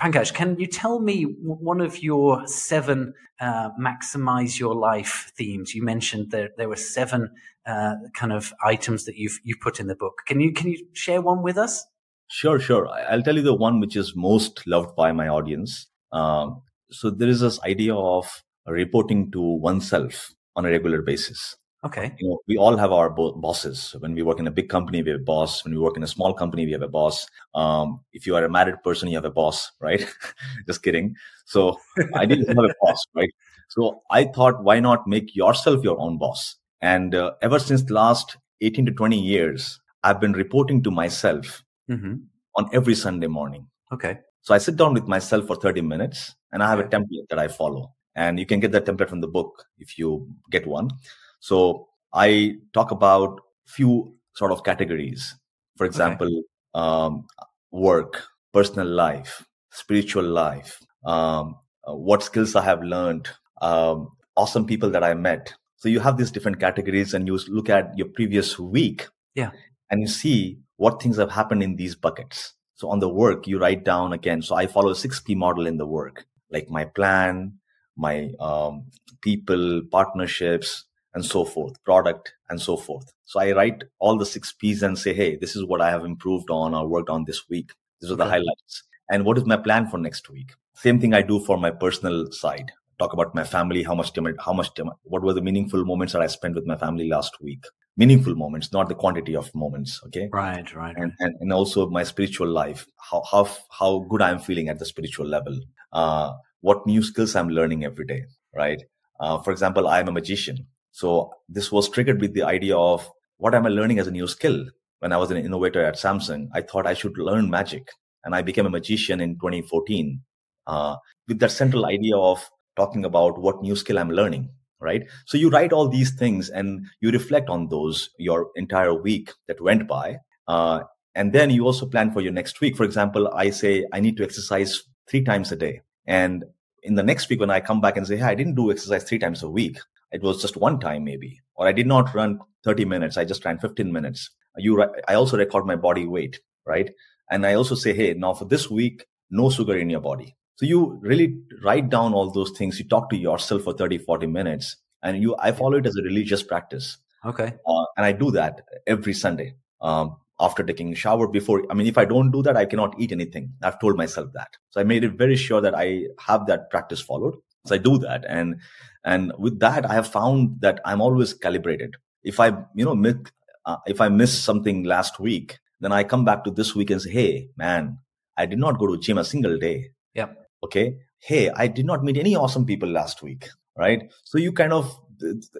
Pankaj, 0.00 0.34
can 0.34 0.58
you 0.58 0.66
tell 0.66 1.00
me 1.00 1.22
one 1.22 1.80
of 1.80 2.02
your 2.02 2.46
seven 2.46 3.14
uh, 3.40 3.70
maximize 3.80 4.58
your 4.58 4.74
life 4.74 5.32
themes? 5.36 5.74
You 5.74 5.82
mentioned 5.82 6.30
that 6.32 6.56
there 6.56 6.68
were 6.68 6.76
seven 6.76 7.30
uh, 7.66 7.94
kind 8.14 8.32
of 8.32 8.52
items 8.62 9.04
that 9.04 9.16
you've 9.16 9.38
you've 9.44 9.60
put 9.60 9.80
in 9.80 9.86
the 9.86 9.94
book. 9.94 10.22
Can 10.26 10.40
you 10.40 10.52
can 10.52 10.68
you 10.68 10.86
share 10.92 11.20
one 11.20 11.42
with 11.42 11.56
us? 11.56 11.86
Sure, 12.28 12.60
sure. 12.60 12.88
I'll 13.08 13.22
tell 13.22 13.36
you 13.36 13.42
the 13.42 13.54
one 13.54 13.80
which 13.80 13.96
is 13.96 14.14
most 14.14 14.66
loved 14.66 14.94
by 14.94 15.12
my 15.12 15.28
audience. 15.28 15.86
Um, 16.12 16.62
so 16.90 17.10
there 17.10 17.28
is 17.28 17.40
this 17.40 17.60
idea 17.62 17.94
of 17.94 18.42
reporting 18.66 19.30
to 19.32 19.40
oneself 19.40 20.30
on 20.54 20.66
a 20.66 20.70
regular 20.70 21.02
basis. 21.02 21.56
Okay. 21.84 22.12
You 22.18 22.28
know, 22.28 22.38
we 22.48 22.56
all 22.56 22.76
have 22.76 22.90
our 22.90 23.08
bo- 23.08 23.32
bosses. 23.32 23.94
When 24.00 24.12
we 24.12 24.22
work 24.22 24.40
in 24.40 24.48
a 24.48 24.50
big 24.50 24.68
company, 24.68 25.02
we 25.02 25.10
have 25.10 25.20
a 25.20 25.24
boss. 25.24 25.64
When 25.64 25.72
we 25.72 25.80
work 25.80 25.96
in 25.96 26.02
a 26.02 26.08
small 26.08 26.34
company, 26.34 26.66
we 26.66 26.72
have 26.72 26.82
a 26.82 26.88
boss. 26.88 27.26
Um, 27.54 28.00
if 28.12 28.26
you 28.26 28.34
are 28.34 28.44
a 28.44 28.50
married 28.50 28.82
person, 28.82 29.08
you 29.08 29.16
have 29.16 29.24
a 29.24 29.30
boss, 29.30 29.70
right? 29.80 30.04
Just 30.66 30.82
kidding. 30.82 31.14
So 31.44 31.78
I 32.14 32.26
didn't 32.26 32.48
have 32.48 32.58
a 32.58 32.74
boss, 32.82 33.04
right? 33.14 33.30
So 33.68 34.02
I 34.10 34.24
thought, 34.24 34.64
why 34.64 34.80
not 34.80 35.06
make 35.06 35.36
yourself 35.36 35.84
your 35.84 36.00
own 36.00 36.18
boss? 36.18 36.56
And 36.80 37.14
uh, 37.14 37.32
ever 37.42 37.60
since 37.60 37.82
the 37.82 37.94
last 37.94 38.36
18 38.60 38.86
to 38.86 38.92
20 38.92 39.18
years, 39.18 39.80
I've 40.02 40.20
been 40.20 40.32
reporting 40.32 40.82
to 40.82 40.90
myself 40.90 41.62
mm-hmm. 41.88 42.14
on 42.56 42.70
every 42.72 42.94
Sunday 42.96 43.26
morning. 43.28 43.68
Okay. 43.92 44.18
So 44.42 44.54
I 44.54 44.58
sit 44.58 44.76
down 44.76 44.94
with 44.94 45.06
myself 45.06 45.46
for 45.46 45.56
30 45.56 45.82
minutes 45.82 46.34
and 46.52 46.62
I 46.62 46.68
have 46.70 46.80
a 46.80 46.84
template 46.84 47.28
that 47.30 47.38
I 47.38 47.48
follow. 47.48 47.94
And 48.16 48.38
you 48.38 48.46
can 48.46 48.58
get 48.58 48.72
that 48.72 48.84
template 48.84 49.08
from 49.08 49.20
the 49.20 49.28
book 49.28 49.64
if 49.78 49.96
you 49.96 50.28
get 50.50 50.66
one. 50.66 50.90
So 51.40 51.88
I 52.12 52.56
talk 52.72 52.90
about 52.90 53.40
few 53.66 54.14
sort 54.34 54.52
of 54.52 54.64
categories. 54.64 55.34
For 55.76 55.86
example, 55.86 56.26
okay. 56.26 56.42
um, 56.74 57.26
work, 57.70 58.24
personal 58.52 58.88
life, 58.88 59.46
spiritual 59.70 60.24
life, 60.24 60.80
um, 61.04 61.56
uh, 61.86 61.94
what 61.94 62.22
skills 62.22 62.56
I 62.56 62.62
have 62.62 62.82
learned, 62.82 63.28
um, 63.62 64.08
awesome 64.36 64.66
people 64.66 64.90
that 64.90 65.04
I 65.04 65.14
met. 65.14 65.54
So 65.76 65.88
you 65.88 66.00
have 66.00 66.16
these 66.16 66.32
different 66.32 66.58
categories, 66.58 67.14
and 67.14 67.28
you 67.28 67.38
look 67.48 67.68
at 67.68 67.96
your 67.96 68.08
previous 68.08 68.58
week, 68.58 69.06
yeah, 69.36 69.52
and 69.90 70.00
you 70.00 70.08
see 70.08 70.58
what 70.76 71.00
things 71.00 71.18
have 71.18 71.30
happened 71.30 71.62
in 71.62 71.76
these 71.76 71.94
buckets. 71.94 72.54
So 72.74 72.90
on 72.90 72.98
the 72.98 73.08
work, 73.08 73.46
you 73.46 73.60
write 73.60 73.84
down 73.84 74.12
again. 74.12 74.42
So 74.42 74.56
I 74.56 74.66
follow 74.66 74.90
a 74.90 74.96
six 74.96 75.20
P 75.20 75.36
model 75.36 75.68
in 75.68 75.76
the 75.76 75.86
work, 75.86 76.26
like 76.50 76.68
my 76.68 76.84
plan, 76.84 77.58
my 77.96 78.32
um, 78.40 78.86
people, 79.20 79.82
partnerships, 79.90 80.84
and 81.14 81.24
so 81.24 81.44
forth, 81.44 81.82
product 81.84 82.32
and 82.48 82.60
so 82.60 82.76
forth. 82.76 83.12
So 83.24 83.40
I 83.40 83.52
write 83.52 83.84
all 83.98 84.18
the 84.18 84.26
six 84.26 84.52
P's 84.52 84.82
and 84.82 84.98
say, 84.98 85.14
hey, 85.14 85.36
this 85.36 85.56
is 85.56 85.64
what 85.64 85.80
I 85.80 85.90
have 85.90 86.04
improved 86.04 86.50
on 86.50 86.74
or 86.74 86.86
worked 86.88 87.10
on 87.10 87.24
this 87.24 87.48
week. 87.48 87.72
These 88.00 88.10
are 88.10 88.14
okay. 88.14 88.24
the 88.24 88.30
highlights. 88.30 88.82
And 89.10 89.24
what 89.24 89.38
is 89.38 89.46
my 89.46 89.56
plan 89.56 89.88
for 89.88 89.98
next 89.98 90.28
week? 90.30 90.52
Same 90.74 91.00
thing 91.00 91.14
I 91.14 91.22
do 91.22 91.40
for 91.40 91.56
my 91.56 91.70
personal 91.70 92.30
side. 92.30 92.72
Talk 92.98 93.12
about 93.12 93.34
my 93.34 93.44
family, 93.44 93.82
how 93.82 93.94
much 93.94 94.12
time, 94.12 94.34
how 94.44 94.52
much 94.52 94.74
time, 94.74 94.90
what 95.04 95.22
were 95.22 95.32
the 95.32 95.40
meaningful 95.40 95.84
moments 95.84 96.12
that 96.12 96.22
I 96.22 96.26
spent 96.26 96.54
with 96.54 96.66
my 96.66 96.76
family 96.76 97.08
last 97.08 97.40
week? 97.40 97.64
Meaningful 97.96 98.34
moments, 98.34 98.72
not 98.72 98.88
the 98.88 98.94
quantity 98.94 99.34
of 99.34 99.52
moments. 99.54 100.00
Okay. 100.06 100.28
Right, 100.32 100.72
right. 100.74 100.94
And, 100.96 101.12
and, 101.18 101.34
and 101.40 101.52
also 101.52 101.88
my 101.90 102.04
spiritual 102.04 102.48
life, 102.48 102.86
how, 103.10 103.22
how, 103.30 103.48
how 103.70 104.00
good 104.08 104.22
I'm 104.22 104.38
feeling 104.38 104.68
at 104.68 104.78
the 104.78 104.84
spiritual 104.84 105.26
level. 105.26 105.58
Uh, 105.92 106.32
what 106.60 106.86
new 106.86 107.02
skills 107.02 107.34
I'm 107.34 107.48
learning 107.48 107.84
every 107.84 108.04
day, 108.04 108.24
right? 108.54 108.82
Uh, 109.20 109.38
for 109.38 109.52
example, 109.52 109.88
I'm 109.88 110.08
a 110.08 110.12
magician. 110.12 110.66
So 110.92 111.32
this 111.48 111.70
was 111.70 111.88
triggered 111.88 112.20
with 112.20 112.34
the 112.34 112.42
idea 112.42 112.76
of 112.76 113.08
what 113.36 113.54
am 113.54 113.66
I 113.66 113.68
learning 113.68 113.98
as 113.98 114.06
a 114.06 114.12
new 114.12 114.26
skill? 114.26 114.66
When 115.00 115.12
I 115.12 115.16
was 115.16 115.30
an 115.30 115.36
innovator 115.36 115.84
at 115.84 115.94
Samsung, 115.94 116.48
I 116.54 116.62
thought 116.62 116.86
I 116.86 116.94
should 116.94 117.16
learn 117.18 117.50
magic. 117.50 117.88
And 118.24 118.34
I 118.34 118.42
became 118.42 118.66
a 118.66 118.70
magician 118.70 119.20
in 119.20 119.36
2014 119.36 120.20
uh, 120.66 120.96
with 121.28 121.38
that 121.38 121.52
central 121.52 121.86
idea 121.86 122.16
of 122.16 122.50
talking 122.76 123.04
about 123.04 123.38
what 123.38 123.62
new 123.62 123.76
skill 123.76 123.98
I'm 123.98 124.10
learning, 124.10 124.50
right? 124.80 125.04
So 125.26 125.38
you 125.38 125.50
write 125.50 125.72
all 125.72 125.88
these 125.88 126.14
things 126.14 126.50
and 126.50 126.86
you 127.00 127.10
reflect 127.10 127.48
on 127.48 127.68
those 127.68 128.10
your 128.18 128.50
entire 128.56 128.94
week 128.94 129.32
that 129.46 129.60
went 129.60 129.86
by. 129.88 130.18
Uh, 130.46 130.80
and 131.14 131.32
then 131.32 131.50
you 131.50 131.64
also 131.64 131.86
plan 131.86 132.12
for 132.12 132.20
your 132.20 132.32
next 132.32 132.60
week. 132.60 132.76
For 132.76 132.84
example, 132.84 133.28
I 133.34 133.50
say 133.50 133.84
I 133.92 134.00
need 134.00 134.16
to 134.18 134.24
exercise 134.24 134.82
three 135.08 135.24
times 135.24 135.50
a 135.52 135.56
day. 135.56 135.80
And 136.06 136.44
in 136.82 136.94
the 136.94 137.02
next 137.02 137.28
week, 137.28 137.40
when 137.40 137.50
I 137.50 137.60
come 137.60 137.80
back 137.80 137.96
and 137.96 138.06
say, 138.06 138.16
hey, 138.16 138.24
I 138.24 138.34
didn't 138.34 138.54
do 138.54 138.70
exercise 138.70 139.04
three 139.04 139.18
times 139.18 139.42
a 139.42 139.50
week, 139.50 139.78
it 140.12 140.22
was 140.22 140.40
just 140.40 140.56
one 140.56 140.80
time 140.80 141.04
maybe. 141.04 141.40
Or 141.54 141.66
i 141.66 141.72
did 141.72 141.86
not 141.86 142.14
run 142.14 142.40
30 142.64 142.84
minutes. 142.84 143.16
I 143.16 143.24
just 143.24 143.44
ran 143.44 143.58
15 143.58 143.92
minutes. 143.92 144.30
You 144.56 144.84
i 145.06 145.14
also 145.14 145.36
record 145.36 145.66
my 145.66 145.76
body 145.76 146.06
weight 146.06 146.40
right? 146.66 146.90
And 147.30 147.46
i 147.46 147.54
also 147.54 147.74
say 147.74 147.92
hey 147.94 148.14
now 148.14 148.34
for 148.34 148.44
this 148.44 148.70
week 148.70 149.06
no 149.30 149.50
sugar 149.50 149.76
in 149.76 149.90
your 149.90 150.00
body. 150.00 150.36
So 150.56 150.66
you 150.66 150.98
really 151.02 151.38
write 151.62 151.88
down 151.88 152.14
all 152.14 152.30
those 152.30 152.50
things. 152.50 152.78
You 152.80 152.88
talk 152.88 153.10
to 153.10 153.16
yourself 153.16 153.62
for 153.62 153.72
30 153.72 153.98
40 153.98 154.26
minutes 154.26 154.76
and 155.02 155.22
you 155.22 155.36
i 155.38 155.52
follow 155.52 155.78
it 155.78 155.86
as 155.86 155.96
a 155.96 156.02
religious 156.02 156.42
practice. 156.42 156.98
Okay. 157.24 157.52
Uh, 157.66 157.84
and 157.96 158.06
i 158.06 158.12
do 158.12 158.30
that 158.30 158.62
every 158.86 159.12
sunday 159.12 159.54
um, 159.80 160.16
after 160.40 160.62
taking 160.62 160.92
a 160.92 160.96
shower 160.96 161.26
before 161.26 161.64
i 161.70 161.74
mean 161.74 161.86
if 161.86 161.98
i 161.98 162.04
don't 162.04 162.30
do 162.30 162.42
that 162.42 162.56
i 162.56 162.64
cannot 162.64 162.98
eat 162.98 163.12
anything. 163.12 163.52
I've 163.62 163.80
told 163.80 163.96
myself 163.96 164.32
that. 164.34 164.56
So 164.70 164.80
i 164.80 164.84
made 164.84 165.04
it 165.04 165.12
very 165.12 165.36
sure 165.36 165.60
that 165.60 165.74
i 165.74 166.04
have 166.20 166.46
that 166.46 166.70
practice 166.70 167.00
followed 167.00 167.36
so 167.66 167.74
i 167.74 167.78
do 167.78 167.98
that 167.98 168.24
and 168.28 168.56
And 169.04 169.32
with 169.44 169.58
that, 169.60 169.86
I 169.90 169.94
have 169.94 170.08
found 170.14 170.60
that 170.64 170.80
I'm 170.84 171.00
always 171.00 171.32
calibrated. 171.44 171.96
If 172.32 172.40
I, 172.40 172.48
you 172.78 172.84
know, 172.84 172.94
miss, 172.94 173.16
uh, 173.64 173.78
if 173.92 174.00
I 174.06 174.08
miss 174.10 174.32
something 174.48 174.82
last 174.84 175.18
week, 175.26 175.58
then 175.80 175.92
I 175.98 176.02
come 176.04 176.24
back 176.24 176.44
to 176.44 176.50
this 176.50 176.74
week 176.74 176.90
and 176.90 177.00
say, 177.04 177.12
Hey, 177.18 177.48
man, 177.56 177.98
I 178.36 178.44
did 178.46 178.58
not 178.64 178.78
go 178.82 178.88
to 178.88 178.98
gym 179.06 179.20
a 179.22 179.24
single 179.24 179.56
day. 179.58 179.76
Yep. 180.14 180.36
Okay. 180.66 180.86
Hey, 181.30 181.48
I 181.64 181.68
did 181.68 181.86
not 181.86 182.04
meet 182.04 182.18
any 182.24 182.34
awesome 182.36 182.66
people 182.66 182.90
last 182.98 183.22
week. 183.22 183.48
Right. 183.84 184.02
So 184.24 184.36
you 184.38 184.52
kind 184.52 184.72
of, 184.80 184.92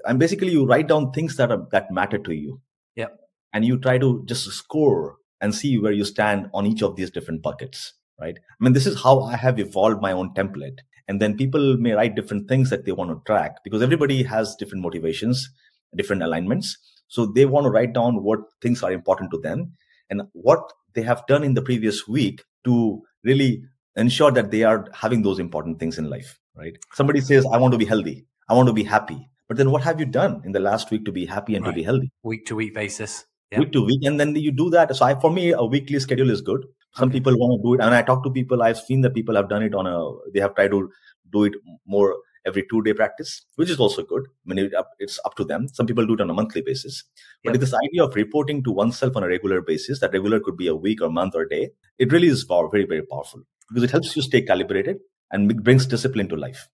and 0.05 0.19
basically 0.19 0.53
you 0.59 0.67
write 0.67 0.89
down 0.89 1.13
things 1.13 1.37
that 1.37 1.51
are, 1.51 1.67
that 1.73 1.91
matter 2.01 2.19
to 2.19 2.35
you. 2.35 2.61
Yep. 2.97 3.17
And 3.55 3.65
you 3.65 3.79
try 3.79 3.97
to 3.99 4.25
just 4.27 4.51
score 4.61 5.17
and 5.41 5.55
see 5.55 5.79
where 5.79 5.93
you 5.93 6.05
stand 6.05 6.51
on 6.53 6.67
each 6.67 6.83
of 6.83 6.97
these 6.97 7.11
different 7.11 7.43
buckets. 7.43 7.95
Right. 8.21 8.37
I 8.37 8.59
mean, 8.65 8.73
this 8.73 8.87
is 8.87 9.03
how 9.03 9.21
I 9.23 9.37
have 9.37 9.61
evolved 9.61 10.03
my 10.03 10.13
own 10.13 10.35
template. 10.35 10.81
And 11.09 11.21
then 11.21 11.37
people 11.37 11.77
may 11.79 11.93
write 11.93 12.15
different 12.15 12.49
things 12.49 12.71
that 12.71 12.85
they 12.85 12.93
want 12.93 13.11
to 13.11 13.23
track 13.25 13.65
because 13.65 13.83
everybody 13.83 14.23
has 14.23 14.55
different 14.57 14.83
motivations, 14.83 15.51
different 15.97 16.23
alignments. 16.23 16.77
So 17.09 17.27
they 17.27 17.47
want 17.47 17.65
to 17.65 17.71
write 17.71 17.95
down 17.95 18.23
what 18.23 18.41
things 18.61 18.83
are 18.83 18.93
important 18.93 19.31
to 19.31 19.41
them 19.41 19.73
and 20.11 20.23
what 20.33 20.61
they 20.95 21.03
have 21.03 21.27
done 21.27 21.43
in 21.43 21.55
the 21.55 21.63
previous 21.63 22.07
week 22.07 22.45
to 22.65 23.03
really 23.25 23.63
ensure 23.97 24.31
that 24.31 24.51
they 24.51 24.63
are 24.65 24.87
having 24.93 25.23
those 25.23 25.39
important 25.39 25.81
things 25.81 25.99
in 25.99 26.11
life, 26.11 26.39
right? 26.55 26.77
Somebody 26.93 27.21
says, 27.21 27.47
I 27.51 27.57
want 27.57 27.73
to 27.73 27.79
be 27.79 27.87
healthy. 27.87 28.27
I 28.49 28.55
want 28.55 28.69
to 28.69 28.73
be 28.75 28.85
happy. 28.85 29.29
But 29.49 29.57
then 29.57 29.71
what 29.71 29.83
have 29.83 29.99
you 29.99 30.07
done 30.07 30.43
in 30.45 30.53
the 30.53 30.61
last 30.61 30.91
week 30.91 31.07
to 31.07 31.13
be 31.13 31.25
happy 31.25 31.57
and 31.57 31.65
right. 31.65 31.73
to 31.73 31.75
be 31.75 31.83
healthy? 31.83 32.13
Week 32.23 32.45
to 32.47 32.57
week 32.57 32.75
basis. 32.75 33.25
Yep. 33.51 33.61
Week 33.61 33.73
to 33.73 33.85
week. 33.85 34.05
And 34.05 34.21
then 34.21 34.37
you 34.37 34.53
do 34.53 34.69
that. 34.71 34.95
So 34.95 35.07
I, 35.07 35.19
for 35.19 35.31
me, 35.31 35.53
a 35.53 35.65
weekly 35.65 35.99
schedule 36.01 36.31
is 36.31 36.43
good. 36.43 36.67
Some 36.99 37.11
people 37.11 37.37
want 37.39 37.61
to 37.61 37.67
do 37.67 37.75
it. 37.75 37.85
And 37.85 37.95
I 37.95 38.03
talk 38.03 38.25
to 38.25 38.31
people, 38.31 38.63
I've 38.63 38.79
seen 38.79 39.03
that 39.03 39.15
people 39.15 39.37
have 39.37 39.49
done 39.49 39.63
it 39.63 39.75
on 39.75 39.87
a, 39.87 40.31
they 40.33 40.41
have 40.41 40.55
tried 40.55 40.71
to 40.73 40.91
do 41.31 41.45
it 41.45 41.55
more 41.87 42.17
every 42.47 42.65
two 42.71 42.83
day 42.83 42.93
practice, 42.93 43.45
which 43.57 43.71
is 43.71 43.79
also 43.79 44.03
good. 44.03 44.25
I 44.51 44.55
mean, 44.55 44.71
it's 44.99 45.21
up 45.25 45.35
to 45.37 45.45
them. 45.45 45.69
Some 45.69 45.87
people 45.87 46.07
do 46.07 46.15
it 46.15 46.21
on 46.21 46.31
a 46.31 46.35
monthly 46.35 46.63
basis. 46.63 47.05
But 47.45 47.61
this 47.61 47.75
idea 47.75 48.05
of 48.05 48.15
reporting 48.15 48.65
to 48.65 48.73
oneself 48.73 49.17
on 49.17 49.23
a 49.23 49.29
regular 49.29 49.61
basis, 49.63 50.01
that 50.01 50.13
regular 50.13 50.41
could 50.41 50.57
be 50.57 50.67
a 50.67 50.75
week 50.75 51.03
or 51.03 51.11
month 51.11 51.35
or 51.35 51.45
day, 51.45 51.71
it 51.99 52.13
really 52.13 52.29
is 52.29 52.43
very, 52.45 52.85
very 52.85 53.03
powerful 53.03 53.43
because 53.69 53.83
it 53.83 53.91
helps 53.91 54.17
you 54.17 54.23
stay 54.23 54.43
calibrated 54.43 54.99
and 55.31 55.63
brings 55.63 55.87
discipline 55.87 56.29
to 56.29 56.37
life. 56.37 56.69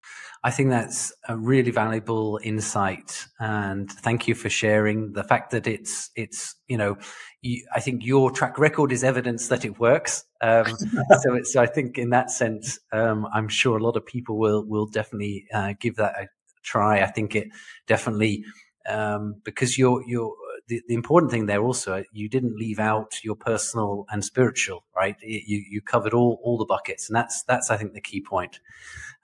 I 0.44 0.50
think 0.50 0.68
that's 0.68 1.10
a 1.26 1.38
really 1.38 1.70
valuable 1.70 2.38
insight, 2.42 3.26
and 3.40 3.90
thank 3.90 4.28
you 4.28 4.34
for 4.34 4.50
sharing 4.50 5.14
the 5.14 5.24
fact 5.24 5.52
that 5.52 5.66
it's 5.66 6.10
it's 6.16 6.54
you 6.68 6.76
know, 6.76 6.98
you, 7.40 7.66
I 7.74 7.80
think 7.80 8.04
your 8.04 8.30
track 8.30 8.58
record 8.58 8.92
is 8.92 9.02
evidence 9.02 9.48
that 9.48 9.64
it 9.64 9.80
works. 9.80 10.24
Um, 10.42 10.66
so 11.22 11.42
so 11.44 11.62
I 11.62 11.66
think 11.66 11.96
in 11.96 12.10
that 12.10 12.30
sense, 12.30 12.78
um, 12.92 13.26
I'm 13.32 13.48
sure 13.48 13.78
a 13.78 13.82
lot 13.82 13.96
of 13.96 14.04
people 14.04 14.36
will 14.38 14.62
will 14.66 14.86
definitely 14.86 15.46
uh, 15.52 15.72
give 15.80 15.96
that 15.96 16.14
a 16.20 16.28
try. 16.62 17.02
I 17.02 17.06
think 17.06 17.34
it 17.34 17.48
definitely 17.86 18.44
um, 18.86 19.36
because 19.44 19.78
you're 19.78 20.02
you're 20.06 20.36
the, 20.68 20.82
the 20.88 20.94
important 20.94 21.30
thing 21.30 21.46
there 21.46 21.62
also, 21.62 22.04
you 22.12 22.28
didn't 22.28 22.56
leave 22.56 22.78
out 22.78 23.22
your 23.22 23.36
personal 23.36 24.06
and 24.10 24.24
spiritual, 24.24 24.84
right? 24.96 25.16
You, 25.22 25.62
you 25.68 25.80
covered 25.80 26.14
all, 26.14 26.40
all 26.42 26.58
the 26.58 26.64
buckets. 26.64 27.08
And 27.08 27.16
that's, 27.16 27.42
that's, 27.44 27.70
I 27.70 27.76
think, 27.76 27.92
the 27.92 28.00
key 28.00 28.20
point. 28.20 28.60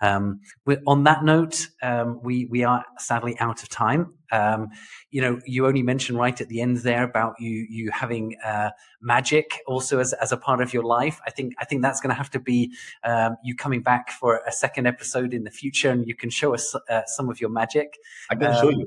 Um, 0.03 0.41
on 0.87 1.05
that 1.05 1.25
note, 1.25 1.69
um, 1.83 2.21
we, 2.23 2.47
we 2.47 2.65
are 2.65 2.85
sadly 2.99 3.39
out 3.39 3.63
of 3.63 3.69
time. 3.69 4.15
Um, 4.33 4.69
you 5.11 5.21
know, 5.21 5.41
you 5.45 5.67
only 5.67 5.83
mentioned 5.83 6.19
right 6.19 6.41
at 6.41 6.49
the 6.49 6.63
end 6.63 6.79
there 6.79 7.03
about 7.03 7.35
you, 7.39 7.67
you 7.69 7.91
having, 7.91 8.37
uh, 8.45 8.71
magic 9.03 9.61
also 9.67 9.99
as, 9.99 10.13
as 10.15 10.33
a 10.33 10.37
part 10.37 10.63
of 10.63 10.73
your 10.73 10.85
life. 10.85 11.21
I 11.27 11.31
think, 11.31 11.55
I 11.59 11.65
think 11.65 11.83
that's 11.83 12.01
going 12.01 12.11
to 12.11 12.17
have 12.17 12.31
to 12.31 12.41
be, 12.41 12.73
um, 13.05 13.37
you 13.45 13.55
coming 13.55 13.83
back 13.83 14.11
for 14.11 14.41
a 14.47 14.53
second 14.53 14.87
episode 14.87 15.35
in 15.35 15.45
the 15.45 15.51
future 15.51 15.91
and 15.91 16.07
you 16.07 16.15
can 16.15 16.31
show 16.31 16.55
us 16.55 16.75
uh, 16.89 17.03
some 17.07 17.29
of 17.29 17.41
your 17.41 17.51
magic. 17.51 17.99
I 18.31 18.37
can 18.37 18.55
show 18.55 18.71
you. 18.71 18.87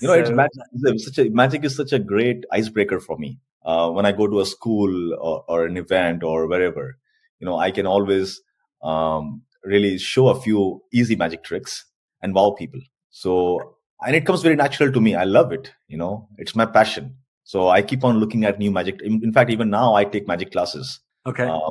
You 0.00 0.08
know, 0.08 0.14
so, 0.14 0.20
it's 0.20 0.30
magic. 0.30 0.62
It's 0.72 1.04
such 1.04 1.18
a, 1.18 1.30
magic 1.30 1.64
is 1.64 1.76
such 1.76 1.92
a 1.92 1.98
great 1.98 2.44
icebreaker 2.52 3.00
for 3.00 3.16
me. 3.16 3.38
Uh, 3.64 3.90
when 3.90 4.06
I 4.06 4.12
go 4.12 4.26
to 4.26 4.40
a 4.40 4.46
school 4.46 5.14
or, 5.14 5.44
or, 5.48 5.66
an 5.66 5.76
event 5.76 6.22
or 6.22 6.46
wherever, 6.46 6.98
you 7.40 7.46
know, 7.46 7.56
I 7.58 7.72
can 7.72 7.86
always 7.86 8.40
um, 8.82 9.42
really 9.64 9.98
show 9.98 10.28
a 10.28 10.40
few 10.40 10.82
easy 10.92 11.16
magic 11.16 11.42
tricks 11.42 11.84
and 12.22 12.32
wow 12.34 12.54
people. 12.56 12.80
So, 13.10 13.76
and 14.06 14.14
it 14.14 14.24
comes 14.24 14.42
very 14.42 14.54
natural 14.54 14.92
to 14.92 15.00
me. 15.00 15.16
I 15.16 15.24
love 15.24 15.52
it. 15.52 15.72
You 15.88 15.98
know, 15.98 16.28
it's 16.38 16.54
my 16.54 16.66
passion. 16.66 17.16
So 17.42 17.68
I 17.68 17.82
keep 17.82 18.04
on 18.04 18.18
looking 18.18 18.44
at 18.44 18.58
new 18.58 18.70
magic. 18.70 19.00
In, 19.02 19.22
in 19.24 19.32
fact, 19.32 19.50
even 19.50 19.70
now 19.70 19.94
I 19.94 20.04
take 20.04 20.28
magic 20.28 20.52
classes. 20.52 21.00
Okay. 21.24 21.48
Uh, 21.48 21.70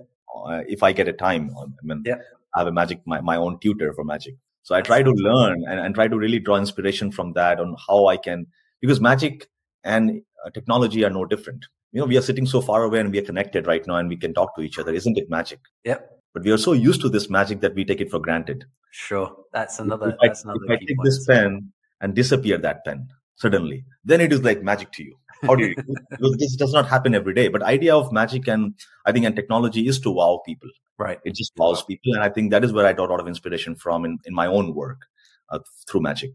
if 0.67 0.83
I 0.83 0.91
get 0.91 1.07
a 1.07 1.13
time, 1.13 1.51
I 1.57 1.65
mean, 1.83 2.03
yeah. 2.05 2.15
I 2.55 2.59
have 2.59 2.67
a 2.67 2.71
magic, 2.71 3.01
my, 3.05 3.21
my 3.21 3.35
own 3.35 3.59
tutor 3.59 3.93
for 3.93 4.03
magic. 4.03 4.35
So 4.65 4.73
I 4.73 4.81
try 4.81 5.03
to 5.03 5.11
learn 5.11 5.63
and, 5.67 5.79
and 5.79 5.93
try 5.93 6.07
to 6.07 6.17
really 6.17 6.39
draw 6.39 6.57
inspiration 6.57 7.11
from 7.11 7.33
that 7.33 7.59
on 7.59 7.75
how 7.87 8.07
I 8.07 8.17
can, 8.17 8.47
because 8.81 8.99
magic 8.99 9.47
and 9.83 10.23
uh, 10.43 10.49
technology 10.49 11.05
are 11.05 11.11
no 11.11 11.23
different. 11.23 11.67
You 11.91 11.99
know, 11.99 12.07
we 12.07 12.17
are 12.17 12.21
sitting 12.23 12.47
so 12.47 12.61
far 12.61 12.81
away 12.81 12.99
and 12.99 13.11
we 13.11 13.19
are 13.19 13.21
connected 13.21 13.67
right 13.67 13.85
now 13.85 13.97
and 13.97 14.09
we 14.09 14.17
can 14.17 14.33
talk 14.33 14.55
to 14.55 14.63
each 14.63 14.79
other. 14.79 14.91
Isn't 14.91 15.19
it 15.19 15.29
magic? 15.29 15.59
Yep. 15.83 16.09
But 16.33 16.43
we 16.43 16.51
are 16.51 16.57
so 16.57 16.73
used 16.73 17.01
to 17.01 17.09
this 17.09 17.29
magic 17.29 17.61
that 17.61 17.75
we 17.75 17.85
take 17.85 18.01
it 18.01 18.09
for 18.09 18.17
granted. 18.19 18.65
Sure. 18.89 19.37
That's 19.53 19.77
another, 19.77 20.09
if 20.09 20.15
that's 20.19 20.43
another 20.43 20.59
if 20.63 20.71
I 20.71 20.75
take 20.77 20.97
this 21.03 21.23
pen 21.27 21.71
and 22.01 22.15
disappear 22.15 22.57
that 22.57 22.83
pen 22.85 23.07
suddenly, 23.35 23.85
then 24.03 24.19
it 24.19 24.33
is 24.33 24.41
like 24.41 24.63
magic 24.63 24.91
to 24.93 25.03
you. 25.03 25.15
How 25.41 25.55
do 25.55 25.67
you, 25.67 25.75
because 26.09 26.37
this 26.37 26.55
does 26.55 26.73
not 26.73 26.87
happen 26.87 27.13
every 27.13 27.33
day, 27.33 27.47
but 27.47 27.61
idea 27.63 27.95
of 27.95 28.11
magic 28.11 28.47
and 28.47 28.73
I 29.05 29.11
think 29.11 29.25
and 29.25 29.35
technology 29.35 29.87
is 29.87 29.99
to 30.01 30.11
wow 30.11 30.41
people. 30.45 30.69
Right. 30.97 31.19
It 31.25 31.35
just 31.35 31.51
wows 31.57 31.83
people. 31.83 32.13
And 32.13 32.23
I 32.23 32.29
think 32.29 32.51
that 32.51 32.63
is 32.63 32.71
where 32.71 32.85
I 32.85 32.93
got 32.93 33.09
a 33.09 33.11
lot 33.11 33.19
of 33.19 33.27
inspiration 33.27 33.75
from 33.75 34.05
in, 34.05 34.17
in 34.25 34.33
my 34.33 34.47
own 34.47 34.73
work 34.73 35.01
uh, 35.49 35.59
through 35.87 36.01
magic. 36.01 36.31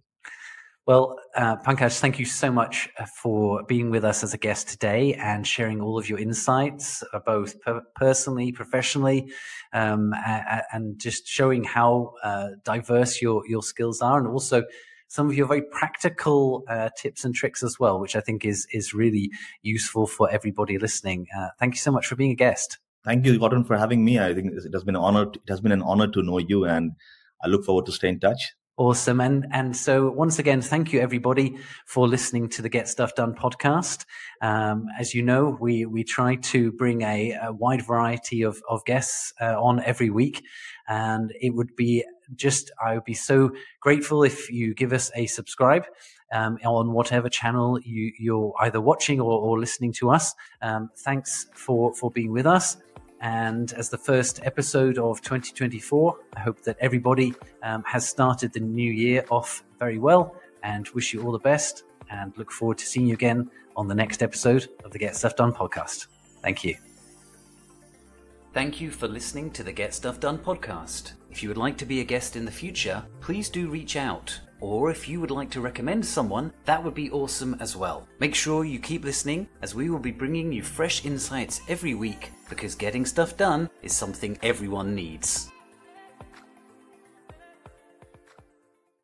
Well, 0.87 1.17
uh, 1.37 1.57
Pankaj, 1.57 2.01
thank 2.01 2.19
you 2.19 2.25
so 2.25 2.51
much 2.51 2.89
uh, 2.99 3.07
for 3.23 3.63
being 3.63 3.91
with 3.91 4.05
us 4.05 4.25
as 4.25 4.35
a 4.35 4.39
guest 4.39 4.69
today 4.69 5.15
and 5.15 5.47
sharing 5.47 5.81
all 5.81 5.99
of 5.99 6.09
your 6.09 6.19
insights, 6.19 7.05
uh, 7.13 7.21
both 7.21 7.61
per- 7.61 7.83
personally, 7.95 8.51
professionally, 8.51 9.31
um, 9.73 10.13
and, 10.27 10.63
and 10.73 10.99
just 10.99 11.29
showing 11.29 11.65
how 11.65 12.15
uh, 12.25 12.49
diverse 12.65 13.23
your, 13.23 13.47
your 13.47 13.63
skills 13.63 14.03
are, 14.03 14.19
and 14.19 14.27
also 14.27 14.65
some 15.11 15.29
of 15.29 15.37
your 15.37 15.49
very 15.49 15.63
practical 15.63 16.63
uh, 16.69 16.89
tips 16.97 17.25
and 17.25 17.35
tricks 17.35 17.65
as 17.65 17.81
well, 17.81 17.99
which 17.99 18.15
I 18.15 18.21
think 18.21 18.45
is 18.45 18.67
is 18.73 18.95
really 18.95 19.31
useful 19.61 20.07
for 20.07 20.31
everybody 20.31 20.79
listening. 20.79 21.27
Uh, 21.37 21.49
thank 21.59 21.75
you 21.75 21.81
so 21.81 21.91
much 21.91 22.07
for 22.07 22.15
being 22.15 22.31
a 22.31 22.37
guest. 22.37 22.79
Thank 23.05 23.27
you, 23.27 23.39
Gordon, 23.39 23.65
for 23.65 23.77
having 23.77 24.05
me. 24.05 24.21
I 24.21 24.33
think 24.33 24.53
it 24.53 24.73
has 24.73 24.85
been 24.85 24.95
an 24.95 25.03
honor. 25.03 25.25
It 25.25 25.49
has 25.49 25.61
been 25.61 25.73
an 25.73 25.83
honor 25.83 26.07
to 26.07 26.23
know 26.23 26.39
you, 26.39 26.65
and 26.65 26.93
I 27.43 27.49
look 27.49 27.65
forward 27.65 27.87
to 27.87 27.93
stay 27.93 28.09
in 28.09 28.21
touch. 28.21 28.53
Awesome. 28.77 29.21
And, 29.21 29.47
and 29.53 29.77
so 29.77 30.11
once 30.11 30.39
again, 30.39 30.63
thank 30.63 30.91
you 30.91 31.01
everybody 31.01 31.59
for 31.85 32.09
listening 32.09 32.49
to 32.51 32.63
the 32.63 32.71
Get 32.71 32.89
Stuff 32.89 33.15
Done 33.15 33.35
podcast. 33.35 34.07
Um, 34.41 34.87
as 34.99 35.13
you 35.13 35.23
know, 35.23 35.59
we, 35.61 35.85
we 35.85 36.03
try 36.03 36.37
to 36.37 36.73
bring 36.73 37.03
a, 37.03 37.37
a 37.43 37.53
wide 37.53 37.85
variety 37.85 38.41
of, 38.41 38.63
of 38.71 38.83
guests 38.87 39.35
uh, 39.39 39.61
on 39.63 39.83
every 39.85 40.09
week. 40.09 40.43
And 40.89 41.31
it 41.43 41.51
would 41.51 41.77
be 41.77 42.07
just, 42.37 42.71
I 42.83 42.95
would 42.95 43.05
be 43.05 43.15
so 43.15 43.53
grateful 43.81 44.23
if 44.25 44.51
you 44.51 44.75
give 44.75 44.93
us 44.93 45.11
a 45.15 45.27
subscribe. 45.27 45.85
Um, 46.33 46.59
on 46.65 46.93
whatever 46.93 47.29
channel 47.29 47.81
you, 47.81 48.13
you're 48.17 48.55
either 48.61 48.81
watching 48.81 49.21
or, 49.21 49.33
or 49.33 49.59
listening 49.59 49.93
to 49.95 50.11
us. 50.11 50.33
Um, 50.63 50.89
thanks 50.99 51.49
for, 51.55 51.93
for 51.93 52.09
being 52.13 52.31
with 52.31 52.47
us. 52.47 52.77
And 53.21 53.73
as 53.75 53.91
the 53.91 53.99
first 53.99 54.41
episode 54.45 54.97
of 54.97 55.21
2024, 55.21 56.17
I 56.37 56.41
hope 56.41 56.63
that 56.63 56.77
everybody 56.81 57.35
um, 57.63 57.83
has 57.85 58.09
started 58.09 58.53
the 58.53 58.61
new 58.61 58.91
year 58.91 59.25
off 59.29 59.63
very 59.79 59.99
well 59.99 60.35
and 60.63 60.89
wish 60.91 61.13
you 61.13 61.23
all 61.23 61.33
the 61.33 61.39
best 61.39 61.85
and 62.11 62.37
look 62.39 62.51
forward 62.51 62.79
to 62.79 62.87
seeing 62.87 63.07
you 63.07 63.15
again 63.15 63.51
on 63.77 63.89
the 63.89 63.95
next 63.95 64.23
episode 64.23 64.69
of 64.85 64.91
the 64.91 64.99
Get 64.99 65.17
Stuff 65.17 65.37
Done 65.37 65.53
podcast. 65.53 66.07
Thank 66.43 66.65
you. 66.65 66.77
Thank 68.53 68.81
you 68.81 68.91
for 68.91 69.07
listening 69.07 69.51
to 69.53 69.63
the 69.63 69.73
Get 69.73 69.95
Stuff 69.95 70.19
Done 70.19 70.39
podcast. 70.39 71.13
If 71.31 71.43
you 71.43 71.49
would 71.49 71.59
like 71.59 71.79
to 71.79 71.87
be 71.87 72.01
a 72.01 72.05
guest 72.05 72.37
in 72.37 72.45
the 72.45 72.51
future, 72.51 73.03
please 73.21 73.49
do 73.49 73.71
reach 73.71 73.97
out 73.97 74.41
or 74.61 74.91
if 74.91 75.09
you 75.09 75.21
would 75.21 75.31
like 75.31 75.51
to 75.51 75.61
recommend 75.61 76.05
someone, 76.05 76.53
that 76.65 76.83
would 76.83 76.95
be 76.95 77.11
awesome 77.11 77.57
as 77.61 77.77
well. 77.77 78.07
Make 78.19 78.35
sure 78.35 78.65
you 78.65 78.79
keep 78.79 79.05
listening 79.05 79.49
as 79.63 79.75
we 79.75 79.91
will 79.91 79.99
be 79.99 80.11
bringing 80.11 80.53
you 80.53 80.63
fresh 80.63 81.05
insights 81.05 81.63
every 81.69 81.95
week 81.95 82.31
because 82.49 82.75
getting 82.75 83.07
stuff 83.07 83.37
done 83.37 83.71
is 83.83 83.95
something 83.95 84.39
everyone 84.43 84.95
needs. 84.95 85.50